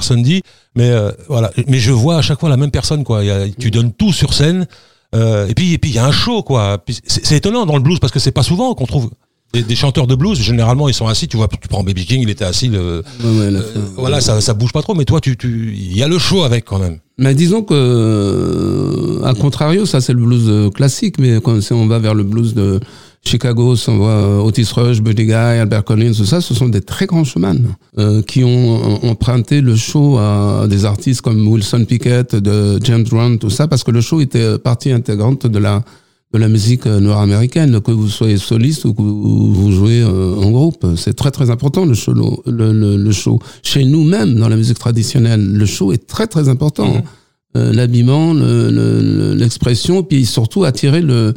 Sundy, 0.02 0.42
mais 0.76 0.90
euh, 0.90 1.12
voilà, 1.28 1.52
mais 1.68 1.78
je 1.80 1.92
vois 1.92 2.18
à 2.18 2.22
chaque 2.22 2.40
fois 2.40 2.50
la 2.50 2.58
même 2.58 2.72
personne 2.72 3.04
quoi. 3.04 3.24
Il 3.24 3.28
y 3.28 3.32
a- 3.32 3.50
tu 3.50 3.72
donnes 3.72 3.92
tout 3.92 4.14
sur 4.14 4.34
scène. 4.34 4.68
euh, 5.16 5.48
et 5.48 5.54
puis 5.54 5.74
et 5.74 5.78
puis 5.78 5.92
il 5.92 5.96
y 5.96 6.00
a 6.00 6.06
un 6.06 6.12
show 6.12 6.44
quoi. 6.44 6.78
C'est 7.06 7.36
étonnant 7.38 7.66
dans 7.66 7.76
le 7.76 7.82
blues 7.84 8.00
parce 8.00 8.12
que 8.14 8.20
c'est 8.20 8.32
pas 8.32 8.44
souvent 8.44 8.74
qu'on 8.74 8.86
trouve 8.88 9.12
des, 9.56 9.64
des 9.64 9.76
chanteurs 9.76 10.08
de 10.08 10.16
blues. 10.16 10.40
Généralement 10.40 10.88
ils 10.88 10.94
sont 10.94 11.08
assis. 11.08 11.28
Tu 11.28 11.38
vois, 11.38 11.48
tu 11.48 11.68
prends 11.68 11.84
Baby 11.84 12.06
King, 12.06 12.22
il 12.22 12.30
était 12.30 12.46
assis. 12.46 12.68
Le, 12.68 13.04
Ouais, 13.24 13.40
ouais, 13.40 13.52
la 13.52 13.60
euh, 13.60 13.64
voilà, 13.96 14.22
ça 14.22 14.42
ça 14.42 14.54
bouge 14.54 14.72
pas 14.72 14.82
trop. 14.82 14.96
Mais 14.96 15.06
toi 15.06 15.20
tu 15.22 15.38
tu 15.38 15.74
il 15.74 15.98
y 15.98 16.04
a 16.04 16.08
le 16.08 16.20
show 16.20 16.44
avec 16.44 16.66
quand 16.66 16.80
même. 16.80 17.00
Mais 17.18 17.34
disons 17.34 17.64
que, 17.64 17.74
euh, 17.74 19.24
à 19.24 19.34
contrario, 19.34 19.86
ça 19.86 20.02
c'est 20.02 20.12
le 20.12 20.22
blues 20.22 20.48
euh, 20.48 20.70
classique, 20.70 21.16
mais 21.18 21.40
quand 21.42 21.62
si 21.62 21.72
on 21.72 21.88
va 21.88 21.98
vers 21.98 22.14
le 22.14 22.24
blues 22.24 22.54
de 22.54 22.82
Chicago, 23.26 23.78
si 23.78 23.90
on 23.90 23.98
voit 23.98 24.44
Otis 24.44 24.68
Rush, 24.76 25.02
Buddy 25.02 25.26
Guy, 25.28 25.34
Albert 25.34 25.86
Collins, 25.86 26.12
tout 26.12 26.26
ça, 26.26 26.42
ce 26.42 26.54
sont 26.54 26.68
des 26.68 26.82
très 26.82 27.06
grands 27.06 27.24
showman 27.24 27.74
euh, 27.98 28.22
qui 28.22 28.44
ont 28.44 29.06
emprunté 29.06 29.62
le 29.62 29.78
show 29.78 30.18
à 30.18 30.68
des 30.70 30.84
artistes 30.84 31.22
comme 31.22 31.48
Wilson 31.48 31.86
Pickett, 31.86 32.36
de 32.36 32.80
James 32.84 33.06
Brown, 33.10 33.40
tout 33.40 33.50
ça, 33.50 33.68
parce 33.70 33.86
que 33.86 33.92
le 33.92 34.02
show 34.02 34.20
était 34.20 34.60
partie 34.60 34.92
intégrante 34.92 35.48
de 35.48 35.58
la 35.58 35.84
de 36.36 36.42
la 36.42 36.50
musique 36.50 36.86
euh, 36.86 37.00
nord-américaine, 37.00 37.80
que 37.82 37.92
vous 37.92 38.10
soyez 38.10 38.38
soliste 38.38 38.86
ou 38.86 38.94
que 38.94 39.02
vous 39.02 39.72
jouez 39.72 40.02
euh, 40.02 40.36
en 40.36 40.52
groupe. 40.52 40.86
C'est 40.98 41.14
très 41.14 41.32
très 41.32 41.50
important 41.50 41.86
le 41.86 41.94
show. 41.94 42.14
Le, 42.14 42.72
le, 42.74 42.98
le 42.98 43.12
show. 43.12 43.40
Chez 43.64 43.86
nous 43.86 44.04
même, 44.04 44.36
dans 44.36 44.50
la 44.50 44.58
musique 44.58 44.78
traditionnelle, 44.80 45.44
le 45.54 45.66
show 45.66 45.92
est 45.94 46.06
très 46.08 46.28
très 46.28 46.50
important. 46.50 47.04
Euh, 47.58 47.72
L'habillement, 47.74 48.34
le- 48.34 48.70
le- 48.70 49.34
l'expression, 49.34 50.04
puis 50.04 50.26
surtout 50.26 50.66
attirer 50.66 51.02
le, 51.02 51.34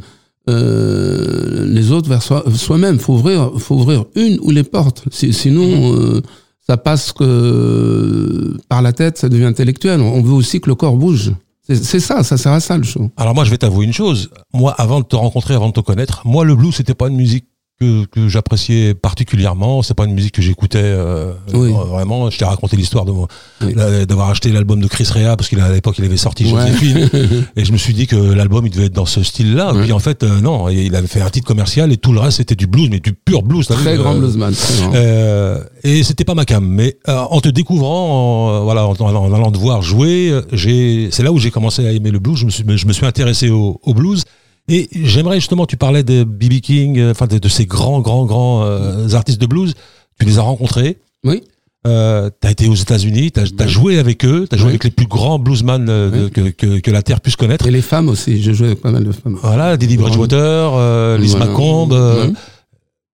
euh, 0.49 1.65
les 1.65 1.91
autres 1.91 2.09
vers 2.09 2.21
soi- 2.23 2.43
soi-même. 2.53 2.99
faut 2.99 3.13
ouvrir, 3.13 3.51
faut 3.57 3.75
ouvrir 3.75 4.05
une 4.15 4.37
ou 4.41 4.51
les 4.51 4.63
portes. 4.63 5.03
Si- 5.11 5.31
sinon, 5.33 5.95
euh, 5.95 6.21
ça 6.67 6.75
passe 6.77 7.13
que 7.13 8.57
par 8.67 8.81
la 8.81 8.91
tête, 8.93 9.17
ça 9.17 9.29
devient 9.29 9.45
intellectuel. 9.45 10.01
On 10.01 10.21
veut 10.21 10.33
aussi 10.33 10.59
que 10.59 10.69
le 10.69 10.75
corps 10.75 10.97
bouge. 10.97 11.31
C'est 11.75 11.99
ça, 11.99 12.23
ça 12.23 12.37
sert 12.37 12.51
à 12.51 12.59
ça 12.59 12.77
le 12.77 12.83
show. 12.83 13.11
Alors 13.15 13.35
moi, 13.35 13.43
je 13.43 13.51
vais 13.51 13.57
t'avouer 13.57 13.85
une 13.85 13.93
chose. 13.93 14.31
Moi, 14.53 14.73
avant 14.77 15.01
de 15.01 15.05
te 15.05 15.15
rencontrer, 15.15 15.53
avant 15.53 15.67
de 15.67 15.73
te 15.73 15.79
connaître, 15.79 16.21
moi, 16.25 16.43
le 16.43 16.55
blues, 16.55 16.75
c'était 16.75 16.95
pas 16.95 17.09
une 17.09 17.15
musique 17.15 17.45
que, 17.79 18.05
que 18.05 18.27
j'appréciais 18.27 18.93
particulièrement. 18.93 19.81
C'est 19.81 19.93
pas 19.93 20.05
une 20.05 20.13
musique 20.13 20.33
que 20.33 20.41
j'écoutais 20.41 20.79
euh, 20.83 21.31
Oui. 21.53 21.69
euh, 21.71 21.83
vraiment. 21.85 22.29
Je 22.29 22.37
t'ai 22.37 22.45
raconté 22.45 22.75
l'histoire 22.75 23.05
de 23.05 23.11
Oui. 23.11 23.73
d'avoir 24.05 24.29
acheté 24.29 24.51
l'album 24.51 24.81
de 24.81 24.87
Chris 24.87 25.07
Rea 25.13 25.37
parce 25.37 25.47
qu'il 25.47 25.59
à 25.61 25.71
l'époque 25.71 25.95
il 25.97 26.03
avait 26.05 26.17
sorti 26.17 26.43
Ouais. 26.51 26.67
Joséphine 26.67 27.09
et 27.55 27.63
je 27.65 27.71
me 27.71 27.77
suis 27.77 27.93
dit 27.93 28.05
que 28.07 28.15
l'album 28.15 28.65
il 28.65 28.71
devait 28.71 28.85
être 28.87 28.93
dans 28.93 29.05
ce 29.05 29.23
style-là. 29.23 29.73
Ouais. 29.73 29.83
Puis 29.83 29.91
en 29.93 29.99
fait, 29.99 30.23
euh, 30.23 30.41
non, 30.41 30.67
il 30.69 30.93
avait 30.95 31.07
fait 31.07 31.21
un 31.21 31.29
titre 31.29 31.47
commercial 31.47 31.91
et 31.93 31.97
tout 31.97 32.11
le 32.11 32.19
reste 32.19 32.37
c'était 32.37 32.55
du 32.55 32.67
blues, 32.67 32.89
mais 32.91 32.99
du 32.99 33.13
pur 33.13 33.43
blues. 33.43 33.65
t'as 33.67 33.75
vu, 33.75 33.83
Très 33.83 33.97
grand 33.97 34.15
euh, 34.15 34.19
bluesman. 34.19 34.53
très 34.53 34.89
euh, 34.95 35.63
et 35.83 36.03
c'était 36.03 36.25
pas 36.25 36.35
ma 36.35 36.45
cam, 36.45 36.65
mais 36.65 36.97
euh, 37.07 37.17
en 37.17 37.39
te 37.39 37.49
découvrant, 37.49 38.57
en, 38.59 38.63
voilà, 38.65 38.85
en, 38.87 38.93
en- 38.99 39.33
allant 39.33 39.51
te 39.51 39.57
voir 39.57 39.81
jouer, 39.81 40.37
j'ai, 40.51 41.09
c'est 41.11 41.23
là 41.23 41.31
où 41.31 41.37
j'ai 41.39 41.51
commencé 41.51 41.85
à 41.87 41.91
aimer 41.93 42.11
le 42.11 42.19
blues. 42.19 42.37
Je 42.37 42.45
me 42.45 42.49
suis, 42.51 42.63
je 42.77 42.87
me 42.87 42.91
suis 42.93 43.05
intéressé 43.05 43.49
au, 43.49 43.79
au 43.83 43.93
blues. 43.93 44.23
Et 44.69 44.87
j'aimerais 44.93 45.35
justement, 45.37 45.65
tu 45.65 45.77
parlais 45.77 46.03
de 46.03 46.23
BB 46.23 46.61
King, 46.61 46.99
euh, 46.99 47.11
enfin 47.11 47.27
de, 47.27 47.37
de 47.39 47.47
ces 47.49 47.65
grands, 47.65 47.99
grands, 48.01 48.25
grands 48.25 48.63
euh, 48.63 49.09
artistes 49.13 49.41
de 49.41 49.45
blues. 49.47 49.73
Tu 50.19 50.25
les 50.25 50.37
as 50.37 50.41
rencontrés. 50.43 50.97
Oui. 51.23 51.41
Euh, 51.87 52.29
t'as 52.41 52.51
été 52.51 52.67
aux 52.67 52.75
États-Unis, 52.75 53.31
t'as 53.31 53.43
as 53.57 53.67
joué 53.67 53.99
avec 53.99 54.25
eux, 54.25 54.45
t'as 54.49 54.57
joué 54.57 54.65
Oui. 54.65 54.71
avec 54.71 54.83
les 54.83 54.91
plus 54.91 55.07
grands 55.07 55.39
bluesman 55.39 55.87
euh, 55.89 56.25
Oui. 56.25 56.31
que, 56.31 56.49
que, 56.49 56.79
que 56.81 56.91
la 56.91 57.01
terre 57.01 57.21
puisse 57.21 57.37
connaître. 57.37 57.65
Et 57.67 57.71
les 57.71 57.81
femmes 57.81 58.09
aussi, 58.09 58.41
j'ai 58.41 58.53
joué 58.53 58.67
avec 58.67 58.81
pas 58.81 58.91
mal 58.91 59.03
de 59.05 59.11
femmes. 59.13 59.37
Voilà, 59.41 59.77
Didi 59.77 59.95
Bridgewater, 59.97 60.37
euh, 60.75 61.17
Liz 61.17 61.31
Voilà. 61.31 61.45
McComb. 61.47 61.89
euh, 61.93 62.27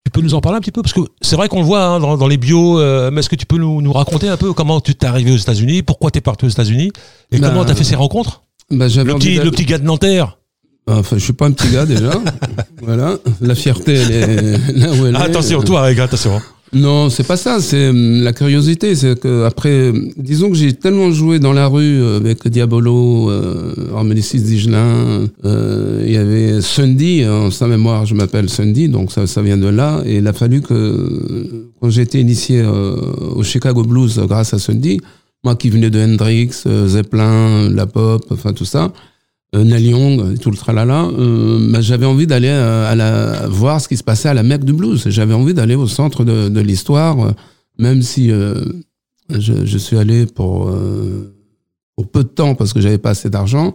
tu 0.07 0.11
peux 0.11 0.23
nous 0.23 0.35
en 0.35 0.40
parler 0.40 0.57
un 0.59 0.61
petit 0.61 0.71
peu? 0.73 0.81
Parce 0.83 0.95
que 0.95 1.01
c'est 1.21 1.37
vrai 1.37 1.49
qu'on 1.49 1.61
le 1.61 1.67
voit 1.67 1.85
hein, 1.85 2.01
dans, 2.01 2.17
dans 2.17 2.27
les 2.27 2.37
bios, 2.38 2.79
euh, 2.81 3.11
mais 3.12 3.21
est-ce 3.21 3.29
que 3.29 3.37
tu 3.37 3.47
peux 3.47 3.59
nous, 3.59 3.83
nous 3.83 3.93
raconter 3.93 4.29
un 4.29 4.37
peu 4.38 4.53
comment 4.55 4.81
tu 4.81 4.95
t'es 4.95 5.07
arrivé 5.07 5.31
aux 5.33 5.37
États-Unis, 5.37 5.83
pourquoi 5.83 6.11
tu 6.11 6.19
es 6.19 6.21
parti 6.23 6.47
aux 6.47 6.49
États-Unis 6.51 6.90
et 7.33 7.38
Bah, 7.38 7.51
comment 7.51 7.64
tu 7.67 7.71
as 7.73 7.75
fait 7.75 7.85
ces 7.85 7.97
rencontres? 7.97 8.43
Bah, 8.71 8.87
le 8.88 9.14
petit, 9.14 9.37
le 9.37 9.51
petit 9.51 9.67
gars 9.67 9.79
de 9.79 9.85
Nanterre 9.85 10.38
Enfin, 10.87 11.16
je 11.18 11.25
suis 11.25 11.33
pas 11.33 11.47
un 11.47 11.53
petit 11.53 11.70
gars 11.73 11.87
déjà. 11.87 12.12
voilà. 12.83 13.16
La 13.40 13.55
fierté, 13.55 13.94
elle 13.94 14.11
est 14.12 14.59
là 14.77 14.92
où 14.92 15.07
elle 15.07 15.14
est. 15.14 15.18
Attention, 15.18 15.62
toi, 15.62 15.83
avec 15.87 15.99
attention. 15.99 16.40
Non, 16.75 17.09
c'est 17.09 17.23
pas 17.27 17.37
ça. 17.37 17.61
C'est 17.61 17.88
hum, 17.88 18.23
la 18.23 18.33
curiosité. 18.33 18.94
C'est 18.94 19.18
que 19.18 19.44
après, 19.44 19.90
hum, 19.90 20.11
disons 20.16 20.51
que 20.51 20.57
j'ai 20.57 20.73
tellement 20.75 21.11
joué 21.12 21.38
dans 21.38 21.53
la 21.53 21.68
rue 21.68 22.03
euh, 22.03 22.16
avec 22.18 22.47
Diabolo, 22.49 23.31
euh, 23.31 23.75
Arménicis 23.94 24.40
Digelin. 24.40 25.27
euh, 25.44 26.03
Il 26.07 26.12
y 26.12 26.16
avait 26.18 26.61
Sunday 26.61 27.27
en 27.29 27.51
sa 27.51 27.66
mémoire. 27.66 28.05
Je 28.05 28.14
m'appelle 28.14 28.51
Sunday, 28.51 28.88
donc 28.88 29.11
ça, 29.12 29.27
ça 29.27 29.40
vient 29.40 29.57
de 29.57 29.68
là. 29.68 30.03
Et 30.05 30.16
il 30.16 30.27
a 30.27 30.33
fallu 30.35 30.61
que 30.61 30.75
euh, 30.75 31.70
quand 31.81 31.88
j'ai 31.90 32.03
été 32.03 32.20
initié 32.20 32.61
euh, 32.61 32.97
au 33.37 33.42
Chicago 33.42 33.85
Blues 33.85 34.18
euh, 34.18 34.27
grâce 34.27 34.53
à 34.53 34.59
Sunday, 34.59 34.99
moi 35.44 35.55
qui 35.55 35.70
venais 35.70 35.90
de 35.90 36.01
Hendrix, 36.01 36.51
euh, 36.66 36.88
Zeppelin, 36.88 37.70
la 37.70 37.87
pop, 37.87 38.23
enfin 38.31 38.53
tout 38.53 38.64
ça. 38.66 38.92
Euh, 39.55 39.79
Young, 39.79 40.35
et 40.35 40.38
tout 40.38 40.51
le 40.51 40.57
tralala, 40.57 41.05
euh, 41.05 41.71
bah, 41.71 41.81
j'avais 41.81 42.07
envie 42.07 42.27
d'aller 42.27 42.49
euh, 42.49 42.90
à 42.90 42.95
la, 42.95 43.47
voir 43.49 43.81
ce 43.81 43.88
qui 43.88 43.97
se 43.97 44.03
passait 44.05 44.29
à 44.29 44.35
la 44.35 44.43
Mecque 44.43 44.64
du 44.64 44.73
blues. 44.73 45.05
J'avais 45.09 45.35
envie 45.35 45.55
d'aller 45.55 45.75
au 45.75 45.87
centre 45.87 46.25
de, 46.25 46.49
de 46.49 46.61
l'histoire, 46.61 47.21
euh, 47.21 47.31
même 47.79 48.03
si 48.03 48.31
euh, 48.31 48.55
je, 49.31 49.64
je 49.64 49.79
suis 49.79 49.97
allé 49.97 50.27
pour, 50.27 50.69
euh, 50.69 51.35
pour 51.97 52.11
peu 52.11 52.25
de 52.25 52.29
temps 52.29 52.55
parce 52.55 52.73
que 52.73 52.81
j'avais 52.81 52.99
pas 52.99 53.11
assez 53.11 53.31
d'argent. 53.31 53.75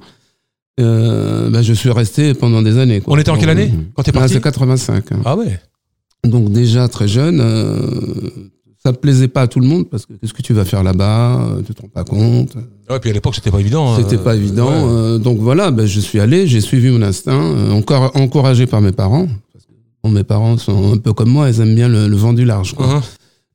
Euh, 0.79 1.49
bah, 1.49 1.61
je 1.61 1.73
suis 1.73 1.91
resté 1.91 2.33
pendant 2.33 2.61
des 2.61 2.77
années. 2.77 3.01
quoi. 3.01 3.13
On 3.13 3.17
était 3.17 3.31
en 3.31 3.37
quelle 3.37 3.49
année 3.49 3.71
euh, 3.73 3.81
quand 3.95 4.03
t'es 4.03 4.11
ah, 4.15 4.19
parti 4.19 4.33
C'est 4.35 4.41
85. 4.41 5.11
hein. 5.11 5.19
Ah 5.25 5.35
ouais 5.35 5.59
Donc 6.23 6.51
déjà 6.51 6.87
très 6.87 7.07
jeune, 7.07 7.39
euh, 7.41 8.29
ça 8.81 8.93
plaisait 8.93 9.27
pas 9.27 9.41
à 9.41 9.47
tout 9.47 9.59
le 9.59 9.67
monde 9.67 9.89
parce 9.89 10.05
que 10.05 10.13
qu'est-ce 10.13 10.33
que 10.33 10.41
tu 10.41 10.53
vas 10.53 10.63
faire 10.65 10.83
là-bas 10.83 11.41
euh, 11.41 11.61
Tu 11.65 11.73
te 11.73 11.81
rends 11.81 11.89
pas 11.89 12.03
compte 12.05 12.55
Ouais, 12.89 12.99
puis 12.99 13.09
à 13.09 13.13
l'époque, 13.13 13.35
c'était 13.35 13.51
pas 13.51 13.59
évident. 13.59 13.95
c'était 13.97 14.15
euh, 14.15 14.23
pas 14.23 14.35
évident. 14.35 14.67
ouais. 14.69 14.93
euh, 14.93 15.17
donc 15.17 15.37
voilà, 15.39 15.69
ben, 15.71 15.85
je 15.85 15.99
suis 15.99 16.19
allé, 16.19 16.47
j'ai 16.47 16.61
suivi 16.61 16.89
mon 16.89 17.01
instinct, 17.01 17.33
euh, 17.39 17.71
encore 17.71 18.11
encouragé 18.15 18.65
par 18.67 18.81
mes 18.81 18.91
parents. 18.93 19.27
Parce 19.53 19.65
que, 19.65 19.71
bon, 20.03 20.09
mes 20.11 20.23
parents 20.23 20.57
sont 20.57 20.93
un 20.93 20.97
peu 20.97 21.13
comme 21.13 21.29
moi, 21.29 21.49
ils 21.49 21.59
aiment 21.61 21.75
bien 21.75 21.89
le, 21.89 22.07
le 22.07 22.15
vent 22.15 22.33
du 22.33 22.45
large. 22.45 22.73
Quoi. 22.73 22.87
Mhm. 22.87 23.01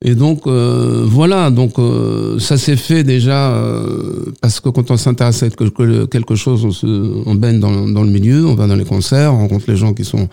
Et 0.07 0.15
donc 0.15 0.47
euh, 0.47 1.03
voilà, 1.07 1.51
donc 1.51 1.79
euh, 1.79 2.39
ça 2.39 2.59
s'est 2.59 2.77
fait 2.77 3.05
déjà 3.05 3.53
euh, 3.55 4.27
parce 4.43 4.61
que 4.61 4.69
quand 4.69 4.91
on 4.91 4.99
s'intéresse 4.99 5.43
à 5.43 5.49
quelque, 5.49 6.05
quelque 6.05 6.35
chose, 6.35 6.63
on, 6.67 6.71
se, 6.73 6.87
on 7.27 7.35
baigne 7.35 7.59
dans, 7.59 7.89
dans 7.89 8.03
le 8.03 8.11
milieu, 8.11 8.45
on 8.45 8.55
va 8.55 8.67
dans 8.67 8.77
les 8.77 8.85
concerts, 8.85 9.33
on 9.33 9.39
rencontre 9.39 9.65
les 9.69 9.77
gens 9.77 9.95
qui 9.95 10.05
sont 10.05 10.29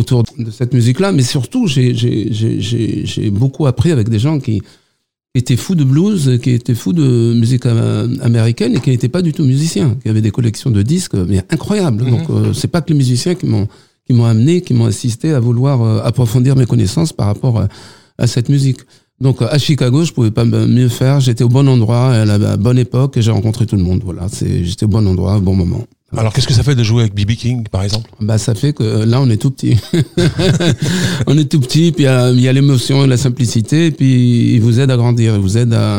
autour 0.00 0.24
de 0.38 0.50
cette 0.50 0.72
musique-là. 0.74 1.12
Mais 1.12 1.22
surtout, 1.22 1.66
j'ai- 1.66 3.30
beaucoup 3.30 3.66
appris 3.66 3.90
avec 3.92 4.08
des 4.08 4.18
gens 4.18 4.38
qui 4.40 4.62
étaient 5.34 5.56
fous 5.56 5.76
de 5.76 5.84
blues, 5.84 6.38
qui 6.42 6.50
étaient 6.50 6.74
fous 6.74 6.92
de 6.92 7.34
musique 7.34 7.66
euh, 7.66 8.08
américaine 8.22 8.72
et 8.76 8.80
qui 8.80 8.90
n'étaient 8.90 9.08
pas 9.16 9.22
du 9.22 9.32
tout 9.32 9.44
musiciens, 9.44 9.96
qui 10.02 10.08
avaient 10.08 10.22
des 10.28 10.32
collections 10.32 10.70
de 10.70 10.82
disques 10.82 11.14
mais 11.14 11.40
incroyables. 11.50 12.02
Mhm. 12.04 12.10
Donc 12.10 12.30
euh, 12.30 12.52
c'est 12.52 12.68
pas 12.74 12.80
que 12.82 12.88
les 12.92 12.98
musiciens 12.98 13.34
qui 13.34 13.46
m'ont 13.46 13.68
qui 14.06 14.12
m'ont 14.16 14.24
amené, 14.24 14.60
qui 14.60 14.74
m'ont 14.74 14.86
assisté 14.86 15.26
à 15.32 15.38
vouloir 15.38 15.82
euh, 15.82 16.00
approfondir 16.10 16.56
mes 16.56 16.66
connaissances 16.66 17.12
par 17.12 17.26
rapport 17.26 17.60
à, 17.60 17.68
à 18.18 18.26
cette 18.26 18.48
musique. 18.48 18.80
Donc 19.20 19.36
à 19.42 19.58
Chicago, 19.58 20.02
je 20.04 20.12
pouvais 20.12 20.32
pas 20.32 20.44
mieux 20.46 20.88
faire. 20.88 21.20
J'étais 21.20 21.44
au 21.44 21.48
bon 21.48 21.68
endroit, 21.68 22.06
à 22.22 22.24
la 22.24 22.56
bonne 22.56 22.78
époque, 22.78 23.16
et 23.18 23.22
j'ai 23.22 23.30
rencontré 23.30 23.66
tout 23.66 23.76
le 23.76 23.82
monde. 23.84 24.00
Voilà, 24.04 24.26
j'étais 24.68 24.86
au 24.86 24.88
bon 24.88 25.06
endroit, 25.06 25.36
au 25.36 25.40
bon 25.40 25.54
moment. 25.54 25.84
Alors, 26.16 26.32
qu'est-ce 26.32 26.46
que 26.48 26.52
ça 26.54 26.62
fait 26.64 26.74
de 26.74 26.82
jouer 26.82 27.02
avec 27.02 27.14
B.B. 27.14 27.32
King, 27.36 27.64
par 27.70 27.82
exemple? 27.84 28.10
Bah 28.20 28.36
ça 28.38 28.54
fait 28.54 28.72
que 28.72 28.82
euh, 28.82 29.06
là 29.06 29.20
on 29.20 29.30
est 29.30 29.36
tout 29.36 29.50
petit. 29.50 29.76
on 31.26 31.38
est 31.38 31.44
tout 31.50 31.60
petit, 31.60 31.92
puis 31.92 32.02
il 32.04 32.06
y 32.06 32.08
a- 32.08 32.30
il 32.30 32.40
y 32.40 32.48
a 32.48 32.52
l'émotion 32.52 33.04
et 33.04 33.06
la 33.06 33.16
simplicité, 33.16 33.86
et 33.86 33.90
puis 33.90 34.54
il 34.54 34.60
vous 34.60 34.80
aide 34.80 34.90
à 34.90 34.96
grandir, 34.96 35.34
il 35.36 35.40
vous 35.40 35.56
aide 35.56 35.72
à, 35.72 35.98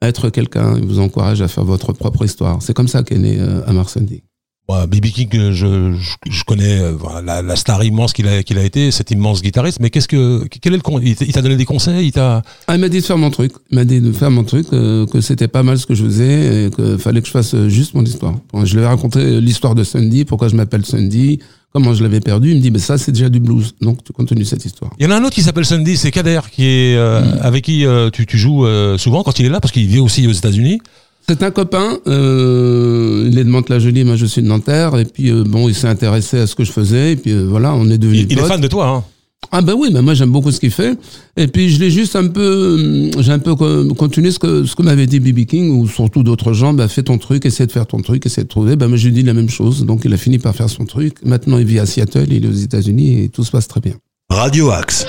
à 0.00 0.08
être 0.08 0.28
quelqu'un, 0.30 0.76
il 0.76 0.84
vous 0.86 0.98
encourage 1.00 1.40
à 1.42 1.48
faire 1.48 1.64
votre 1.64 1.92
propre 1.92 2.24
histoire. 2.24 2.60
C'est 2.62 2.74
comme 2.74 2.88
ça 2.88 3.02
qu'est 3.02 3.18
né 3.18 3.38
euh, 3.40 3.62
Sunday. 3.88 4.22
Ouais, 4.68 4.84
B.B. 4.88 5.06
King, 5.06 5.28
euh, 5.34 5.52
je, 5.52 5.92
je, 5.96 6.16
je 6.28 6.44
connais 6.44 6.80
euh, 6.80 6.92
voilà, 6.92 7.22
la, 7.22 7.40
la 7.40 7.54
star 7.54 7.84
immense 7.84 8.12
qu'il 8.12 8.26
a, 8.26 8.42
qu'il 8.42 8.58
a 8.58 8.64
été, 8.64 8.90
cet 8.90 9.12
immense 9.12 9.40
guitariste, 9.40 9.78
mais 9.80 9.90
qu'est-ce 9.90 10.08
que, 10.08 10.44
quel 10.60 10.72
est 10.72 10.76
le 10.76 10.82
con 10.82 11.00
Il 11.00 11.14
t'a 11.14 11.40
donné 11.40 11.54
des 11.54 11.64
conseils 11.64 12.06
il 12.06 12.12
t'a... 12.12 12.42
Ah, 12.66 12.74
il 12.74 12.80
m'a 12.80 12.88
dit 12.88 13.00
de 13.00 13.04
faire 13.04 13.16
mon 13.16 13.30
truc. 13.30 13.52
Il 13.70 13.76
m'a 13.76 13.84
dit 13.84 14.00
de 14.00 14.10
faire 14.10 14.30
mon 14.32 14.42
truc, 14.42 14.66
euh, 14.72 15.06
que 15.06 15.20
c'était 15.20 15.46
pas 15.46 15.62
mal 15.62 15.78
ce 15.78 15.86
que 15.86 15.94
je 15.94 16.04
faisais 16.04 16.66
et 16.66 16.70
qu'il 16.70 16.98
fallait 16.98 17.20
que 17.20 17.28
je 17.28 17.32
fasse 17.32 17.54
euh, 17.54 17.68
juste 17.68 17.94
mon 17.94 18.04
histoire. 18.04 18.34
Bon, 18.52 18.64
je 18.64 18.74
lui 18.76 18.82
ai 18.82 18.86
raconté 18.86 19.40
l'histoire 19.40 19.76
de 19.76 19.84
Sunday, 19.84 20.24
pourquoi 20.24 20.48
je 20.48 20.56
m'appelle 20.56 20.84
Sunday, 20.84 21.38
comment 21.76 21.92
je 21.92 22.02
l'avais 22.02 22.20
perdu. 22.20 22.52
Il 22.52 22.56
me 22.56 22.60
dit, 22.62 22.70
mais 22.70 22.78
ça, 22.78 22.96
c'est 22.96 23.12
déjà 23.12 23.28
du 23.28 23.38
blues. 23.38 23.74
Donc, 23.82 24.02
tu 24.02 24.12
continues 24.14 24.46
cette 24.46 24.64
histoire. 24.64 24.92
Il 24.98 25.04
y 25.04 25.06
en 25.06 25.10
a 25.10 25.16
un 25.16 25.22
autre 25.22 25.34
qui 25.34 25.42
s'appelle 25.42 25.66
Sunday, 25.66 25.94
c'est 25.94 26.10
Kader, 26.10 26.40
qui 26.50 26.64
est, 26.64 26.96
euh, 26.96 27.20
avec 27.42 27.64
qui 27.64 27.84
euh, 27.84 28.08
tu, 28.08 28.24
tu 28.24 28.38
joues 28.38 28.64
euh, 28.64 28.96
souvent 28.96 29.22
quand 29.22 29.38
il 29.38 29.44
est 29.46 29.50
là, 29.50 29.60
parce 29.60 29.72
qu'il 29.72 29.86
vit 29.86 29.98
aussi 29.98 30.26
aux 30.26 30.32
États-Unis. 30.32 30.80
C'est 31.28 31.42
un 31.42 31.50
copain, 31.50 31.98
euh, 32.06 33.28
il 33.30 33.38
est 33.38 33.44
de 33.44 33.48
Mantes-la-Jolie, 33.48 34.04
moi 34.04 34.14
je 34.16 34.26
suis 34.26 34.42
de 34.42 34.46
Nanterre, 34.46 34.96
et 34.96 35.04
puis 35.04 35.30
euh, 35.30 35.42
bon, 35.44 35.68
il 35.68 35.74
s'est 35.74 35.88
intéressé 35.88 36.38
à 36.38 36.46
ce 36.46 36.54
que 36.54 36.62
je 36.62 36.70
faisais, 36.70 37.12
et 37.12 37.16
puis 37.16 37.32
euh, 37.32 37.46
voilà, 37.48 37.74
on 37.74 37.88
est 37.90 37.98
devenus 37.98 38.26
Il, 38.28 38.32
il 38.32 38.38
est 38.38 38.42
fan 38.42 38.60
de 38.60 38.68
toi, 38.68 38.86
hein 38.88 39.04
Ah 39.50 39.60
ben 39.60 39.74
oui, 39.76 39.88
mais 39.92 40.02
moi 40.02 40.14
j'aime 40.14 40.30
beaucoup 40.30 40.52
ce 40.52 40.60
qu'il 40.60 40.70
fait. 40.70 40.96
Et 41.36 41.48
puis 41.48 41.68
je 41.70 41.80
l'ai 41.80 41.90
juste 41.90 42.14
un 42.14 42.28
peu, 42.28 43.10
j'ai 43.18 43.32
un 43.32 43.40
peu 43.40 43.56
co- 43.56 43.92
continué 43.94 44.30
ce 44.30 44.38
que 44.38 44.64
ce 44.64 44.76
que 44.76 44.82
m'avait 44.84 45.06
dit 45.08 45.18
BB 45.18 45.46
King 45.46 45.70
ou 45.72 45.88
surtout 45.88 46.22
d'autres 46.22 46.52
gens. 46.52 46.72
Bah 46.74 46.86
fais 46.86 47.02
ton 47.02 47.18
truc, 47.18 47.44
essaie 47.44 47.66
de 47.66 47.72
faire 47.72 47.86
ton 47.88 48.00
truc, 48.02 48.24
essaie 48.24 48.44
de 48.44 48.48
trouver. 48.48 48.76
Ben 48.76 48.86
moi 48.86 48.96
je 48.96 49.06
lui 49.06 49.12
dis 49.12 49.22
la 49.24 49.34
même 49.34 49.48
chose. 49.50 49.84
Donc 49.84 50.02
il 50.04 50.12
a 50.14 50.16
fini 50.16 50.38
par 50.38 50.54
faire 50.54 50.70
son 50.70 50.84
truc. 50.84 51.16
Maintenant 51.24 51.58
il 51.58 51.66
vit 51.66 51.80
à 51.80 51.86
Seattle, 51.86 52.26
il 52.30 52.44
est 52.44 52.48
aux 52.48 52.52
États-Unis 52.52 53.24
et 53.24 53.28
tout 53.30 53.42
se 53.42 53.50
passe 53.50 53.66
très 53.66 53.80
bien. 53.80 53.94
Radio 54.30 54.70
Axe. 54.70 55.06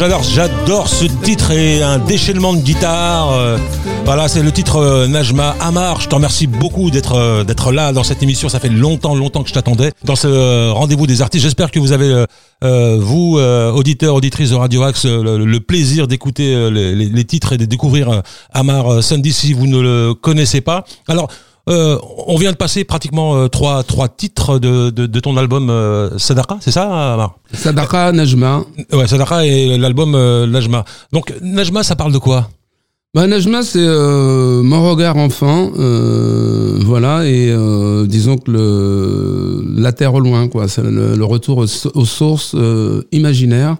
J'adore, 0.00 0.22
j'adore 0.22 0.88
ce 0.88 1.04
titre 1.04 1.50
et 1.50 1.82
un 1.82 1.98
déchaînement 1.98 2.54
de 2.54 2.60
guitare. 2.60 3.32
euh, 3.32 3.58
voilà, 4.06 4.28
c'est 4.28 4.42
le 4.42 4.50
titre 4.50 4.76
euh, 4.76 5.06
Najma 5.06 5.54
Amar. 5.60 6.00
Je 6.00 6.08
te 6.08 6.14
remercie 6.14 6.46
beaucoup 6.46 6.90
d'être 6.90 7.16
euh, 7.16 7.44
d'être 7.44 7.70
là 7.70 7.92
dans 7.92 8.02
cette 8.02 8.22
émission. 8.22 8.48
Ça 8.48 8.60
fait 8.60 8.70
longtemps, 8.70 9.14
longtemps 9.14 9.42
que 9.42 9.50
je 9.50 9.52
t'attendais 9.52 9.92
dans 10.04 10.16
ce 10.16 10.70
rendez-vous 10.70 11.06
des 11.06 11.20
artistes. 11.20 11.42
J'espère 11.42 11.70
que 11.70 11.78
vous 11.78 11.92
avez 11.92 12.24
vous, 12.62 13.38
auditeurs, 13.38 14.14
auditrices 14.14 14.50
de 14.50 14.54
Radio 14.54 14.82
Axe, 14.84 15.04
le, 15.04 15.58
plaisir 15.58 16.08
d'écouter 16.08 16.70
les, 16.70 17.24
titres 17.24 17.52
et 17.52 17.58
de 17.58 17.66
découvrir 17.66 18.22
Amar 18.54 19.02
Sunday 19.02 19.32
si 19.32 19.52
vous 19.52 19.66
ne 19.66 19.80
le 19.80 20.14
connaissez 20.14 20.62
pas. 20.62 20.84
Alors. 21.08 21.28
Euh, 21.68 21.98
on 22.26 22.36
vient 22.36 22.52
de 22.52 22.56
passer 22.56 22.84
pratiquement 22.84 23.36
euh, 23.36 23.48
trois 23.48 23.82
trois 23.82 24.08
titres 24.08 24.58
de, 24.58 24.90
de, 24.90 25.06
de 25.06 25.20
ton 25.20 25.36
album 25.36 25.68
euh, 25.70 26.18
Sadaka, 26.18 26.56
c'est 26.60 26.70
ça, 26.70 27.12
Amar? 27.14 27.36
Sadaka, 27.52 28.12
Najma. 28.12 28.64
Ouais, 28.92 29.06
Sadaka 29.06 29.44
et 29.44 29.76
l'album 29.78 30.12
Najma. 30.50 30.84
Donc 31.12 31.32
Najma, 31.42 31.82
ça 31.82 31.96
parle 31.96 32.12
de 32.12 32.18
quoi? 32.18 32.48
Bah, 33.14 33.26
Najma, 33.26 33.62
c'est 33.62 33.86
mon 33.86 34.88
regard 34.88 35.16
enfant, 35.16 35.70
voilà, 36.86 37.26
et 37.26 37.52
disons 38.06 38.38
que 38.38 38.50
le, 38.52 39.64
la 39.76 39.92
terre 39.92 40.14
au 40.14 40.20
loin, 40.20 40.48
quoi, 40.48 40.68
c'est 40.68 40.82
le, 40.82 41.16
le 41.16 41.24
retour 41.24 41.58
aux, 41.58 41.66
aux 41.94 42.04
sources 42.04 42.54
imaginaires 43.10 43.76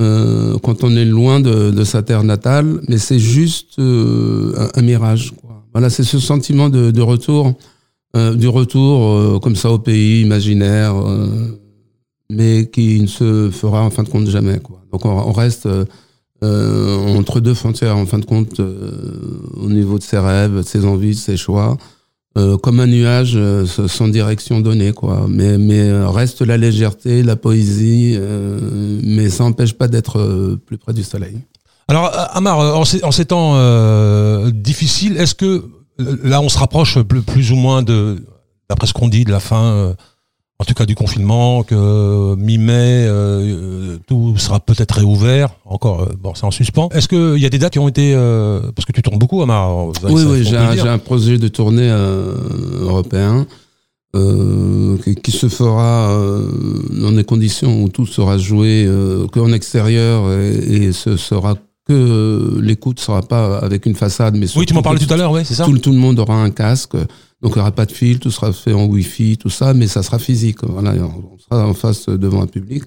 quand 0.00 0.82
on 0.84 0.96
est 0.96 1.04
loin 1.04 1.40
de, 1.40 1.70
de 1.70 1.84
sa 1.84 2.02
terre 2.02 2.24
natale, 2.24 2.80
mais 2.88 2.98
c'est 2.98 3.18
juste 3.20 3.78
un, 3.78 4.68
un 4.74 4.82
mirage, 4.82 5.32
quoi. 5.40 5.47
Voilà, 5.72 5.90
c'est 5.90 6.04
ce 6.04 6.18
sentiment 6.18 6.68
de, 6.68 7.00
retour, 7.00 7.54
euh, 8.16 8.34
du 8.34 8.48
retour 8.48 9.04
euh, 9.04 9.38
comme 9.38 9.56
ça 9.56 9.70
au 9.70 9.78
pays 9.78 10.22
imaginaire, 10.22 10.96
euh, 10.96 11.58
mais 12.30 12.68
qui 12.70 13.00
ne 13.00 13.06
se 13.06 13.50
fera 13.50 13.82
en 13.82 13.90
fin 13.90 14.02
de 14.02 14.08
compte 14.08 14.28
jamais. 14.28 14.60
Donc 14.92 15.04
on, 15.04 15.32
reste 15.32 15.68
entre 16.40 17.40
deux 17.40 17.54
frontières, 17.54 17.96
en 17.96 18.06
fin 18.06 18.18
de 18.18 18.24
compte, 18.24 18.60
au 18.60 19.68
niveau 19.68 19.98
de 19.98 20.02
ses 20.02 20.18
rêves, 20.18 20.56
de 20.56 20.62
ses 20.62 20.84
envies, 20.84 21.10
de 21.10 21.14
ses 21.14 21.36
choix, 21.36 21.76
comme 22.62 22.80
un 22.80 22.86
nuage 22.86 23.38
sans 23.66 24.08
direction 24.08 24.60
donnée, 24.60 24.92
quoi. 24.92 25.26
Mais, 25.28 25.56
reste 26.06 26.42
la 26.42 26.56
légèreté, 26.56 27.22
la 27.22 27.36
poésie, 27.36 28.18
mais 29.02 29.30
ça 29.30 29.44
n'empêche 29.44 29.72
pas 29.72 29.88
d'être 29.88 30.58
plus 30.66 30.78
près 30.78 30.92
du 30.92 31.02
soleil. 31.02 31.38
Alors 31.88 32.06
euh, 32.06 32.24
Amar, 32.32 32.60
euh, 32.60 32.74
en 32.74 32.84
ces, 32.84 33.02
en 33.02 33.10
ces 33.10 33.24
temps 33.24 33.52
euh, 33.54 34.50
difficiles, 34.50 35.16
est-ce 35.16 35.34
que 35.34 35.64
là 35.98 36.40
on 36.40 36.48
se 36.48 36.58
rapproche 36.58 37.00
plus, 37.00 37.22
plus 37.22 37.50
ou 37.50 37.56
moins 37.56 37.82
de, 37.82 38.24
d'après 38.68 38.86
ce 38.86 38.92
qu'on 38.92 39.08
dit, 39.08 39.24
de 39.24 39.30
la 39.30 39.40
fin, 39.40 39.64
euh, 39.64 39.94
en 40.58 40.64
tout 40.64 40.74
cas 40.74 40.84
du 40.84 40.94
confinement, 40.94 41.62
que 41.62 42.34
mi-mai 42.36 43.06
euh, 43.06 43.96
tout 44.06 44.36
sera 44.36 44.60
peut-être 44.60 44.96
réouvert. 44.96 45.50
Encore, 45.64 46.08
bon, 46.20 46.34
c'est 46.34 46.44
en 46.44 46.50
suspens. 46.50 46.90
Est-ce 46.92 47.08
qu'il 47.08 47.42
y 47.42 47.46
a 47.46 47.50
des 47.50 47.58
dates 47.58 47.72
qui 47.72 47.78
ont 47.78 47.88
été 47.88 48.12
parce 48.74 48.84
que 48.84 48.92
tu 48.92 49.00
tournes 49.02 49.18
beaucoup, 49.18 49.40
Amar 49.40 49.86
Oui, 49.86 50.22
oui, 50.26 50.44
j'ai 50.44 50.56
un, 50.56 50.74
dire. 50.74 50.84
j'ai 50.84 50.90
un 50.90 50.98
projet 50.98 51.38
de 51.38 51.48
tournée 51.48 51.88
européen 51.88 53.46
euh, 54.16 54.96
qui, 55.04 55.14
qui 55.16 55.30
se 55.32 55.48
fera 55.48 56.10
euh, 56.12 56.50
dans 56.90 57.12
des 57.12 57.24
conditions 57.24 57.82
où 57.82 57.88
tout 57.90 58.06
sera 58.06 58.38
joué 58.38 58.86
euh, 58.86 59.26
qu'en 59.26 59.52
extérieur 59.52 60.32
et, 60.32 60.54
et 60.54 60.92
ce 60.92 61.18
sera 61.18 61.56
que 61.88 61.94
euh, 61.94 62.60
l'écoute 62.60 63.00
sera 63.00 63.22
pas 63.22 63.58
avec 63.58 63.86
une 63.86 63.94
façade, 63.94 64.36
mais 64.36 64.46
Oui, 64.56 64.66
tu 64.66 64.74
m'en 64.74 64.82
parlais 64.82 65.00
tout 65.04 65.12
à 65.12 65.16
l'heure, 65.16 65.32
ouais, 65.32 65.44
c'est 65.44 65.54
ça. 65.54 65.64
Tout, 65.64 65.78
tout 65.78 65.90
le 65.92 65.98
monde 65.98 66.18
aura 66.18 66.36
un 66.42 66.50
casque, 66.50 66.94
donc 67.42 67.52
il 67.52 67.54
n'y 67.54 67.60
aura 67.60 67.72
pas 67.72 67.86
de 67.86 67.92
fil, 67.92 68.18
tout 68.18 68.30
sera 68.30 68.52
fait 68.52 68.72
en 68.72 68.84
Wi-Fi, 68.86 69.38
tout 69.38 69.50
ça, 69.50 69.74
mais 69.74 69.86
ça 69.88 70.02
sera 70.02 70.18
physique. 70.18 70.58
Voilà, 70.62 70.92
on 70.94 71.38
sera 71.38 71.66
en 71.66 71.74
face 71.74 72.08
devant 72.08 72.42
un 72.42 72.46
public. 72.46 72.84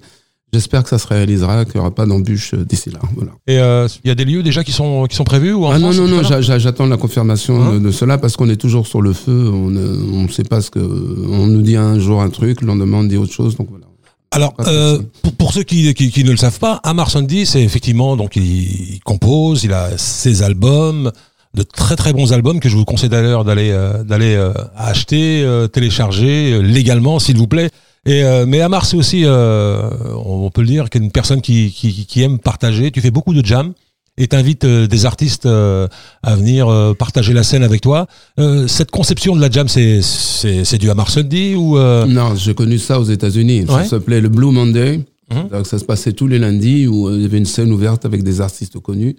J'espère 0.54 0.82
que 0.82 0.90
ça 0.90 0.98
se 0.98 1.06
réalisera, 1.06 1.64
qu'il 1.64 1.76
n'y 1.76 1.80
aura 1.80 1.94
pas 1.94 2.04
d'embûche 2.04 2.54
d'ici 2.54 2.90
là. 2.90 2.98
Voilà. 3.16 3.32
Et 3.46 3.58
euh, 3.58 3.88
il 4.04 4.08
y 4.08 4.10
a 4.10 4.14
des 4.14 4.26
lieux 4.26 4.42
déjà 4.42 4.62
qui 4.62 4.72
sont 4.72 5.06
qui 5.06 5.16
sont 5.16 5.24
prévus 5.24 5.54
ou 5.54 5.64
en 5.64 5.70
Ah 5.70 5.78
non, 5.78 5.92
France, 5.92 6.10
non, 6.10 6.22
non, 6.22 6.40
j'attends 6.58 6.84
la 6.84 6.98
confirmation 6.98 7.62
Hein 7.62 7.74
de, 7.74 7.78
de 7.78 7.90
cela 7.90 8.18
parce 8.18 8.36
qu'on 8.36 8.50
est 8.50 8.56
toujours 8.56 8.86
sur 8.86 9.00
le 9.00 9.14
feu. 9.14 9.48
On 9.50 9.70
ne 9.70 9.86
on 10.12 10.28
sait 10.28 10.44
pas 10.44 10.60
ce 10.60 10.70
que. 10.70 10.78
On 10.78 11.46
nous 11.46 11.62
dit 11.62 11.76
un 11.76 11.98
jour 11.98 12.20
un 12.20 12.28
truc, 12.28 12.60
le 12.60 12.66
lendemain 12.66 12.98
on 12.98 13.04
dit 13.04 13.16
autre 13.16 13.32
chose. 13.32 13.56
Donc 13.56 13.68
voilà. 13.70 13.86
Alors, 14.32 14.54
euh, 14.60 14.98
pour, 15.22 15.32
pour 15.34 15.52
ceux 15.52 15.62
qui, 15.62 15.92
qui, 15.94 16.10
qui 16.10 16.24
ne 16.24 16.30
le 16.30 16.38
savent 16.38 16.58
pas, 16.58 16.80
Amar 16.84 17.10
Sandy, 17.10 17.44
c'est 17.44 17.62
effectivement, 17.62 18.16
donc 18.16 18.34
il, 18.36 18.94
il 18.94 19.00
compose, 19.00 19.62
il 19.64 19.72
a 19.74 19.96
ses 19.98 20.42
albums, 20.42 21.12
de 21.54 21.62
très 21.62 21.96
très 21.96 22.14
bons 22.14 22.32
albums 22.32 22.58
que 22.58 22.70
je 22.70 22.76
vous 22.76 22.86
conseille 22.86 23.10
d'ailleurs 23.10 23.44
d'aller 23.44 23.70
euh, 23.70 24.02
d'aller 24.04 24.34
euh, 24.34 24.54
acheter, 24.74 25.42
euh, 25.44 25.68
télécharger 25.68 26.52
euh, 26.54 26.60
légalement, 26.62 27.18
s'il 27.18 27.36
vous 27.36 27.46
plaît. 27.46 27.68
Et 28.06 28.24
euh, 28.24 28.46
mais 28.46 28.60
Amar, 28.62 28.86
c'est 28.86 28.96
aussi, 28.96 29.22
euh, 29.26 29.90
on 30.24 30.50
peut 30.50 30.62
le 30.62 30.66
dire, 30.66 30.88
qu'une 30.88 31.10
personne 31.10 31.42
qui, 31.42 31.70
qui, 31.70 32.06
qui 32.06 32.22
aime 32.22 32.38
partager. 32.38 32.90
Tu 32.90 33.00
fais 33.02 33.10
beaucoup 33.10 33.34
de 33.34 33.44
jam 33.44 33.74
et 34.18 34.28
t'invites 34.28 34.64
euh, 34.64 34.86
des 34.86 35.06
artistes 35.06 35.46
euh, 35.46 35.88
à 36.22 36.36
venir 36.36 36.68
euh, 36.68 36.92
partager 36.94 37.32
la 37.32 37.42
scène 37.42 37.62
avec 37.62 37.80
toi. 37.80 38.06
Euh, 38.38 38.66
cette 38.66 38.90
conception 38.90 39.34
de 39.34 39.40
la 39.40 39.50
jam, 39.50 39.68
c'est 39.68 40.02
c'est 40.02 40.64
c'est 40.64 40.78
du 40.78 40.90
Amar 40.90 41.10
Sunday 41.10 41.54
ou 41.54 41.78
Non, 41.78 42.34
j'ai 42.34 42.54
connu 42.54 42.78
ça 42.78 43.00
aux 43.00 43.04
États-Unis. 43.04 43.62
Ouais. 43.62 43.84
Ça 43.84 43.84
s'appelait 43.84 44.20
le 44.20 44.28
Blue 44.28 44.50
Monday. 44.52 45.00
Mhm. 45.30 45.48
Donc 45.50 45.66
ça 45.66 45.78
se 45.78 45.84
passait 45.84 46.12
tous 46.12 46.26
les 46.26 46.38
lundis 46.38 46.86
où 46.86 47.10
il 47.10 47.22
y 47.22 47.24
avait 47.24 47.38
une 47.38 47.46
scène 47.46 47.72
ouverte 47.72 48.04
avec 48.04 48.22
des 48.22 48.40
artistes 48.40 48.78
connus 48.80 49.16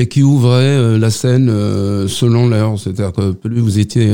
et 0.00 0.06
qui 0.06 0.22
ouvrait 0.22 0.96
la 0.96 1.10
scène 1.10 1.48
selon 2.06 2.48
l'heure. 2.48 2.78
C'est-à-dire 2.78 3.12
que 3.12 3.32
plus 3.32 3.58
vous 3.58 3.80
étiez 3.80 4.08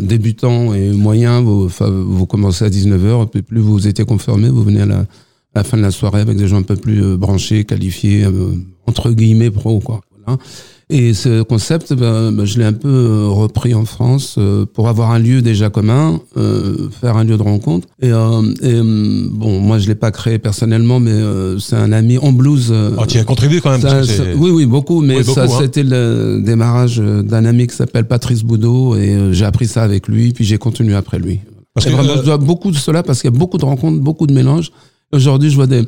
débutant 0.00 0.72
et 0.72 0.92
moyen, 0.92 1.42
vous, 1.42 1.68
vous 1.68 2.24
commencez 2.24 2.64
à 2.64 2.70
19h, 2.70 3.24
et 3.24 3.26
puis 3.26 3.42
plus 3.42 3.60
vous 3.60 3.86
étiez 3.86 4.06
confirmé, 4.06 4.48
vous 4.48 4.62
venez 4.62 4.80
à 4.80 4.86
la, 4.86 4.96
à 5.00 5.04
la 5.54 5.64
fin 5.64 5.76
de 5.76 5.82
la 5.82 5.90
soirée 5.90 6.20
avec 6.20 6.36
des 6.36 6.48
gens 6.48 6.58
un 6.58 6.62
peu 6.62 6.76
plus 6.76 7.02
euh, 7.02 7.16
branchés, 7.16 7.64
qualifiés, 7.64 8.24
euh, 8.24 8.54
entre 8.86 9.10
guillemets 9.10 9.50
pro. 9.50 9.80
Quoi. 9.80 10.00
Voilà. 10.24 10.38
Et 10.92 11.14
ce 11.14 11.42
concept, 11.42 11.92
ben, 11.92 12.44
je 12.44 12.58
l'ai 12.58 12.64
un 12.64 12.72
peu 12.72 12.88
euh, 12.88 13.28
repris 13.28 13.74
en 13.74 13.84
France 13.84 14.34
euh, 14.38 14.66
pour 14.66 14.88
avoir 14.88 15.12
un 15.12 15.20
lieu 15.20 15.40
déjà 15.40 15.70
commun, 15.70 16.20
euh, 16.36 16.88
faire 17.00 17.16
un 17.16 17.22
lieu 17.22 17.36
de 17.36 17.42
rencontre. 17.44 17.86
Et, 18.02 18.10
euh, 18.10 18.42
et, 18.60 18.74
euh, 18.74 19.28
bon, 19.30 19.60
moi 19.60 19.78
je 19.78 19.86
l'ai 19.86 19.94
pas 19.94 20.10
créé 20.10 20.40
personnellement, 20.40 20.98
mais 20.98 21.12
c'est 21.60 21.76
un 21.76 21.92
ami 21.92 22.18
en 22.18 22.32
blues. 22.32 22.70
euh, 22.72 22.90
oh, 22.98 23.06
tu 23.06 23.18
y 23.18 23.20
as 23.20 23.24
contribué 23.24 23.60
quand 23.60 23.70
même. 23.70 23.80
ça- 23.80 24.02
ça- 24.04 24.22
oui, 24.36 24.50
oui, 24.50 24.66
beaucoup, 24.66 25.00
mais 25.00 25.18
Oui, 25.18 25.22
beaucoup, 25.22 25.34
ça, 25.34 25.44
hein. 25.44 25.58
c'était 25.60 25.84
le 25.84 26.42
démarrage 26.44 26.98
d'un 26.98 27.44
ami 27.44 27.68
qui 27.68 27.76
s'appelle 27.76 28.06
Patrice 28.08 28.42
Boudot, 28.42 28.96
et 28.96 29.28
j'ai 29.32 29.44
appris 29.44 29.68
ça 29.68 29.82
avec 29.84 30.08
lui, 30.08 30.32
puis 30.32 30.44
j'ai 30.44 30.58
continué 30.58 30.94
après 30.96 31.20
lui. 31.20 31.38
Parce 31.72 31.86
Et 31.86 31.90
que, 31.90 31.94
vraiment, 31.94 32.16
je 32.16 32.22
dois 32.24 32.36
beaucoup 32.38 32.72
de 32.72 32.76
cela 32.76 33.04
parce 33.04 33.20
qu'il 33.20 33.30
y 33.30 33.34
a 33.34 33.38
beaucoup 33.38 33.58
de 33.58 33.64
rencontres, 33.64 34.00
beaucoup 34.00 34.26
de 34.26 34.32
mélanges. 34.34 34.72
Aujourd'hui, 35.12 35.50
je 35.50 35.56
vois 35.56 35.66
des, 35.66 35.82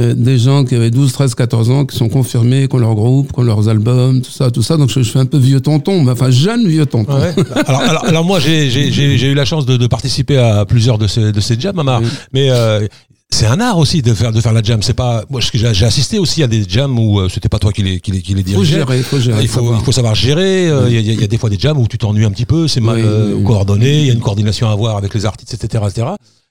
euh, 0.00 0.14
des 0.14 0.38
gens 0.38 0.64
qui 0.64 0.74
avaient 0.74 0.90
12, 0.90 1.12
13, 1.12 1.34
14 1.34 1.70
ans 1.70 1.84
qui 1.84 1.96
sont 1.96 2.08
confirmés, 2.08 2.68
qui 2.68 2.76
ont 2.76 2.78
leur 2.78 2.94
groupe, 2.94 3.32
qui 3.32 3.38
ont 3.40 3.42
leurs 3.42 3.68
albums, 3.68 4.22
tout 4.22 4.30
ça, 4.30 4.50
tout 4.50 4.62
ça. 4.62 4.76
Donc, 4.76 4.90
je, 4.90 5.02
je 5.02 5.10
fais 5.10 5.18
un 5.18 5.26
peu 5.26 5.38
vieux 5.38 5.60
tonton, 5.60 6.02
mais 6.04 6.12
enfin, 6.12 6.30
jeune 6.30 6.66
vieux 6.68 6.86
tonton. 6.86 7.14
Ouais. 7.18 7.34
alors, 7.66 7.80
alors, 7.80 8.04
alors 8.06 8.24
moi, 8.24 8.38
j'ai 8.40 9.30
eu 9.30 9.34
la 9.34 9.44
chance 9.44 9.66
de, 9.66 9.76
de 9.76 9.86
participer 9.86 10.38
à 10.38 10.64
plusieurs 10.64 10.98
de 10.98 11.06
ces, 11.06 11.32
de 11.32 11.40
ces 11.40 11.58
jams, 11.58 11.78
Amar. 11.78 12.00
Oui. 12.02 12.08
Mais 12.32 12.50
euh, 12.50 12.86
c'est 13.32 13.46
un 13.46 13.60
art 13.60 13.78
aussi 13.78 14.02
de 14.02 14.12
faire, 14.14 14.32
de 14.32 14.40
faire 14.40 14.52
la 14.52 14.62
jam. 14.62 14.82
C'est 14.82 14.94
pas, 14.94 15.24
moi, 15.30 15.40
j'ai 15.52 15.84
assisté 15.84 16.18
aussi 16.18 16.42
à 16.42 16.46
des 16.46 16.64
jams 16.68 16.98
où 16.98 17.20
euh, 17.20 17.28
c'était 17.28 17.48
pas 17.48 17.58
toi 17.58 17.72
qui 17.72 17.82
les, 17.82 18.00
qui 18.00 18.10
les, 18.12 18.22
qui 18.22 18.34
les 18.34 18.40
Il 18.40 18.46
faut 18.46 18.50
dirigeais. 18.62 18.76
gérer, 18.78 18.98
il 18.98 19.04
faut 19.04 19.20
gérer. 19.20 19.42
Il 19.42 19.48
faut, 19.48 19.60
savoir. 19.60 19.80
il 19.80 19.84
faut 19.84 19.92
savoir 19.92 20.14
gérer. 20.14 20.68
euh, 20.68 20.86
Il 20.88 20.94
y, 20.94 20.96
a- 20.96 21.00
il 21.12 21.20
y 21.20 21.24
a 21.24 21.26
des 21.26 21.38
fois 21.38 21.50
des 21.50 21.58
jams 21.58 21.78
où 21.78 21.86
tu 21.88 21.98
t'ennuies 21.98 22.24
un 22.24 22.30
petit 22.30 22.46
peu, 22.46 22.66
c'est 22.68 22.80
mal 22.80 22.96
Oui, 22.96 23.02
euh, 23.04 23.26
oui, 23.28 23.34
oui. 23.38 23.44
coordonné, 23.44 24.00
il 24.00 24.06
y 24.06 24.10
a 24.10 24.12
une 24.14 24.20
coordination 24.20 24.68
à 24.68 24.72
avoir 24.72 24.96
avec 24.96 25.14
les 25.14 25.26
artistes, 25.26 25.54
etc., 25.54 25.84
etc. 25.88 26.06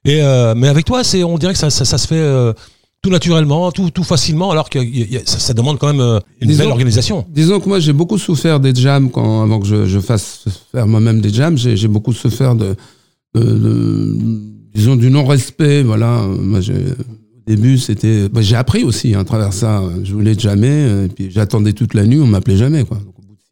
Et 0.06 0.22
euh, 0.22 0.54
mais 0.56 0.68
avec 0.68 0.86
toi, 0.86 1.04
c'est, 1.04 1.24
on 1.24 1.38
dirait 1.38 1.54
que 1.54 1.60
ça, 1.60 1.70
ça, 1.70 1.84
ça 1.86 1.98
se 1.98 2.08
fait 2.08 2.16
euh, 2.16 2.54
tout 3.02 3.10
naturellement, 3.10 3.72
tout, 3.72 3.90
tout 3.92 4.04
facilement, 4.04 4.52
alors 4.52 4.70
que 4.70 4.80
y 4.80 5.20
ça, 5.26 5.40
ça 5.40 5.54
demande 5.54 5.78
quand 5.78 5.88
même 5.88 6.00
euh, 6.02 6.20
une 6.42 6.50
Disons- 6.50 6.64
belle 6.64 6.72
organisation. 6.72 7.26
Disons 7.30 7.60
que 7.60 7.68
moi 7.68 7.80
j'ai 7.80 7.94
beaucoup 7.94 8.18
souffert 8.18 8.60
des 8.60 8.74
jams 8.76 9.10
quand, 9.12 9.44
avant 9.44 9.60
que 9.60 9.68
je, 9.68 9.86
je 9.86 10.00
fasse 10.00 10.46
faire 10.72 10.88
moi-même 10.88 11.20
des 11.22 11.30
jams. 11.34 11.58
J'ai 11.58 11.88
beaucoup 11.88 12.14
souffert 12.14 12.56
de, 12.56 12.76
de, 13.36 13.42
de- 13.44 14.18
disons 14.74 14.96
du 14.96 15.10
non-respect. 15.10 15.84
Voilà, 15.84 16.22
moi 16.40 16.60
au 16.60 17.52
début 17.52 17.78
c'était, 17.78 18.30
bah, 18.30 18.42
j'ai 18.42 18.56
appris 18.56 18.84
aussi 18.84 19.14
hein, 19.16 19.20
à 19.22 19.24
travers 19.26 19.52
ça. 19.54 19.84
Je 20.04 20.14
voulais 20.14 20.38
jamais, 20.38 21.06
et 21.06 21.08
puis 21.10 21.30
j'attendais 21.32 21.74
toute 21.74 21.94
la 21.94 22.06
nuit, 22.06 22.20
on 22.22 22.28
m'appelait 22.28 22.58
jamais 22.58 22.84
quoi. 22.86 23.00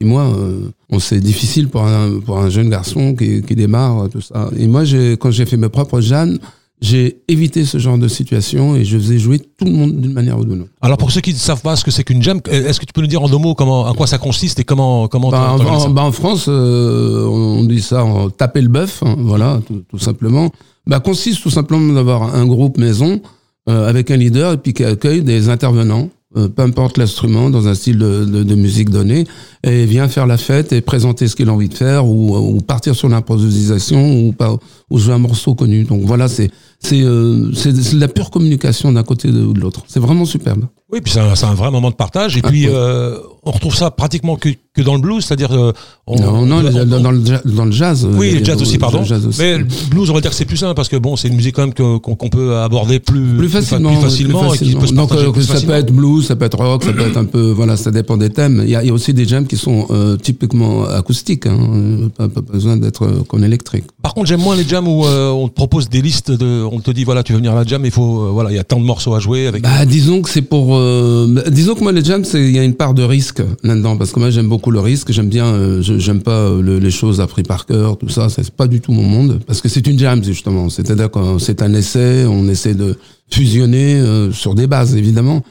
Six 0.02 0.08
mois, 0.08 0.26
euh, 0.26 0.70
on 0.92 1.00
c'est 1.00 1.20
difficile 1.20 1.70
pour 1.70 1.84
un 1.84 2.20
pour 2.20 2.38
un 2.38 2.50
jeune 2.50 2.70
garçon 2.70 3.16
qui, 3.16 3.42
qui 3.42 3.56
démarre 3.56 4.10
tout 4.10 4.22
ça. 4.22 4.50
Et 4.58 4.68
moi 4.68 4.84
quand 5.20 5.32
j'ai 5.32 5.46
fait 5.48 5.58
mes 5.58 5.70
propres 5.70 6.02
jams, 6.02 6.38
j'ai 6.80 7.22
évité 7.28 7.66
ce 7.66 7.80
genre 7.80 7.98
de 7.98 8.08
situation 8.08 8.76
et 8.76 8.86
je 8.86 8.96
faisais 9.00 9.18
jouer 9.18 9.40
tout 9.40 9.66
le 9.66 9.72
monde 9.72 10.00
d'une 10.00 10.14
manière 10.14 10.38
ou 10.38 10.46
d'une 10.46 10.62
autre. 10.62 10.70
Alors 10.82 11.00
pour 11.00 11.10
ceux 11.12 11.22
qui 11.22 11.34
ne 11.34 11.38
savent 11.38 11.64
pas 11.64 11.76
ce 11.76 11.84
que 11.84 11.90
c'est 11.90 12.04
qu'une 12.04 12.22
jam, 12.22 12.40
euh, 12.50 12.68
est-ce 12.68 12.80
que 12.80 12.86
tu 12.86 12.94
peux 12.94 13.02
nous 13.02 13.08
dire 13.08 13.24
en 13.24 13.28
deux 13.28 13.40
mots 13.40 13.56
comment, 13.56 13.88
à 13.88 13.94
quoi 13.96 14.06
ça 14.06 14.20
consiste 14.20 14.60
et 14.60 14.64
comment, 14.64 15.08
comment 15.08 15.32
Bah, 15.32 15.54
en, 15.54 15.58
ça 15.58 15.66
en- 15.66 15.90
bah, 15.90 16.04
en 16.04 16.12
France, 16.12 16.46
euh, 16.48 17.26
on 17.26 17.64
dit 17.64 17.82
ça, 17.82 18.06
on 18.06 18.30
taper 18.30 18.62
le 18.62 18.68
bœuf, 18.70 19.02
hein, 19.04 19.16
voilà, 19.18 19.60
tout, 19.66 19.82
tout 19.90 19.98
simplement. 19.98 20.52
Bah, 20.86 21.00
consiste 21.00 21.42
tout 21.42 21.50
simplement 21.50 21.92
d'avoir 21.94 22.36
un 22.36 22.46
groupe 22.46 22.78
maison 22.78 23.20
euh, 23.68 23.90
avec 23.90 24.12
un 24.12 24.18
leader 24.18 24.54
et 24.54 24.58
puis 24.58 24.74
qui 24.76 24.84
accueille 24.84 25.24
des 25.24 25.50
intervenants, 25.50 26.10
euh, 26.36 26.50
peu 26.50 26.62
importe 26.62 26.98
l'instrument, 26.98 27.50
dans 27.50 27.68
un 27.68 27.74
style 27.74 28.00
de, 28.00 28.56
musique 28.56 28.90
donné, 28.90 29.26
et 29.64 29.86
vient 29.86 30.08
faire 30.10 30.28
la 30.28 30.38
fête 30.38 30.74
et 30.74 30.82
présenter 30.82 31.28
ce 31.28 31.36
qu'il 31.36 31.48
a 31.48 31.54
envie 31.54 31.70
de 31.70 31.74
faire 31.74 32.06
ou, 32.06 32.36
ou 32.36 32.60
partir 32.62 32.96
sur 32.96 33.08
l'improvisation 33.08 34.20
ou, 34.28 34.34
pas- 34.34 34.58
ou 34.90 34.98
jouer 34.98 35.14
un 35.14 35.20
morceau 35.20 35.56
connu. 35.56 35.86
Donc 35.86 36.02
voilà, 36.04 36.28
c'est 36.28 36.52
c'est 36.80 37.02
euh, 37.02 37.52
la 37.94 38.08
pure 38.08 38.30
communication 38.30 38.92
d'un 38.92 39.04
côté 39.04 39.30
ou 39.30 39.54
de 39.54 39.60
l'autre. 39.60 39.84
C'est 39.88 40.00
vraiment 40.00 40.26
superbe. 40.26 40.66
Oui, 40.92 41.02
puis 41.02 41.12
c'est 41.12 41.20
un, 41.20 41.34
un 41.50 41.54
vrai 41.54 41.70
moment 41.70 41.90
de 41.90 41.96
partage. 41.96 42.38
Et 42.38 42.42
Ah, 42.44 42.48
puis, 42.48 42.66
euh, 42.70 43.18
on 43.44 43.52
retrouve 43.52 43.76
ça 43.76 43.92
pratiquement 43.92 44.38
que, 44.38 44.48
que 44.74 44.82
dans 44.82 44.96
le 44.96 45.02
blues, 45.02 45.26
c'est-à-dire. 45.26 45.52
euh, 45.52 45.74
on- 46.06 46.18
non, 46.18 46.46
non, 46.46 46.60
on- 46.66 46.86
dans, 46.86 47.00
dans 47.02 47.12
le, 47.12 47.20
dans 47.44 47.66
le 47.66 47.72
jazz. 47.74 48.08
Oui, 48.10 48.32
le 48.40 48.46
jazz 48.46 48.62
aussi, 48.62 48.78
pardon. 48.78 49.00
le 49.00 49.06
jazz 49.06 49.26
aussi. 49.26 49.42
Mais 49.42 49.58
le 49.58 49.66
blues, 49.90 50.10
on 50.10 50.14
va 50.14 50.22
dire 50.22 50.30
que 50.32 50.36
c'est 50.38 50.46
plus 50.46 50.56
simple 50.56 50.76
parce 50.76 50.88
que 50.88 50.96
bon, 50.96 51.18
c'est 51.18 51.28
une 51.28 51.36
musique 51.36 51.56
quand 51.56 51.64
même 51.64 51.74
qu'on 51.74 52.00
qu'on 52.00 52.30
peut 52.30 52.56
aborder 52.56 53.00
plus, 53.02 53.36
plus 53.38 53.50
facilement, 53.50 53.92
plus 53.92 54.02
facilement, 54.02 54.54
et 54.54 54.58
qui 54.58 54.76
peut 54.76 54.88
se 54.88 54.94
Donc 54.94 55.10
partager 55.10 55.28
euh, 55.30 55.34
plus 55.34 55.44
ça 55.44 55.54
facilement. 55.56 55.74
peut 55.74 55.80
être 55.80 55.92
blues, 55.92 56.26
ça 56.26 56.36
peut 56.38 56.46
être 56.46 56.58
rock, 56.58 56.84
ça 56.86 56.94
peut 56.94 57.02
être 57.06 57.18
un 57.18 57.26
peu, 57.26 57.52
voilà, 57.52 57.76
ça 57.76 57.92
dépend 57.92 58.16
des 58.16 58.30
thèmes. 58.30 58.62
Il 58.64 58.70
y 58.70 58.76
a, 58.78 58.82
il 58.82 58.88
y 58.88 58.90
a 58.90 58.94
aussi 58.94 59.14
des 59.14 59.26
jams 59.26 59.46
qui 59.46 59.58
sont 59.58 59.88
euh, 59.90 60.16
typiquement 60.16 60.86
acoustiques, 60.86 61.48
hein, 61.48 62.08
pas, 62.18 62.30
pas 62.30 62.40
besoin 62.42 62.78
d'être 62.78 63.04
euh, 63.04 63.24
qu'en 63.28 63.42
électrique. 63.42 63.84
Par 64.02 64.14
contre, 64.14 64.28
j'aime 64.28 64.40
moins 64.42 64.56
les 64.56 64.64
jams 64.66 64.88
où 64.88 65.06
euh, 65.06 65.32
on 65.32 65.50
te 65.50 65.54
propose 65.54 65.90
des 65.90 66.02
listes 66.02 66.32
de, 66.32 66.64
on 66.64 66.80
te 66.80 66.92
dit 66.92 67.04
voilà, 67.04 67.24
tu 67.24 67.34
veux 67.34 67.40
venir 67.40 67.52
à 67.52 67.56
la 67.56 67.66
jam, 67.66 67.84
il 67.84 67.92
faut, 67.92 68.32
voilà, 68.32 68.52
il 68.52 68.56
y 68.56 68.60
a 68.60 68.64
tant 68.64 68.80
de 68.80 68.86
morceaux 68.86 69.14
à 69.16 69.20
jouer 69.20 69.48
avec. 69.48 69.62
Bah, 69.64 69.86
disons 69.86 70.22
que 70.22 70.30
c'est 70.30 70.42
pour, 70.42 70.77
euh, 70.78 71.44
disons 71.50 71.76
que 71.76 71.82
moi 71.84 71.92
les 71.92 72.04
jams, 72.04 72.24
il 72.34 72.52
y 72.56 72.60
a 72.60 72.64
une 72.64 72.74
part 72.76 72.94
de 72.94 73.04
risque 73.04 73.42
là-dedans 73.64 73.98
parce 73.98 74.12
que 74.12 74.20
moi 74.20 74.30
j'aime 74.30 74.48
beaucoup 74.48 74.72
le 74.72 74.80
risque, 74.80 75.12
j'aime 75.12 75.30
bien, 75.30 75.46
euh, 75.46 75.82
j'aime 75.82 76.22
pas 76.22 76.32
euh, 76.32 76.62
le- 76.62 76.80
les 76.80 76.92
choses 76.92 77.20
appris 77.22 77.44
par 77.44 77.66
cœur, 77.66 77.98
tout 77.98 78.10
ça, 78.10 78.30
c'est 78.30 78.50
pas 78.52 78.68
du 78.68 78.80
tout 78.82 78.92
mon 78.92 79.04
monde 79.04 79.40
parce 79.46 79.62
que 79.62 79.70
c'est 79.70 79.86
une 79.88 80.00
jam 80.00 80.24
justement, 80.24 80.70
c'est-à-dire 80.70 81.12
que 81.12 81.38
c'est 81.40 81.62
un 81.62 81.74
essai, 81.74 82.26
on 82.26 82.48
essaie 82.48 82.74
de 82.76 82.98
fusionner 83.32 83.96
euh, 83.96 84.32
sur 84.32 84.56
des 84.56 84.68
bases 84.68 84.96
évidemment. 84.96 85.44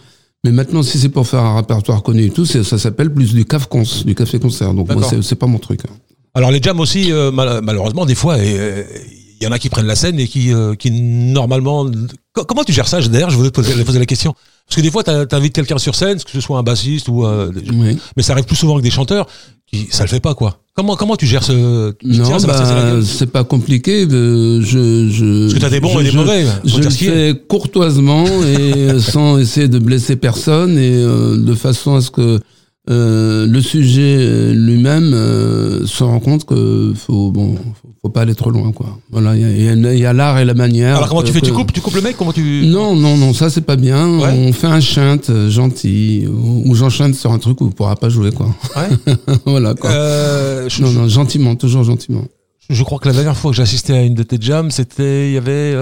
Mais 0.45 0.53
maintenant, 0.53 0.83
si 0.83 0.99
c'est 0.99 1.09
pour 1.09 1.27
faire 1.27 1.41
un 1.41 1.57
répertoire 1.57 2.03
connu 2.03 2.27
et 2.27 2.31
tout, 2.31 2.45
ça 2.47 2.79
s'appelle 2.79 3.12
plus 3.12 3.35
du 3.35 3.45
caf 3.45 3.66
cons, 3.66 3.83
du 4.05 4.14
café 4.14 4.39
concert. 4.39 4.74
Donc 4.74 4.87
moi, 4.93 5.03
c'est- 5.22 5.35
pas 5.35 5.47
mon 5.47 5.59
truc. 5.59 5.81
hein. 5.89 5.93
Alors 6.35 6.51
les 6.51 6.61
jams 6.62 6.79
aussi, 6.81 7.11
mal- 7.33 7.61
malheureusement, 7.62 8.07
des 8.07 8.14
fois, 8.14 8.37
il 8.39 9.43
y 9.43 9.47
en 9.47 9.53
a 9.53 9.59
qui 9.59 9.68
prennent 9.70 9.87
la 9.87 9.97
scène 9.97 10.20
et 10.20 10.29
qui, 10.29 10.53
qui 10.79 10.91
normalement. 10.91 11.87
Co- 12.33 12.45
Comment 12.45 12.62
tu 12.64 12.72
gères 12.72 12.87
ça 12.89 13.01
D'ailleurs, 13.01 13.31
je 13.31 13.37
voulais 13.37 13.51
te 13.51 13.55
poser, 13.61 13.83
poser 13.85 13.99
la 13.99 14.07
question. 14.07 14.35
Parce 14.69 14.77
que 14.77 14.81
des 14.81 14.91
fois, 14.91 15.05
tu 15.05 15.11
invites 15.35 15.55
quelqu'un 15.55 15.79
sur 15.79 15.95
scène, 15.95 16.19
que 16.19 16.31
ce 16.31 16.41
soit 16.41 16.59
un 16.59 16.62
bassiste 16.62 17.09
ou. 17.09 17.25
euh, 17.25 17.51
Oui. 17.73 17.97
mais 18.17 18.23
ça 18.23 18.33
arrive 18.33 18.47
plus 18.47 18.57
souvent 18.57 18.77
que 18.77 18.83
des 18.83 18.91
chanteurs, 18.91 19.27
qui, 19.71 19.87
ça 19.91 20.03
le 20.05 20.09
fait 20.09 20.21
pas 20.21 20.35
quoi. 20.35 20.59
Comment 20.75 20.95
comment 20.97 21.17
tu 21.17 21.25
gères 21.27 21.43
ce 21.45 21.93
tu- 21.93 22.07
Non, 22.09 22.37
bah, 22.47 23.01
c'est 23.03 23.31
pas 23.31 23.45
compliqué. 23.45 24.07
de- 24.07 24.61
je, 24.61 25.09
je, 25.09 25.43
Parce 25.43 25.55
que 25.55 25.59
t'as 25.61 25.71
des 25.71 25.81
bons 25.81 25.95
je- 25.95 26.01
et 26.01 26.05
des 26.05 26.11
je- 26.11 26.17
mauvais. 26.17 26.45
Je 26.64 26.79
le 26.81 26.91
fais 26.91 27.43
courtoisement 27.49 28.27
et 28.45 28.99
sans 29.01 29.39
essayer 29.39 29.69
de 29.69 29.79
blesser 29.79 30.17
personne 30.17 30.77
et 30.79 30.91
euh, 30.93 31.37
de 31.39 31.55
façon 31.55 31.95
à 31.95 32.01
ce 32.01 32.11
que 32.11 32.41
euh, 32.89 33.47
le 33.47 33.61
sujet 33.61 34.53
lui-même 34.53 35.12
euh, 35.12 35.84
se 35.87 36.05
rend 36.05 36.20
compte 36.20 36.45
que 36.45 36.93
faut 36.95 37.32
bon 37.32 37.55
faut, 37.57 37.89
faut 38.03 38.09
pas 38.11 38.20
aller 38.22 38.34
trop 38.37 38.51
loin 38.51 38.70
quoi. 38.72 38.99
Voilà, 39.11 39.34
il 39.37 39.62
y 39.99 40.07
a- 40.07 40.12
l'art 40.12 40.39
et 40.39 40.45
la 40.45 40.55
manière. 40.55 40.97
Alors 40.97 41.09
comment 41.09 41.22
tu 41.22 41.28
que- 41.28 41.39
fais? 41.39 41.41
Tu 41.41 41.51
que- 41.51 41.57
coupes 41.57 41.72
Tu 41.72 41.80
coupes 41.80 41.95
le 41.97 42.03
mec? 42.03 42.16
Comment 42.16 42.32
tu 42.32 42.62
Non, 42.66 42.95
non, 42.95 43.16
non, 43.16 43.32
ça 43.34 43.51
c'est 43.51 43.61
pas 43.62 43.76
bien. 43.76 44.18
Ouais. 44.20 44.30
On 44.32 44.53
fait 44.53 44.68
un 44.68 44.80
chante 44.80 45.30
euh, 45.30 45.51
gentil 45.51 46.26
ou, 46.28 46.62
ou 46.70 46.74
j'enchaîne 46.76 47.12
sur 47.14 47.32
un 47.32 47.39
truc 47.39 47.61
où 47.61 47.66
on 47.66 47.70
pourra 47.70 47.97
pas 47.97 48.09
jouer 48.09 48.30
quoi. 48.30 48.55
Ouais. 48.76 49.14
voilà 49.47 49.74
quoi. 49.74 49.91
Euh, 49.91 50.68
je, 50.68 50.82
non, 50.82 50.93
non, 50.93 51.09
gentiment, 51.09 51.57
toujours 51.57 51.82
gentiment. 51.82 52.24
je 52.70 52.82
crois 52.84 52.99
que 53.01 53.09
la 53.09 53.14
dernière 53.14 53.37
fois 53.37 53.51
que 53.51 53.57
j'ai 53.57 53.62
assisté 53.64 53.93
à 53.95 54.03
une 54.03 54.14
de 54.14 54.22
tes 54.22 54.39
jams, 54.41 54.70
c'était 54.70 55.30
il 55.30 55.34
y 55.34 55.39
avait 55.39 55.74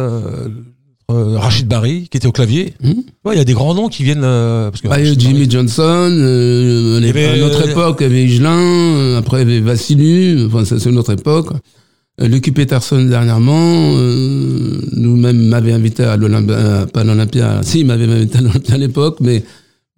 euh, 1.11 1.39
Rachid 1.39 1.67
Barry 1.69 2.09
qui 2.11 2.17
était 2.17 2.27
au 2.27 2.33
clavier. 2.33 2.75
Hmm. 2.83 2.93
Ouais, 3.25 3.35
il 3.35 3.39
y 3.39 3.41
a 3.41 3.45
des 3.45 3.53
grands 3.53 3.75
noms 3.75 3.89
qui 3.89 4.03
viennent 4.05 4.25
euh, 4.25 4.71
parce 4.71 4.81
que 4.81 4.89
Bah, 4.89 5.03
Jimmy 5.03 5.41
Barry- 5.47 5.51
Johnson, 5.51 6.09
euh, 6.11 7.09
avait, 7.09 7.27
à 7.27 7.37
notre 7.37 7.69
époque, 7.69 7.99
il 8.01 8.03
y 8.05 8.07
avait 8.07 8.25
Higelin, 8.25 9.17
après 9.17 9.43
il 9.43 9.49
y 9.49 9.53
avait 9.53 9.61
Vassilu, 9.61 10.47
enfin 10.47 10.65
ça 10.65 10.79
c'est 10.79 10.89
une 10.91 10.99
autre 10.99 11.13
époque. 11.13 11.49
Lucky 12.19 12.53
Peterson 12.53 13.03
dernièrement, 13.07 13.93
nous-mêmes 14.93 15.49
m'avait 15.49 15.73
invité 15.73 16.05
à 16.05 16.17
l'Olympia, 16.17 16.87
pas 16.93 17.03
l'Olympia, 17.05 17.61
si 17.65 17.81
il 17.81 17.87
m'avait 17.87 18.05
invité 18.05 18.39
à 18.39 18.41
l'Olympia 18.43 18.75
à 18.75 18.79
l'époque, 18.79 19.17
mais, 19.21 19.43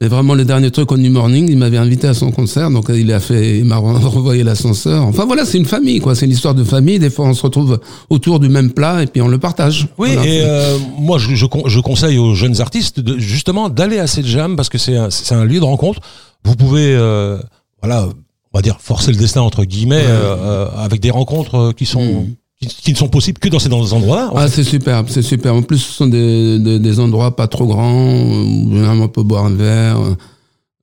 mais 0.00 0.08
vraiment 0.08 0.34
le 0.34 0.44
dernier 0.44 0.70
truc 0.70 0.92
au 0.92 0.98
New 0.98 1.10
Morning, 1.10 1.46
il 1.48 1.56
m'avait 1.56 1.78
invité 1.78 2.06
à 2.06 2.12
son 2.14 2.30
concert, 2.30 2.70
donc 2.70 2.86
il 2.90 3.10
a 3.12 3.18
fait, 3.20 3.58
il 3.58 3.64
m'a 3.64 3.76
re- 3.76 3.98
renvoyé 4.04 4.44
l'ascenseur. 4.44 5.04
Enfin 5.04 5.24
voilà, 5.24 5.44
c'est 5.46 5.56
une 5.56 5.64
famille 5.64 6.00
quoi, 6.00 6.14
c'est 6.14 6.26
une 6.26 6.32
histoire 6.32 6.54
de 6.54 6.64
famille. 6.64 6.98
Des 6.98 7.08
fois 7.10 7.24
on 7.26 7.32
se 7.34 7.42
retrouve 7.42 7.80
autour 8.10 8.38
du 8.40 8.48
même 8.50 8.72
plat 8.72 9.02
et 9.02 9.06
puis 9.06 9.22
on 9.22 9.28
le 9.28 9.38
partage. 9.38 9.88
Oui, 9.96 10.10
Voilà. 10.12 10.26
et 10.30 10.40
euh, 10.42 10.76
moi 10.98 11.16
je, 11.18 11.34
je, 11.34 11.46
je 11.66 11.80
conseille 11.80 12.18
aux 12.18 12.34
jeunes 12.34 12.60
artistes 12.60 13.00
de, 13.00 13.18
justement 13.18 13.68
d'aller 13.70 13.98
à 13.98 14.06
cette 14.06 14.26
jam 14.26 14.54
parce 14.56 14.68
que 14.68 14.76
c'est 14.78 14.96
un, 14.96 15.08
c'est 15.10 15.34
un 15.34 15.44
lieu 15.46 15.60
de 15.60 15.64
rencontre. 15.64 16.00
Vous 16.44 16.56
pouvez, 16.56 16.94
euh, 16.94 17.38
voilà, 17.82 18.06
on 18.52 18.58
va 18.58 18.62
dire 18.62 18.76
forcer 18.80 19.10
le 19.12 19.16
destin 19.18 19.40
entre 19.40 19.64
guillemets 19.64 20.04
euh, 20.06 20.36
euh, 20.36 20.68
avec 20.76 21.00
des 21.00 21.10
rencontres 21.10 21.54
euh, 21.56 21.72
qui 21.72 21.86
sont 21.86 22.04
Mm. 22.04 22.34
Qui, 22.60 22.92
ne 22.92 22.96
sont 22.96 23.08
possibles 23.08 23.38
que 23.38 23.48
dans 23.48 23.58
ces 23.58 23.68
dans 23.68 23.84
ces 23.84 23.92
endroits-là. 23.92 24.30
en 24.32 24.36
Ah, 24.36 24.48
c'est 24.48 24.64
superbe, 24.64 25.06
c'est 25.10 25.22
super. 25.22 25.54
En 25.54 25.62
plus, 25.62 25.78
ce 25.78 25.92
sont 25.92 26.06
des, 26.06 26.58
des, 26.58 26.78
des 26.78 27.00
endroits 27.00 27.36
pas 27.36 27.48
trop 27.48 27.66
grands, 27.66 28.08
où 28.08 28.70
généralement 28.72 29.04
on 29.04 29.08
peut 29.08 29.22
boire 29.22 29.44
un 29.44 29.54
verre. 29.54 29.98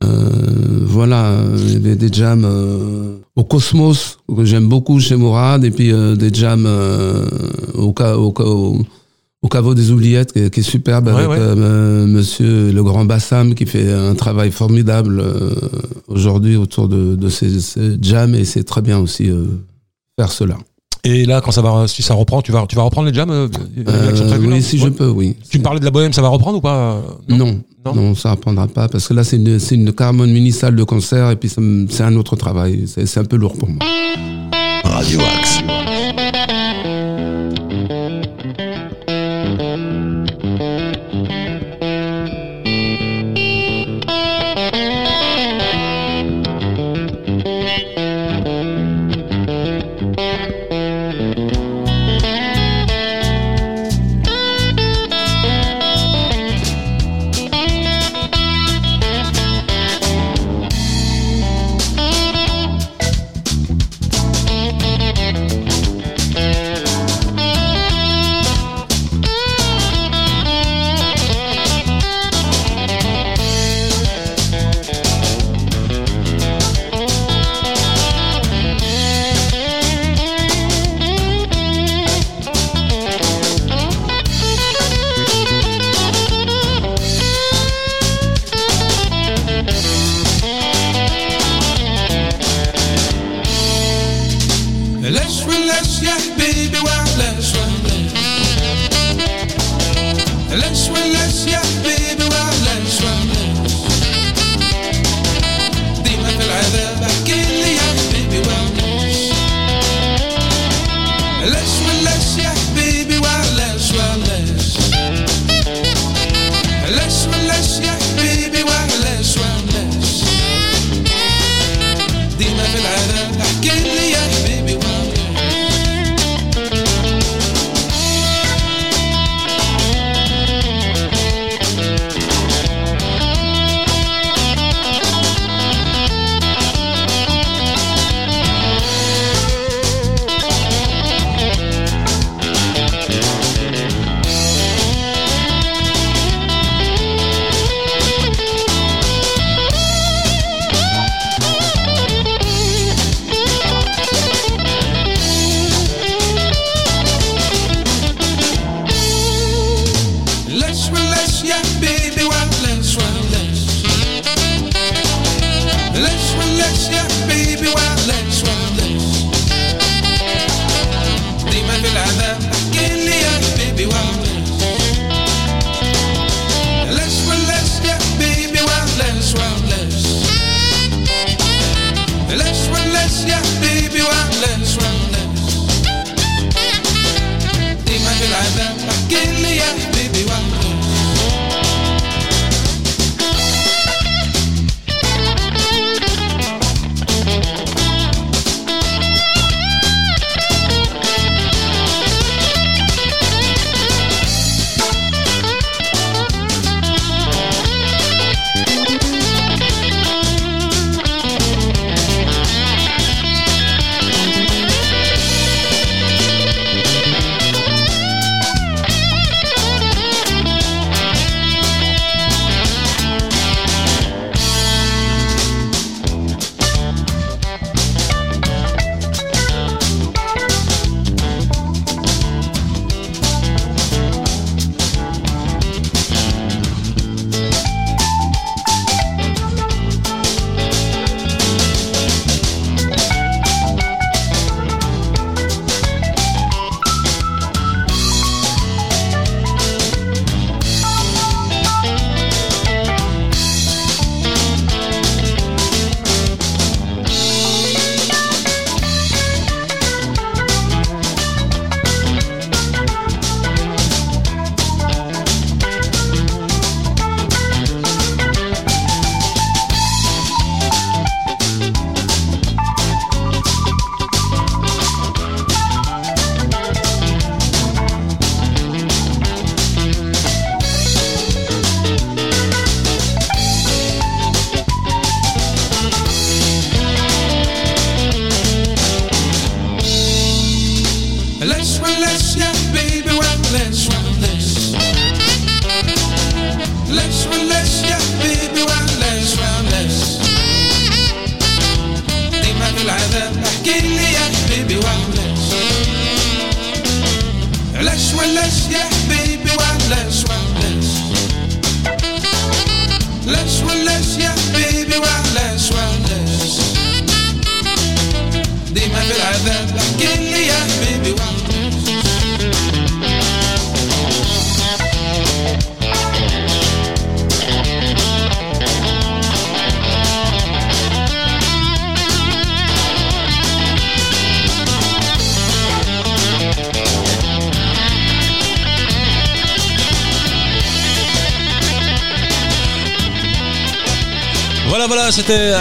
Euh, 0.03 0.82
voilà, 0.86 1.28
euh, 1.32 1.95
des 1.95 2.11
jams 2.13 2.43
euh, 2.45 3.15
au 3.36 3.43
Cosmos, 3.45 4.17
que 4.36 4.43
j'aime 4.43 4.67
beaucoup 4.67 4.99
chez 4.99 5.15
Mourad, 5.15 5.63
et 5.63 5.71
puis 5.71 5.91
euh, 5.93 6.15
des 6.15 6.32
jams 6.34 6.67
au, 7.76 7.93
ca- 7.97 8.17
au, 8.19 8.34
ca- 8.38 8.43
au, 8.45 8.80
au 9.41 9.47
caveau 9.47 9.74
des 9.74 9.91
oubliettes, 9.91 10.34
qui, 10.34 10.39
est- 10.39 10.53
qui 10.53 10.59
est 10.59 10.63
superbe, 10.63 11.07
Ouais, 11.07 11.24
avec 11.24 11.30
ouais. 11.30 11.55
monsieur 12.05 12.71
le 12.71 12.84
grand 12.84 13.05
Bassam, 13.05 13.55
qui 13.55 13.65
fait 13.65 13.91
un 13.93 14.13
travail 14.13 14.51
formidable 14.51 15.24
aujourd'hui 16.07 16.57
autour 16.57 16.88
de, 16.89 17.15
de 17.15 17.30
ces, 17.30 17.61
ces 17.61 17.97
jams, 18.01 18.36
et 18.36 18.43
c'est 18.45 18.63
très 18.65 18.82
bien 18.82 18.99
aussi 18.99 19.30
faire 20.19 20.32
cela. 20.32 20.57
Et 21.06 21.26
là, 21.26 21.41
quand 21.41 21.51
ça 21.51 21.62
va, 21.62 21.86
si 21.88 22.01
ça 22.01 22.14
reprend, 22.14 22.41
tu 22.41 22.51
vas 22.54 22.66
tu 22.68 22.76
vas 22.78 22.84
reprendre 22.84 23.10
les 23.10 23.14
jams. 23.14 23.30
euh, 23.30 23.49
Euh, 23.88 24.12
là 24.30 24.38
oui, 24.39 24.62
si 24.64 24.78
je 24.78 24.88
peux, 24.88 25.10
oui. 25.10 25.36
Tu 25.49 25.60
me 25.60 25.64
parlais 25.64 25.80
de 25.82 25.86
la 25.86 25.91
bohème, 25.91 26.14
ça 26.14 26.22
va 26.22 26.30
reprendre 26.30 26.60
ou 26.60 26.62
pas 26.62 27.01
Non, 27.28 27.60
Non. 27.86 27.93
non, 27.93 28.16
ça 28.16 28.32
apprendra 28.32 28.68
pas 28.68 28.88
parce 28.88 29.10
que 29.10 29.14
là 29.14 29.26
c'est 29.26 29.36
une, 29.36 29.60
c'est 29.60 29.76
une 29.76 29.91
carrément 29.91 30.24
une 30.24 30.32
mini 30.32 30.54
salle 30.54 30.76
de 30.78 30.84
concert 30.86 31.30
et 31.32 31.36
puis 31.36 31.49
c'est 31.89 32.04
un 32.04 32.16
autre 32.16 32.38
travail. 32.38 32.84
C'est 32.88 33.06
c'est 33.06 33.20
un 33.20 33.26
peu 33.26 33.36
lourd 33.36 33.58
pour 33.58 33.68
moi. 33.68 33.80
Radio 34.86 35.20
Axe. 35.38 35.53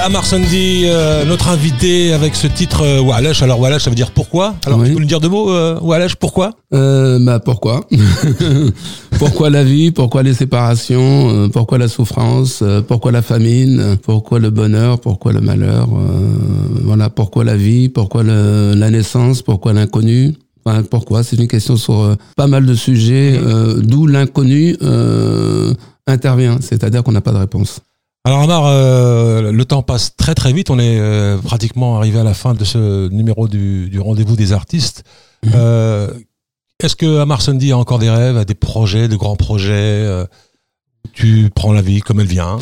Amar 0.05 0.25
Sandy, 0.27 0.83
euh, 0.87 1.25
notre 1.25 1.49
invité 1.49 2.13
avec 2.13 2.35
ce 2.35 2.49
titre 2.49 2.83
euh, 2.83 3.01
Walash. 3.01 3.41
Alors 3.43 3.61
Walash, 3.61 3.85
ça 3.85 3.91
veut 3.91 3.95
dire 3.97 4.11
pourquoi 4.11 4.57
Alors 4.67 4.81
Oui. 4.81 4.89
tu 4.89 4.95
peux 4.95 5.01
nous 5.01 5.07
dire 5.07 5.21
deux 5.21 5.29
mots, 5.29 5.51
euh, 5.51 5.79
Walash, 5.81 6.17
pourquoi 6.17 6.51
Euh, 6.75 7.21
bah 7.25 7.39
pourquoi 7.39 7.87
Pourquoi 9.21 9.49
la 9.51 9.63
vie 9.63 9.93
Pourquoi 9.93 10.25
les 10.25 10.35
séparations 10.35 11.31
Euh, 11.31 11.49
Pourquoi 11.49 11.79
la 11.79 11.87
souffrance 11.87 12.65
Pourquoi 12.89 13.13
la 13.13 13.23
famine 13.23 13.97
Pourquoi 14.03 14.41
le 14.41 14.51
bonheur 14.51 14.99
Pourquoi 15.01 15.33
le 15.33 15.41
malheur 15.41 15.89
Voilà, 16.83 17.09
pourquoi 17.09 17.45
la 17.45 17.57
vie 17.57 17.89
Pourquoi 17.89 18.25
le- 18.25 18.75
la 18.75 18.91
naissance 18.91 19.43
Pourquoi 19.43 19.73
l'inconnu 19.73 20.35
Enfin, 20.65 20.83
pourquoi 20.83 21.23
C'est 21.23 21.37
une 21.37 21.49
question 21.49 21.77
sur 21.77 22.01
euh, 22.01 22.15
pas 22.37 22.47
mal 22.49 22.67
de 22.67 22.75
sujets, 22.75 23.39
euh, 23.41 23.81
d'où 23.83 24.07
l'inconnu 24.09 24.77
euh, 24.83 25.75
intervient. 26.09 26.59
C'est-à-dire 26.61 27.03
qu'on 27.05 27.13
n'a 27.13 27.21
pas 27.21 27.33
de 27.33 27.39
réponse. 27.39 27.81
Alors 28.25 28.41
Amar, 28.43 28.67
euh, 28.67 29.51
le 29.51 29.65
temps 29.65 29.83
passe 29.83 30.15
très 30.17 30.35
très 30.35 30.53
vite. 30.53 30.71
On 30.71 30.79
est 30.79 30.99
euh, 31.01 31.39
pratiquement 31.39 31.97
arrivé 31.97 32.21
à 32.21 32.25
la 32.25 32.35
fin 32.35 32.55
de 32.55 32.65
ce 32.65 33.09
numéro 33.09 33.49
du, 33.49 33.89
du 33.91 33.99
rendez-vous 33.99 34.37
des 34.37 34.53
artistes. 34.53 35.03
Euh, 35.55 36.09
Est-ce 36.81 36.95
que 36.95 37.19
Amar 37.19 37.43
Sandy 37.43 37.73
a 37.73 37.79
encore 37.79 37.99
des 37.99 38.11
rêves, 38.11 38.37
a 38.37 38.45
des 38.45 38.55
projets, 38.55 39.09
de 39.09 39.17
grands 39.17 39.35
projets 39.35 39.73
euh, 39.75 40.25
Tu 41.13 41.51
prends 41.53 41.73
la 41.73 41.83
vie 41.83 42.01
comme 42.01 42.21
elle 42.21 42.29
vient? 42.29 42.59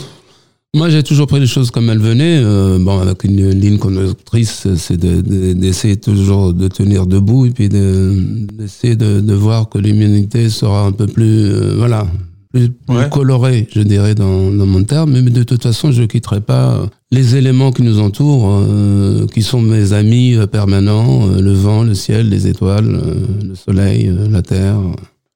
Moi, 0.74 0.88
j'ai 0.88 1.02
toujours 1.02 1.26
pris 1.26 1.40
les 1.40 1.46
choses 1.48 1.70
comme 1.70 1.90
elles 1.90 1.98
venaient. 1.98 2.40
Euh, 2.42 2.78
bon, 2.80 2.98
avec 3.00 3.24
une 3.24 3.50
ligne 3.50 3.76
conductrice, 3.76 4.66
c'est 4.76 4.96
de- 4.96 5.20
de- 5.20 5.52
d'essayer 5.52 5.96
toujours 5.98 6.54
de 6.54 6.68
tenir 6.68 7.06
debout 7.06 7.44
et 7.44 7.50
puis 7.50 7.68
de- 7.68 8.46
d'essayer 8.54 8.94
de, 8.96 9.20
de 9.20 9.34
voir 9.34 9.68
que 9.68 9.76
l'humanité 9.78 10.48
sera 10.48 10.86
un 10.86 10.92
peu 10.92 11.06
plus, 11.06 11.44
euh, 11.50 11.74
voilà, 11.76 12.06
plus, 12.52 12.68
plus 12.70 12.96
Ouais. 12.96 13.08
colorée, 13.10 13.68
je 13.72 13.80
dirais, 13.80 14.14
dans, 14.14 14.50
dans 14.50 14.66
mon 14.66 14.82
terme. 14.84 15.12
Mais 15.12 15.22
de 15.22 15.42
toute 15.42 15.62
façon, 15.62 15.92
je 15.92 16.02
quitterai 16.02 16.40
pas 16.40 16.74
euh, 16.74 16.86
les 17.10 17.36
éléments 17.36 17.70
qui 17.72 17.82
nous 17.82 18.00
entourent, 18.00 18.48
euh, 18.50 19.26
qui 19.32 19.42
sont 19.42 19.60
mes 19.62 19.92
amis 19.92 20.34
euh, 20.34 20.46
permanents, 20.46 21.28
euh, 21.28 21.40
le 21.40 21.52
vent, 21.52 21.82
le 21.84 21.94
ciel, 21.94 22.28
les 22.28 22.46
étoiles, 22.48 23.00
le 23.48 23.54
soleil, 23.54 24.12
la 24.30 24.42
terre, 24.42 24.78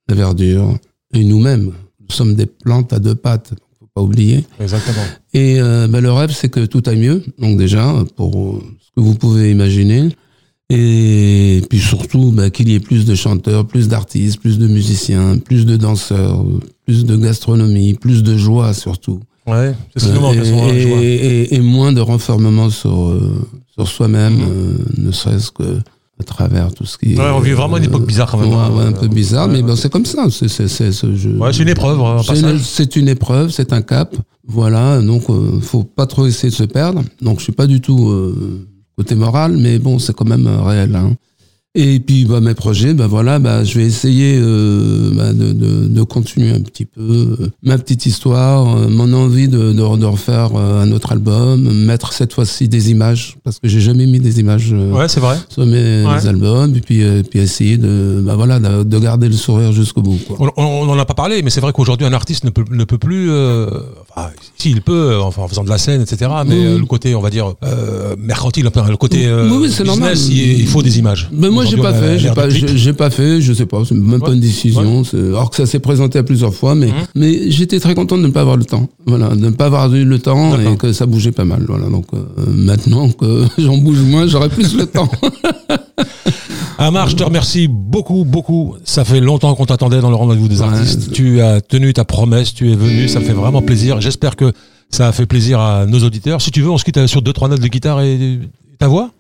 la 0.09 0.15
verdure, 0.15 0.77
et 1.13 1.25
nous-mêmes. 1.25 1.73
Nous 2.01 2.15
sommes 2.15 2.35
des 2.35 2.47
plantes 2.47 2.93
à 2.93 2.99
deux 2.99 3.15
pattes, 3.15 3.55
faut 3.79 3.89
pas 3.95 4.03
oublier. 4.03 4.45
Exactement. 4.61 5.05
Et 5.33 5.59
bah, 5.89 6.01
le 6.01 6.13
rêve, 6.13 6.31
c'est 6.33 6.49
que 6.51 6.67
tout 6.67 6.83
aille 6.87 6.99
mieux. 7.01 7.23
Donc 7.39 7.57
déjà, 7.59 7.95
pour 8.17 8.61
ce 8.81 8.91
que 8.95 9.01
vous 9.01 9.15
pouvez 9.15 9.51
imaginer. 9.51 10.09
Et 10.71 11.63
puis 11.69 11.79
surtout, 11.79 12.33
bah, 12.33 12.51
qu'il 12.51 12.69
y 12.69 12.75
ait 12.75 12.81
plus 12.81 13.05
de 13.05 13.15
chanteurs, 13.15 13.67
plus 13.67 13.89
d'artistes, 13.89 14.41
plus 14.41 14.59
de 14.59 14.67
musiciens, 14.67 15.39
plus 15.39 15.67
de 15.67 15.77
danseurs, 15.77 16.45
plus 16.85 17.05
de 17.05 17.17
gastronomie, 17.17 17.95
plus 17.95 18.23
de 18.23 18.37
joie 18.37 18.73
surtout. 18.75 19.21
Ouais, 19.47 19.75
c'est 19.97 20.07
ce 20.07 20.09
et, 21.53 21.57
ce 21.57 21.61
moins 21.61 21.93
de 21.93 22.01
renfermement 22.01 22.71
sur, 22.71 23.09
euh, 23.09 23.47
sur 23.75 23.87
soi-même, 23.89 24.35
Mhm. 24.37 24.49
euh, 24.51 24.75
ne 24.99 25.11
serait-ce 25.13 25.51
que 25.51 25.79
à 26.21 26.23
travers 26.25 26.73
tout 26.73 26.87
ce 26.87 26.97
qui 26.97 27.15
Ouais, 27.17 27.31
on 27.35 27.41
vit 27.41 27.51
vraiment 27.53 27.77
une 27.77 27.85
époque 27.85 28.07
bizarre 28.07 28.31
quand 28.31 28.39
même. 28.39 28.49
Ouais, 28.51 28.79
ouais, 28.79 28.85
un 28.85 28.93
peu 28.93 29.07
Euh, 29.07 29.09
bizarre, 29.09 29.49
mais 29.49 29.63
bon, 29.63 29.75
c'est 29.77 29.91
comme 29.91 30.07
ça. 30.07 30.27
C'est 30.31 30.49
c'est- 30.49 30.69
c'est- 30.69 30.93
c'est- 30.93 31.15
je- 31.17 31.29
Ouais, 31.31 31.53
c'est 31.53 31.63
une 31.63 31.69
épreuve, 31.69 31.99
c'est 32.25 32.41
une, 32.41 32.59
c'est 32.59 32.97
une 32.97 33.09
épreuve, 33.09 33.51
c'est 33.51 33.73
un 33.73 33.83
cap. 33.83 34.15
Voilà, 34.47 35.01
donc 35.03 35.29
euh, 35.29 35.59
faut 35.61 35.83
pas 35.85 36.07
trop 36.07 36.27
essayer 36.27 36.51
de 36.51 36.55
se 36.55 36.65
perdre. 36.65 37.03
Donc 37.21 37.39
je 37.39 37.45
suis 37.45 37.53
pas 37.53 37.67
du 37.67 37.81
tout 37.81 38.09
euh, 38.11 38.67
côté 38.97 39.15
moral, 39.15 39.57
mais 39.57 39.79
bon, 39.79 39.99
c'est 39.99 40.15
quand 40.15 40.27
même 40.29 40.47
euh, 40.47 40.63
réel. 40.63 40.95
Hein. 40.95 41.15
Et 41.77 41.99
puis 41.99 42.25
bah, 42.25 42.41
mes 42.41 42.55
projets, 42.55 42.95
bah 42.95 43.09
voilà, 43.09 43.41
bah 43.41 43.65
je 43.65 43.77
vais 43.81 43.85
essayer 43.85 44.37
euh, 44.39 45.11
bah, 45.13 45.33
de, 45.33 45.53
de, 45.53 45.89
de 45.89 46.03
continuer 46.05 46.51
un 46.53 46.61
petit 46.61 46.85
peu 46.85 47.01
euh, 47.41 47.49
ma 47.65 47.77
petite 47.79 48.07
histoire, 48.07 48.77
euh, 48.77 48.89
mon 48.89 49.13
envie 49.13 49.49
de, 49.49 49.73
de, 49.73 49.97
de 49.97 50.05
refaire 50.07 50.51
euh, 50.55 50.85
un 50.85 50.93
autre 50.93 51.11
album, 51.11 51.69
mettre 51.85 52.13
cette 52.13 52.33
fois-ci 52.33 52.69
des 52.69 52.93
images 52.93 53.39
parce 53.43 53.59
que 53.59 53.67
j'ai 53.67 53.81
jamais 53.81 54.07
mis 54.07 54.21
des 54.21 54.39
images 54.39 54.73
Ouais, 54.73 55.09
c'est 55.09 55.19
vrai. 55.19 55.37
sur 55.49 55.67
mes 55.67 56.05
Ouais. 56.07 56.27
albums, 56.29 56.77
et 56.77 56.81
puis 56.81 57.03
euh, 57.03 57.25
puis 57.29 57.41
essayer 57.41 57.77
de 57.77 58.23
bah 58.25 58.37
voilà 58.37 58.61
de, 58.61 58.85
de 58.85 58.99
garder 59.01 59.27
le 59.29 59.35
sourire 59.35 59.73
jusqu'au 59.73 60.01
bout. 60.03 60.19
Quoi. 60.29 60.53
On- 60.57 60.85
n'en 60.87 60.97
a 60.99 61.05
pas 61.05 61.15
parlé, 61.15 61.43
mais 61.43 61.51
c'est 61.51 61.61
vrai 61.61 61.73
qu'aujourd'hui 61.73 62.07
un 62.07 62.13
artiste 62.13 62.45
ne 62.45 62.51
peut, 62.51 62.65
ne 62.71 62.85
peut 62.85 62.99
plus. 62.99 63.31
Euh, 63.31 63.67
enfin, 64.15 64.29
si 64.57 64.71
il 64.71 64.81
peut, 64.81 65.19
enfin, 65.21 65.43
en 65.43 65.49
faisant 65.49 65.65
de 65.65 65.71
la 65.71 65.79
scène, 65.79 66.03
etc. 66.03 66.31
Mais 66.47 66.55
Oui, 66.55 66.79
le 66.79 66.87
côté, 66.87 67.17
on 67.17 67.21
va 67.21 67.31
dire 67.31 67.55
euh, 67.65 68.15
mercantile, 68.17 68.69
enfin, 68.69 68.89
le 68.89 68.97
côté 68.97 69.27
Oui, 69.27 69.49
oui, 69.51 69.67
business, 69.67 69.85
normal. 69.87 70.17
il, 70.31 70.61
il 70.61 70.67
faut 70.69 70.81
des 70.83 71.01
images. 71.01 71.29
Mais 71.33 71.51
moi 71.51 71.64
j'ai 71.65 71.77
pas 71.77 71.93
fait, 71.95 72.19
j'ai 72.19 72.31
pas, 72.31 72.49
j'ai 72.49 72.93
pas 72.93 73.11
fait, 73.11 73.41
je 73.41 73.53
sais 73.53 73.67
pas, 73.67 73.83
c'est 73.87 73.95
même 73.95 74.21
pas 74.21 74.29
Ouais. 74.29 74.35
une 74.35 74.41
décision. 74.41 75.05
c'est- 75.05 75.17
Alors 75.17 75.51
que 75.51 75.57
ça 75.57 75.67
s'est 75.67 75.79
présenté 75.81 76.19
à 76.19 76.23
plusieurs 76.23 76.55
fois, 76.55 76.75
mais 76.75 76.87
Mhm. 76.89 76.93
mais 77.15 77.51
j'étais 77.51 77.81
très 77.81 77.95
content 77.95 78.17
de 78.19 78.23
ne 78.27 78.29
pas 78.33 78.41
avoir 78.43 78.57
le 78.57 78.65
temps, 78.65 78.89
voilà, 79.07 79.31
de 79.31 79.37
ne 79.47 79.51
pas 79.51 79.67
avoir 79.67 79.93
eu 79.95 80.05
le 80.05 80.19
temps 80.19 80.59
et 80.61 80.77
que 80.77 80.93
ça 80.93 81.07
bougeait 81.07 81.33
pas 81.33 81.45
mal, 81.45 81.65
voilà. 81.69 81.89
Donc 81.89 82.07
euh, 82.15 82.19
maintenant 82.49 83.09
que 83.11 83.45
j'en 83.59 83.77
bouge 83.79 84.01
moins, 84.01 84.27
j'aurai 84.27 84.49
plus 84.49 84.77
le 84.77 84.87
temps. 84.87 85.09
Amar, 86.79 87.09
je 87.09 87.17
te 87.17 87.23
remercie 87.23 87.69
beaucoup, 87.69 88.25
beaucoup. 88.25 88.75
Ça 88.85 89.05
fait 89.05 89.21
longtemps 89.21 89.55
qu'on 89.55 89.67
t'attendait 89.67 90.01
dans 90.01 90.11
le 90.11 90.17
rendez-vous 90.17 90.49
des 90.49 90.61
Ouais. 90.61 90.67
artistes. 90.67 91.13
Tu 91.13 91.41
as 91.41 91.61
tenu 91.61 91.93
ta 91.93 92.05
promesse, 92.05 92.53
tu 92.53 92.71
es 92.73 92.75
venu, 92.75 93.09
ça 93.09 93.21
me 93.21 93.25
fait 93.25 93.33
vraiment 93.33 93.63
plaisir. 93.63 94.01
J'espère 94.01 94.35
que 94.37 94.53
ça 94.91 95.09
a 95.09 95.13
fait 95.13 95.27
plaisir 95.27 95.61
à 95.61 95.87
nos 95.87 96.01
auditeurs. 96.01 96.41
Si 96.43 96.51
tu 96.51 96.63
veux, 96.63 96.71
on 96.71 96.79
se 96.79 96.85
quitte 96.85 97.07
sur 97.07 97.23
deux, 97.23 97.33
trois 97.33 97.49
notes 97.49 97.61
de 97.61 97.69
guitare 97.69 98.01
et 98.03 98.41
ta 98.79 98.89
voix? 98.89 99.11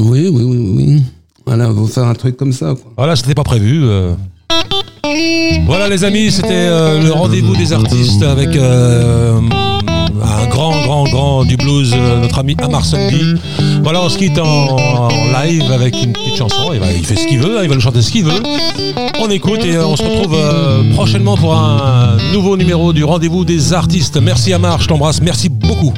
Oui, 0.00 0.28
oui, 0.28 0.42
oui, 0.42 0.72
oui. 0.76 1.02
Voilà, 1.46 1.68
on 1.68 1.72
va 1.72 1.88
faire 1.88 2.04
un 2.04 2.14
truc 2.14 2.36
comme 2.36 2.52
ça. 2.52 2.74
Quoi. 2.74 2.92
Voilà, 2.96 3.16
c'était 3.16 3.34
pas 3.34 3.44
prévu. 3.44 3.82
euh. 3.84 4.14
Voilà 5.66 5.88
les 5.88 6.02
amis, 6.04 6.30
c'était 6.30 6.48
euh, 6.52 7.02
le 7.02 7.12
rendez-vous 7.12 7.54
des 7.56 7.72
artistes 7.72 8.22
avec 8.22 8.56
euh, 8.56 9.38
un 10.22 10.46
grand, 10.48 10.72
grand, 10.84 11.04
grand 11.04 11.44
du 11.44 11.56
blues, 11.56 11.92
euh, 11.94 12.20
notre 12.20 12.38
ami 12.38 12.56
Amar 12.62 12.84
Sundy. 12.84 13.34
Voilà, 13.82 14.00
on 14.02 14.08
se 14.08 14.16
quitte 14.18 14.38
en, 14.38 14.76
en 14.76 15.08
live 15.42 15.70
avec 15.72 16.02
une 16.02 16.12
petite 16.12 16.36
chanson. 16.36 16.72
Il, 16.72 17.04
fait 17.04 17.16
ce 17.16 17.26
qu'il 17.26 17.38
veut, 17.38 17.58
hein, 17.58 17.62
il 17.62 17.68
va 17.68 17.74
nous 17.74 17.80
chanter 17.80 18.02
ce 18.02 18.10
qu'il 18.10 18.24
veut. 18.24 18.42
On 19.20 19.28
écoute 19.30 19.64
et 19.64 19.76
euh, 19.76 19.86
on 19.86 19.96
se 19.96 20.02
retrouve 20.02 20.34
euh, 20.34 20.92
prochainement 20.94 21.36
pour 21.36 21.54
un 21.54 22.16
nouveau 22.32 22.56
numéro 22.56 22.92
du 22.92 23.04
rendez-vous 23.04 23.44
des 23.44 23.72
artistes. 23.74 24.16
Merci 24.20 24.52
Amar, 24.54 24.80
je 24.80 24.88
t'embrasse, 24.88 25.20
merci 25.20 25.48
beaucoup. 25.50 25.92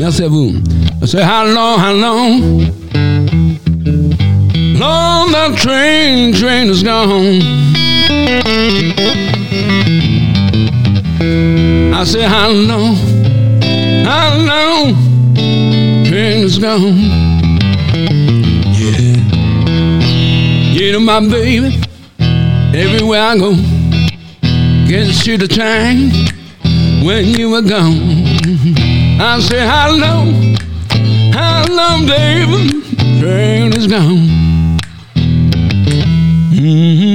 Merci 0.00 0.22
à 0.24 0.28
vous. 0.28 0.54
I 1.02 1.06
say 1.06 1.22
how 1.22 1.44
long, 1.46 1.78
how 1.78 1.92
long, 1.94 2.66
long 4.78 5.32
that 5.32 5.56
train, 5.56 6.32
train 6.32 6.68
is 6.68 6.82
gone. 6.82 7.40
I 11.94 12.04
say 12.04 12.22
how 12.22 12.50
long, 12.50 12.96
train 16.04 16.44
is 16.44 16.58
gone. 16.58 16.98
Yeah, 18.74 19.16
you 20.72 20.92
know 20.92 21.00
my 21.00 21.20
baby. 21.20 21.82
Everywhere 22.74 23.22
I 23.22 23.38
go, 23.38 23.54
gets 24.86 25.26
you 25.26 25.38
the 25.38 25.48
time 25.48 26.10
when 27.04 27.24
you 27.26 27.50
were 27.50 27.62
gone. 27.62 28.26
I 29.18 29.40
say, 29.40 29.64
how 29.66 29.90
long, 29.96 30.56
baby, 32.06 32.82
train 33.18 33.72
is 33.72 33.86
gone. 33.86 34.45
Mm-hmm. 36.66 37.06